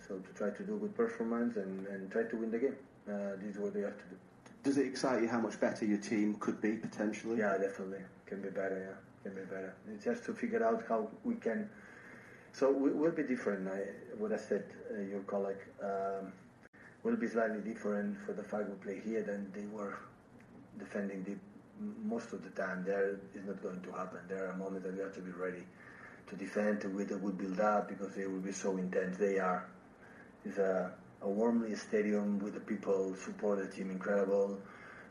So 0.07 0.17
to 0.17 0.33
try 0.33 0.49
to 0.51 0.63
do 0.63 0.77
good 0.77 0.95
performance 0.95 1.57
and, 1.57 1.87
and 1.87 2.11
try 2.11 2.23
to 2.23 2.35
win 2.35 2.51
the 2.51 2.59
game. 2.59 2.75
Uh, 3.07 3.37
this 3.41 3.55
is 3.55 3.59
what 3.59 3.73
we 3.73 3.81
have 3.81 3.97
to 3.97 4.03
do. 4.05 4.15
Does 4.63 4.77
it 4.77 4.87
excite 4.87 5.21
you 5.21 5.27
how 5.27 5.39
much 5.39 5.59
better 5.59 5.85
your 5.85 5.99
team 5.99 6.35
could 6.39 6.61
be 6.61 6.73
potentially? 6.73 7.37
Yeah, 7.37 7.57
definitely. 7.57 7.99
Can 8.25 8.41
be 8.41 8.49
better, 8.49 8.79
yeah. 8.89 9.29
Can 9.31 9.39
be 9.39 9.45
better. 9.45 9.75
It's 9.93 10.03
just 10.03 10.25
to 10.25 10.33
figure 10.33 10.65
out 10.65 10.83
how 10.89 11.07
we 11.23 11.35
can. 11.35 11.69
So 12.51 12.71
we, 12.71 12.89
will 12.91 13.11
be 13.11 13.23
different. 13.23 13.67
I, 13.67 13.89
what 14.17 14.31
I 14.31 14.37
said, 14.37 14.65
uh, 14.91 15.01
your 15.01 15.21
colleague, 15.21 15.63
um, 15.83 16.31
will 17.03 17.15
be 17.15 17.27
slightly 17.27 17.59
different 17.59 18.17
for 18.25 18.33
the 18.33 18.43
fact 18.43 18.69
we 18.69 18.75
play 18.75 19.01
here 19.05 19.21
than 19.21 19.51
they 19.53 19.65
were 19.67 19.97
defending 20.79 21.23
the 21.23 21.35
most 22.03 22.33
of 22.33 22.43
the 22.43 22.49
time. 22.51 22.83
There 22.85 23.19
is 23.35 23.45
not 23.45 23.61
going 23.61 23.81
to 23.81 23.91
happen. 23.91 24.19
There 24.27 24.49
are 24.49 24.55
moments 24.55 24.85
that 24.85 24.95
we 24.95 25.01
have 25.01 25.13
to 25.15 25.21
be 25.21 25.31
ready 25.31 25.63
to 26.27 26.35
defend, 26.35 26.81
to 26.81 26.89
with 26.89 27.11
a 27.11 27.17
good 27.17 27.37
build 27.37 27.59
up 27.59 27.89
because 27.89 28.15
they 28.15 28.25
will 28.25 28.39
be 28.39 28.51
so 28.51 28.77
intense. 28.77 29.17
They 29.17 29.37
are. 29.37 29.67
It's 30.45 30.57
a 30.57 30.93
a 31.25 31.29
warmly 31.29 31.75
stadium 31.75 32.39
with 32.39 32.53
the 32.53 32.59
people 32.59 33.15
support 33.15 33.57
the 33.57 33.67
team 33.75 33.89
incredible, 33.89 34.59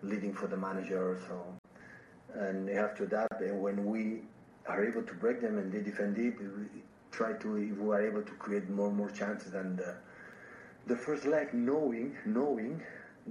leading 0.02 0.32
for 0.32 0.46
the 0.46 0.56
manager. 0.56 1.18
So, 1.26 1.42
and 2.34 2.68
they 2.68 2.74
have 2.74 2.96
to 2.98 3.04
adapt. 3.04 3.40
And 3.40 3.60
when 3.60 3.84
we 3.84 4.20
are 4.68 4.84
able 4.84 5.02
to 5.02 5.14
break 5.14 5.40
them 5.40 5.58
and 5.58 5.72
they 5.72 5.80
defend 5.80 6.14
deep, 6.14 6.38
we 6.38 6.46
try 7.10 7.32
to 7.32 7.56
if 7.56 7.76
we 7.76 7.94
are 7.94 8.06
able 8.06 8.22
to 8.22 8.32
create 8.32 8.70
more 8.70 8.88
and 8.88 8.96
more 8.96 9.10
chances. 9.10 9.54
And 9.54 9.80
uh, 9.80 9.92
the 10.86 10.96
first 10.96 11.24
leg, 11.26 11.52
knowing 11.52 12.16
knowing 12.24 12.82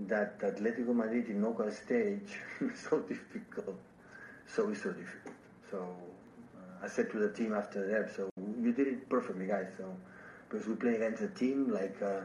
that 0.08 0.40
Atletico 0.40 0.94
Madrid 0.94 1.28
in 1.30 1.42
knockout 1.42 1.72
stage 1.74 2.38
is 2.62 2.80
so 2.90 3.00
difficult, 3.00 3.80
so 4.48 4.70
it's 4.70 4.84
so 4.84 4.92
difficult. 4.92 5.36
So 5.72 5.96
uh, 6.58 6.86
I 6.86 6.88
said 6.88 7.12
to 7.12 7.20
the 7.20 7.30
team 7.30 7.54
after 7.54 7.88
that, 7.88 8.16
so 8.16 8.30
you 8.62 8.74
did 8.74 8.88
it 8.88 9.10
perfectly, 9.10 9.46
guys. 9.46 9.68
So 9.78 9.86
because 10.54 10.68
we 10.68 10.76
play 10.76 10.96
against 10.96 11.24
a 11.24 11.30
team 11.30 11.72
like. 11.74 12.02
Uh, 12.02 12.22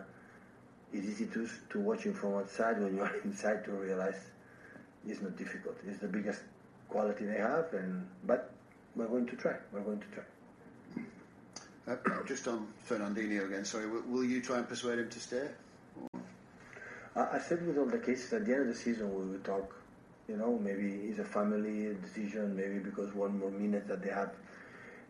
it's 0.93 1.07
easy 1.07 1.27
to, 1.27 1.49
to 1.71 1.81
watch 1.81 2.05
him 2.05 2.15
from 2.15 2.35
outside 2.37 2.81
when 2.81 2.97
you 2.97 3.03
are 3.03 3.15
inside 3.25 3.65
to 3.65 3.73
realize 3.73 4.19
it's 5.07 5.21
not 5.21 5.37
difficult. 5.37 5.77
It's 5.87 5.99
the 5.99 6.09
biggest 6.09 6.41
quality 6.89 7.27
they 7.27 7.39
have, 7.39 7.73
and 7.73 8.07
but 8.25 8.51
we're 8.97 9.07
going 9.07 9.27
to 9.27 9.37
try. 9.37 9.57
We're 9.73 9.81
going 9.81 10.01
to 10.01 10.07
try. 10.07 11.95
Uh, 11.95 12.23
just 12.27 12.49
on 12.49 12.69
Fernandinho 12.89 13.47
again, 13.47 13.65
sorry, 13.65 13.89
will, 13.89 14.03
will, 14.09 14.25
you 14.25 14.41
try 14.41 14.59
and 14.59 14.69
persuade 14.69 14.99
him 14.99 15.11
to 15.11 15.21
stay? 15.21 15.49
I, 17.15 17.21
I 17.35 17.39
said 17.39 17.67
with 17.67 17.79
all 17.79 17.87
the 17.87 17.99
cases 17.99 18.33
at 18.33 18.47
the 18.47 18.53
end 18.53 18.63
of 18.63 18.69
the 18.69 18.75
season 18.75 19.15
we 19.15 19.33
will 19.33 19.41
talk. 19.41 19.75
You 20.27 20.37
know, 20.37 20.59
maybe 20.59 21.09
it's 21.09 21.19
a 21.19 21.25
family 21.25 21.95
decision, 22.03 22.57
maybe 22.57 22.79
because 22.79 23.15
one 23.15 23.39
more 23.39 23.51
minute 23.51 23.89
that 23.89 24.03
they 24.03 24.11
have 24.11 24.33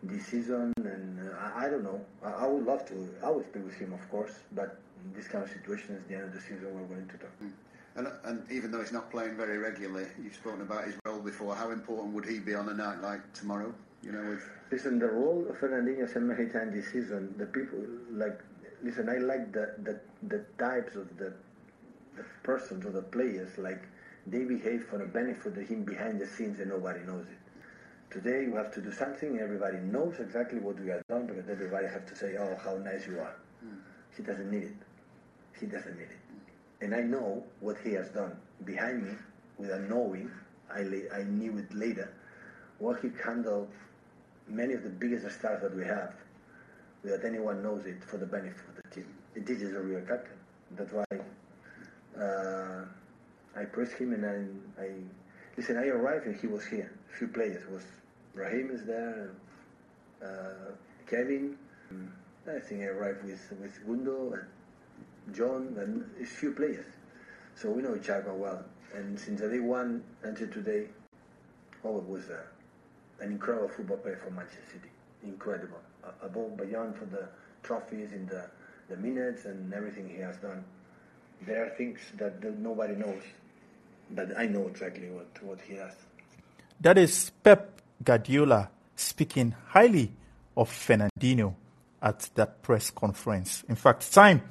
this 0.02 0.26
season, 0.26 0.72
and 0.76 1.28
uh, 1.28 1.34
I, 1.56 1.66
I, 1.66 1.70
don't 1.70 1.82
know. 1.82 2.00
I, 2.24 2.44
I, 2.44 2.46
would 2.46 2.64
love 2.64 2.86
to. 2.88 3.08
I 3.24 3.30
would 3.30 3.44
speak 3.46 3.64
with 3.64 3.74
him, 3.74 3.92
of 3.92 4.10
course, 4.10 4.32
but 4.52 4.78
in 5.04 5.12
this 5.12 5.28
kind 5.28 5.44
of 5.44 5.50
situation, 5.50 5.96
at 5.96 6.08
the 6.08 6.14
end 6.14 6.24
of 6.24 6.32
the 6.32 6.40
season, 6.40 6.66
we're 6.72 6.86
going 6.86 7.08
to 7.08 7.18
talk. 7.18 7.30
Mm. 7.42 7.52
And, 7.96 8.08
and, 8.24 8.52
even 8.52 8.70
though 8.70 8.80
he's 8.80 8.92
not 8.92 9.10
playing 9.10 9.36
very 9.36 9.58
regularly, 9.58 10.06
you've 10.22 10.34
spoken 10.34 10.60
about 10.60 10.84
his 10.84 10.94
role 11.04 11.18
before. 11.18 11.54
How 11.54 11.70
important 11.70 12.14
would 12.14 12.26
he 12.26 12.38
be 12.38 12.54
on 12.54 12.68
a 12.68 12.74
night 12.74 13.00
like 13.02 13.32
tomorrow? 13.32 13.74
You 14.02 14.12
know, 14.12 14.30
with 14.30 14.42
listen, 14.70 15.00
the 15.00 15.08
role 15.08 15.44
of 15.48 15.56
Fernandinho 15.56 16.12
said 16.12 16.22
many 16.22 16.44
this 16.44 16.92
season. 16.92 17.34
The 17.36 17.46
people 17.46 17.80
like 18.12 18.40
listen. 18.84 19.08
I 19.08 19.18
like 19.18 19.52
the 19.52 19.74
the, 19.82 20.00
the 20.28 20.44
types 20.58 20.94
of 20.94 21.16
the 21.18 21.32
the 22.16 22.24
persons 22.42 22.84
or 22.84 22.90
the 22.90 23.02
players 23.02 23.56
like 23.58 23.82
they 24.26 24.44
behave 24.44 24.84
for 24.90 24.98
the 24.98 25.06
benefit 25.06 25.56
of 25.56 25.68
him 25.68 25.84
behind 25.84 26.20
the 26.20 26.26
scenes 26.26 26.60
and 26.60 26.70
nobody 26.70 27.00
knows 27.00 27.26
it. 27.26 27.38
Today 28.10 28.46
we 28.46 28.56
have 28.56 28.72
to 28.72 28.80
do 28.80 28.90
something. 28.90 29.38
Everybody 29.38 29.78
knows 29.78 30.18
exactly 30.18 30.60
what 30.60 30.80
we 30.80 30.88
have 30.88 31.06
done 31.08 31.26
because 31.26 31.48
everybody 31.48 31.86
has 31.86 32.02
to 32.08 32.16
say, 32.16 32.36
"Oh, 32.38 32.56
how 32.56 32.76
nice 32.78 33.06
you 33.06 33.20
are." 33.20 33.36
Mm. 33.64 33.78
He 34.16 34.22
doesn't 34.22 34.50
need 34.50 34.62
it. 34.62 34.76
He 35.60 35.66
doesn't 35.66 35.96
need 35.96 36.08
it. 36.10 36.18
And 36.80 36.94
I 36.94 37.00
know 37.00 37.44
what 37.60 37.76
he 37.84 37.92
has 37.92 38.08
done 38.08 38.34
behind 38.64 39.04
me 39.04 39.12
without 39.58 39.82
knowing. 39.82 40.30
I, 40.72 40.80
I 41.14 41.22
knew 41.24 41.58
it 41.58 41.74
later. 41.74 42.10
What 42.78 43.00
he 43.00 43.10
handled 43.22 43.68
many 44.46 44.72
of 44.72 44.82
the 44.84 44.90
biggest 44.90 45.30
stars 45.38 45.60
that 45.62 45.76
we 45.76 45.84
have 45.84 46.14
without 47.02 47.24
anyone 47.24 47.62
knows 47.62 47.84
it 47.84 48.02
for 48.02 48.16
the 48.16 48.26
benefit 48.26 48.62
of 48.68 48.76
the 48.76 48.88
team. 48.94 49.06
And 49.34 49.46
this 49.46 49.60
is 49.60 49.74
a 49.74 49.80
real 49.80 50.00
captain. 50.00 50.38
That's 50.76 50.92
why 50.92 51.04
uh, 52.18 52.84
I 53.54 53.64
praised 53.64 53.92
him 53.92 54.14
and 54.14 54.24
I, 54.24 54.82
I 54.82 54.90
listen. 55.56 55.76
I 55.76 55.88
arrived 55.88 56.26
and 56.26 56.36
he 56.40 56.46
was 56.46 56.64
here. 56.64 56.90
A 57.12 57.16
few 57.16 57.28
players 57.28 57.68
was 57.70 57.82
Raheem 58.38 58.70
is 58.70 58.84
there, 58.84 59.32
uh, 60.22 60.72
Kevin. 61.10 61.56
I 62.46 62.60
think 62.60 62.82
I 62.82 62.86
arrived 62.86 63.24
with 63.24 63.52
with 63.60 63.86
Gundo 63.86 64.32
and 64.32 65.34
John 65.34 65.76
and 65.78 66.04
a 66.22 66.24
few 66.24 66.52
players. 66.52 66.86
So 67.56 67.70
we 67.70 67.82
know 67.82 67.96
each 67.96 68.08
other 68.08 68.32
well. 68.32 68.64
And 68.94 69.18
since 69.18 69.40
the 69.40 69.48
day 69.48 69.58
one 69.58 70.02
until 70.22 70.48
today, 70.48 70.86
all 71.82 72.00
was 72.00 72.28
there 72.28 72.48
an 73.20 73.32
incredible 73.32 73.68
football 73.68 73.96
player 73.98 74.20
for 74.22 74.30
Manchester 74.30 74.62
City. 74.72 74.88
Incredible. 75.24 75.80
Above, 76.22 76.56
beyond 76.56 76.96
for 76.96 77.06
the 77.06 77.28
trophies 77.62 78.12
in 78.12 78.26
the, 78.26 78.44
the 78.88 78.96
minutes 78.96 79.44
and 79.44 79.74
everything 79.74 80.08
he 80.08 80.18
has 80.18 80.36
done. 80.36 80.64
There 81.42 81.66
are 81.66 81.70
things 81.70 81.98
that 82.16 82.42
nobody 82.58 82.94
knows, 82.94 83.22
but 84.12 84.38
I 84.38 84.46
know 84.46 84.68
exactly 84.68 85.10
what, 85.10 85.26
what 85.42 85.60
he 85.60 85.74
has. 85.74 85.92
That 86.80 86.96
is 86.96 87.30
Pep 87.42 87.77
Guardiola 88.02 88.70
speaking 88.96 89.54
highly 89.68 90.12
of 90.56 90.70
Fernandinho 90.70 91.54
at 92.02 92.30
that 92.34 92.62
press 92.62 92.90
conference. 92.90 93.64
In 93.68 93.76
fact, 93.76 94.12
time 94.12 94.42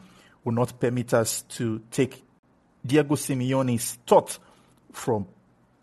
will 0.44 0.54
not 0.54 0.80
permit 0.80 1.14
us 1.14 1.42
to 1.44 1.82
take 1.92 2.24
Diego 2.86 3.16
Simeone's 3.16 3.98
thought 4.06 4.40
from 4.92 5.28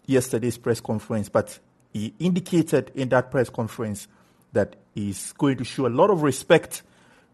yesterday's 0.07 0.59
press 0.59 0.81
conference, 0.81 1.29
but 1.29 1.59
he 1.93 2.15
indicated 2.19 2.91
in 2.95 3.09
that 3.11 3.31
press 3.31 3.51
conference 3.51 4.09
that 4.53 4.77
he's 4.95 5.33
going 5.33 5.57
to 5.59 5.65
show 5.65 5.87
a 5.87 5.89
lot 5.89 6.11
of 6.11 6.23
respect 6.23 6.83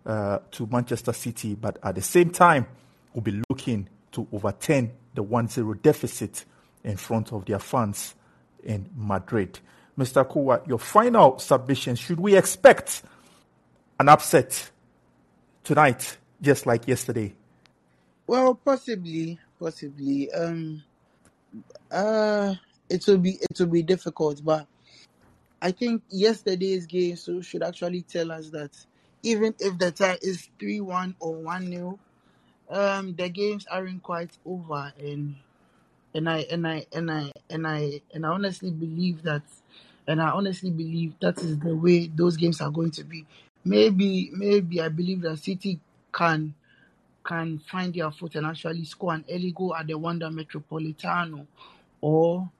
uh, 0.07 0.39
to 0.51 0.67
Manchester 0.67 1.13
City, 1.13 1.55
but 1.55 1.79
at 1.83 1.95
the 1.95 2.03
same 2.03 2.31
time, 2.31 2.67
will 3.15 3.23
be 3.23 3.43
looking 3.49 3.89
to 4.13 4.27
overturn 4.33 4.91
the 5.15 5.23
1 5.23 5.49
0 5.49 5.75
deficit 5.75 6.45
in 6.85 6.97
front 6.97 7.33
of 7.33 7.45
their 7.45 7.59
fans 7.59 8.15
in 8.63 8.89
Madrid. 8.97 9.59
Mr. 10.01 10.27
Kowa, 10.29 10.63
your 10.67 10.79
final 10.79 11.39
submission 11.39 11.95
should 11.95 12.19
we 12.19 12.37
expect 12.37 13.03
an 13.99 14.09
upset 14.09 14.71
tonight, 15.63 16.17
just 16.41 16.67
like 16.67 16.89
yesterday? 16.89 17.35
Well, 18.27 18.55
possibly, 18.55 19.39
possibly. 19.59 20.33
Um, 20.33 20.83
uh, 21.91 22.55
it 22.89 23.07
will 23.07 23.19
be 23.19 23.39
it 23.41 23.59
will 23.59 23.67
be 23.67 23.83
difficult, 23.83 24.45
but 24.45 24.67
I 25.61 25.73
think 25.73 26.03
yesterday's 26.09 26.87
game 26.87 27.17
so 27.17 27.41
should 27.43 27.63
actually 27.63 28.03
tell 28.03 28.33
us 28.33 28.51
that 28.51 28.71
even 29.23 29.55
if 29.59 29.79
the 29.79 29.91
tie 29.91 30.19
is 30.23 30.49
three 30.59 30.81
one 30.81 31.15
or 31.21 31.35
one 31.35 31.67
0 31.67 31.99
um, 32.71 33.15
the 33.17 33.29
games 33.29 33.67
aren't 33.71 34.03
quite 34.03 34.31
over, 34.47 34.93
and 34.99 35.35
and 36.15 36.29
I 36.29 36.47
and 36.51 36.67
I 36.67 36.87
and 36.93 37.11
I 37.11 37.33
and 37.51 37.67
I 37.67 38.01
and 38.15 38.25
I 38.25 38.29
honestly 38.29 38.71
believe 38.71 39.23
that, 39.25 39.43
and 40.11 40.21
I 40.21 40.31
honestly 40.31 40.71
believe 40.71 41.15
that 41.21 41.39
is 41.39 41.57
the 41.61 41.75
way 41.75 42.09
those 42.09 42.37
games 42.37 42.61
are 42.61 42.71
going 42.71 42.91
to 42.93 43.05
be. 43.05 43.25
Maybe 43.65 44.31
maybe 44.33 44.81
I 44.81 44.89
believe 44.89 45.21
that 45.23 45.39
City 45.39 45.79
can 46.13 46.53
can 47.25 47.61
find 47.71 47.95
their 47.95 48.11
foot 48.11 48.35
and 48.35 48.45
actually 48.45 48.85
score 48.85 49.15
an 49.15 49.25
early 49.31 49.53
goal 49.53 49.75
at 49.77 49.87
the 49.87 49.97
Wanda 49.97 50.29
Metropolitano, 50.29 51.47
or 52.01 52.51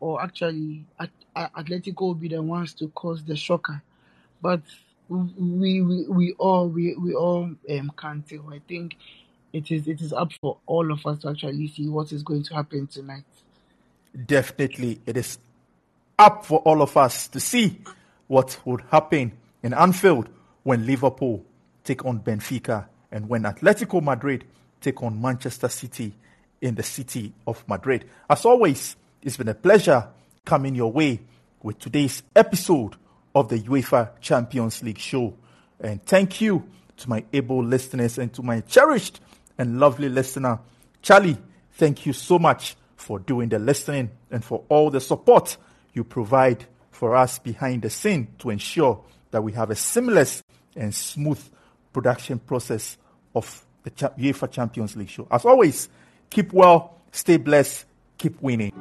or 0.00 0.22
actually 0.22 0.86
at, 0.98 1.10
Atletico 1.36 2.00
will 2.00 2.14
be 2.14 2.28
the 2.28 2.40
ones 2.40 2.72
to 2.74 2.88
cause 2.88 3.22
the 3.22 3.36
shocker. 3.36 3.82
But 4.40 4.62
we 5.10 5.82
we, 5.82 6.06
we 6.08 6.32
all 6.38 6.68
we, 6.68 6.94
we 6.94 7.12
all 7.12 7.50
um, 7.68 7.92
can't 7.98 8.26
tell. 8.26 8.48
I 8.50 8.62
think 8.66 8.96
it 9.52 9.70
is 9.70 9.86
it 9.86 10.00
is 10.00 10.14
up 10.14 10.32
for 10.40 10.56
all 10.64 10.90
of 10.90 11.04
us 11.04 11.18
to 11.20 11.28
actually 11.28 11.68
see 11.68 11.88
what 11.88 12.10
is 12.12 12.22
going 12.22 12.44
to 12.44 12.54
happen 12.54 12.86
tonight. 12.86 13.24
Definitely, 14.26 14.98
it 15.04 15.18
is 15.18 15.38
up 16.18 16.44
for 16.44 16.60
all 16.60 16.82
of 16.82 16.96
us 16.96 17.28
to 17.28 17.40
see 17.40 17.78
what 18.26 18.58
would 18.64 18.82
happen 18.90 19.32
in 19.62 19.74
Anfield 19.74 20.28
when 20.62 20.86
Liverpool 20.86 21.44
take 21.84 22.04
on 22.04 22.20
Benfica 22.20 22.86
and 23.12 23.28
when 23.28 23.42
Atletico 23.42 24.02
Madrid 24.02 24.44
take 24.80 25.02
on 25.02 25.20
Manchester 25.20 25.68
City 25.68 26.14
in 26.60 26.74
the 26.74 26.82
city 26.82 27.32
of 27.46 27.66
Madrid. 27.68 28.04
As 28.28 28.44
always, 28.44 28.96
it's 29.22 29.36
been 29.36 29.48
a 29.48 29.54
pleasure 29.54 30.08
coming 30.44 30.74
your 30.74 30.90
way 30.90 31.20
with 31.62 31.78
today's 31.78 32.22
episode 32.34 32.96
of 33.34 33.48
the 33.48 33.58
UEFA 33.58 34.10
Champions 34.20 34.82
League 34.82 34.98
show. 34.98 35.34
And 35.80 36.04
thank 36.04 36.40
you 36.40 36.64
to 36.98 37.10
my 37.10 37.24
able 37.32 37.62
listeners 37.62 38.18
and 38.18 38.32
to 38.34 38.42
my 38.42 38.60
cherished 38.60 39.20
and 39.58 39.78
lovely 39.78 40.08
listener, 40.08 40.60
Charlie. 41.02 41.36
Thank 41.72 42.06
you 42.06 42.12
so 42.12 42.38
much 42.38 42.76
for 42.96 43.18
doing 43.18 43.50
the 43.50 43.58
listening 43.58 44.10
and 44.30 44.44
for 44.44 44.64
all 44.68 44.90
the 44.90 45.00
support 45.00 45.56
you 45.96 46.04
provide 46.04 46.64
for 46.90 47.16
us 47.16 47.38
behind 47.38 47.82
the 47.82 47.90
scene 47.90 48.28
to 48.38 48.50
ensure 48.50 49.02
that 49.30 49.42
we 49.42 49.52
have 49.52 49.70
a 49.70 49.74
seamless 49.74 50.42
and 50.76 50.94
smooth 50.94 51.42
production 51.92 52.38
process 52.38 52.98
of 53.34 53.64
the 53.82 53.90
UEFA 53.90 54.50
Champions 54.50 54.94
League 54.94 55.08
show. 55.08 55.26
As 55.30 55.44
always, 55.44 55.88
keep 56.28 56.52
well, 56.52 56.98
stay 57.10 57.38
blessed, 57.38 57.86
keep 58.18 58.40
winning. 58.42 58.72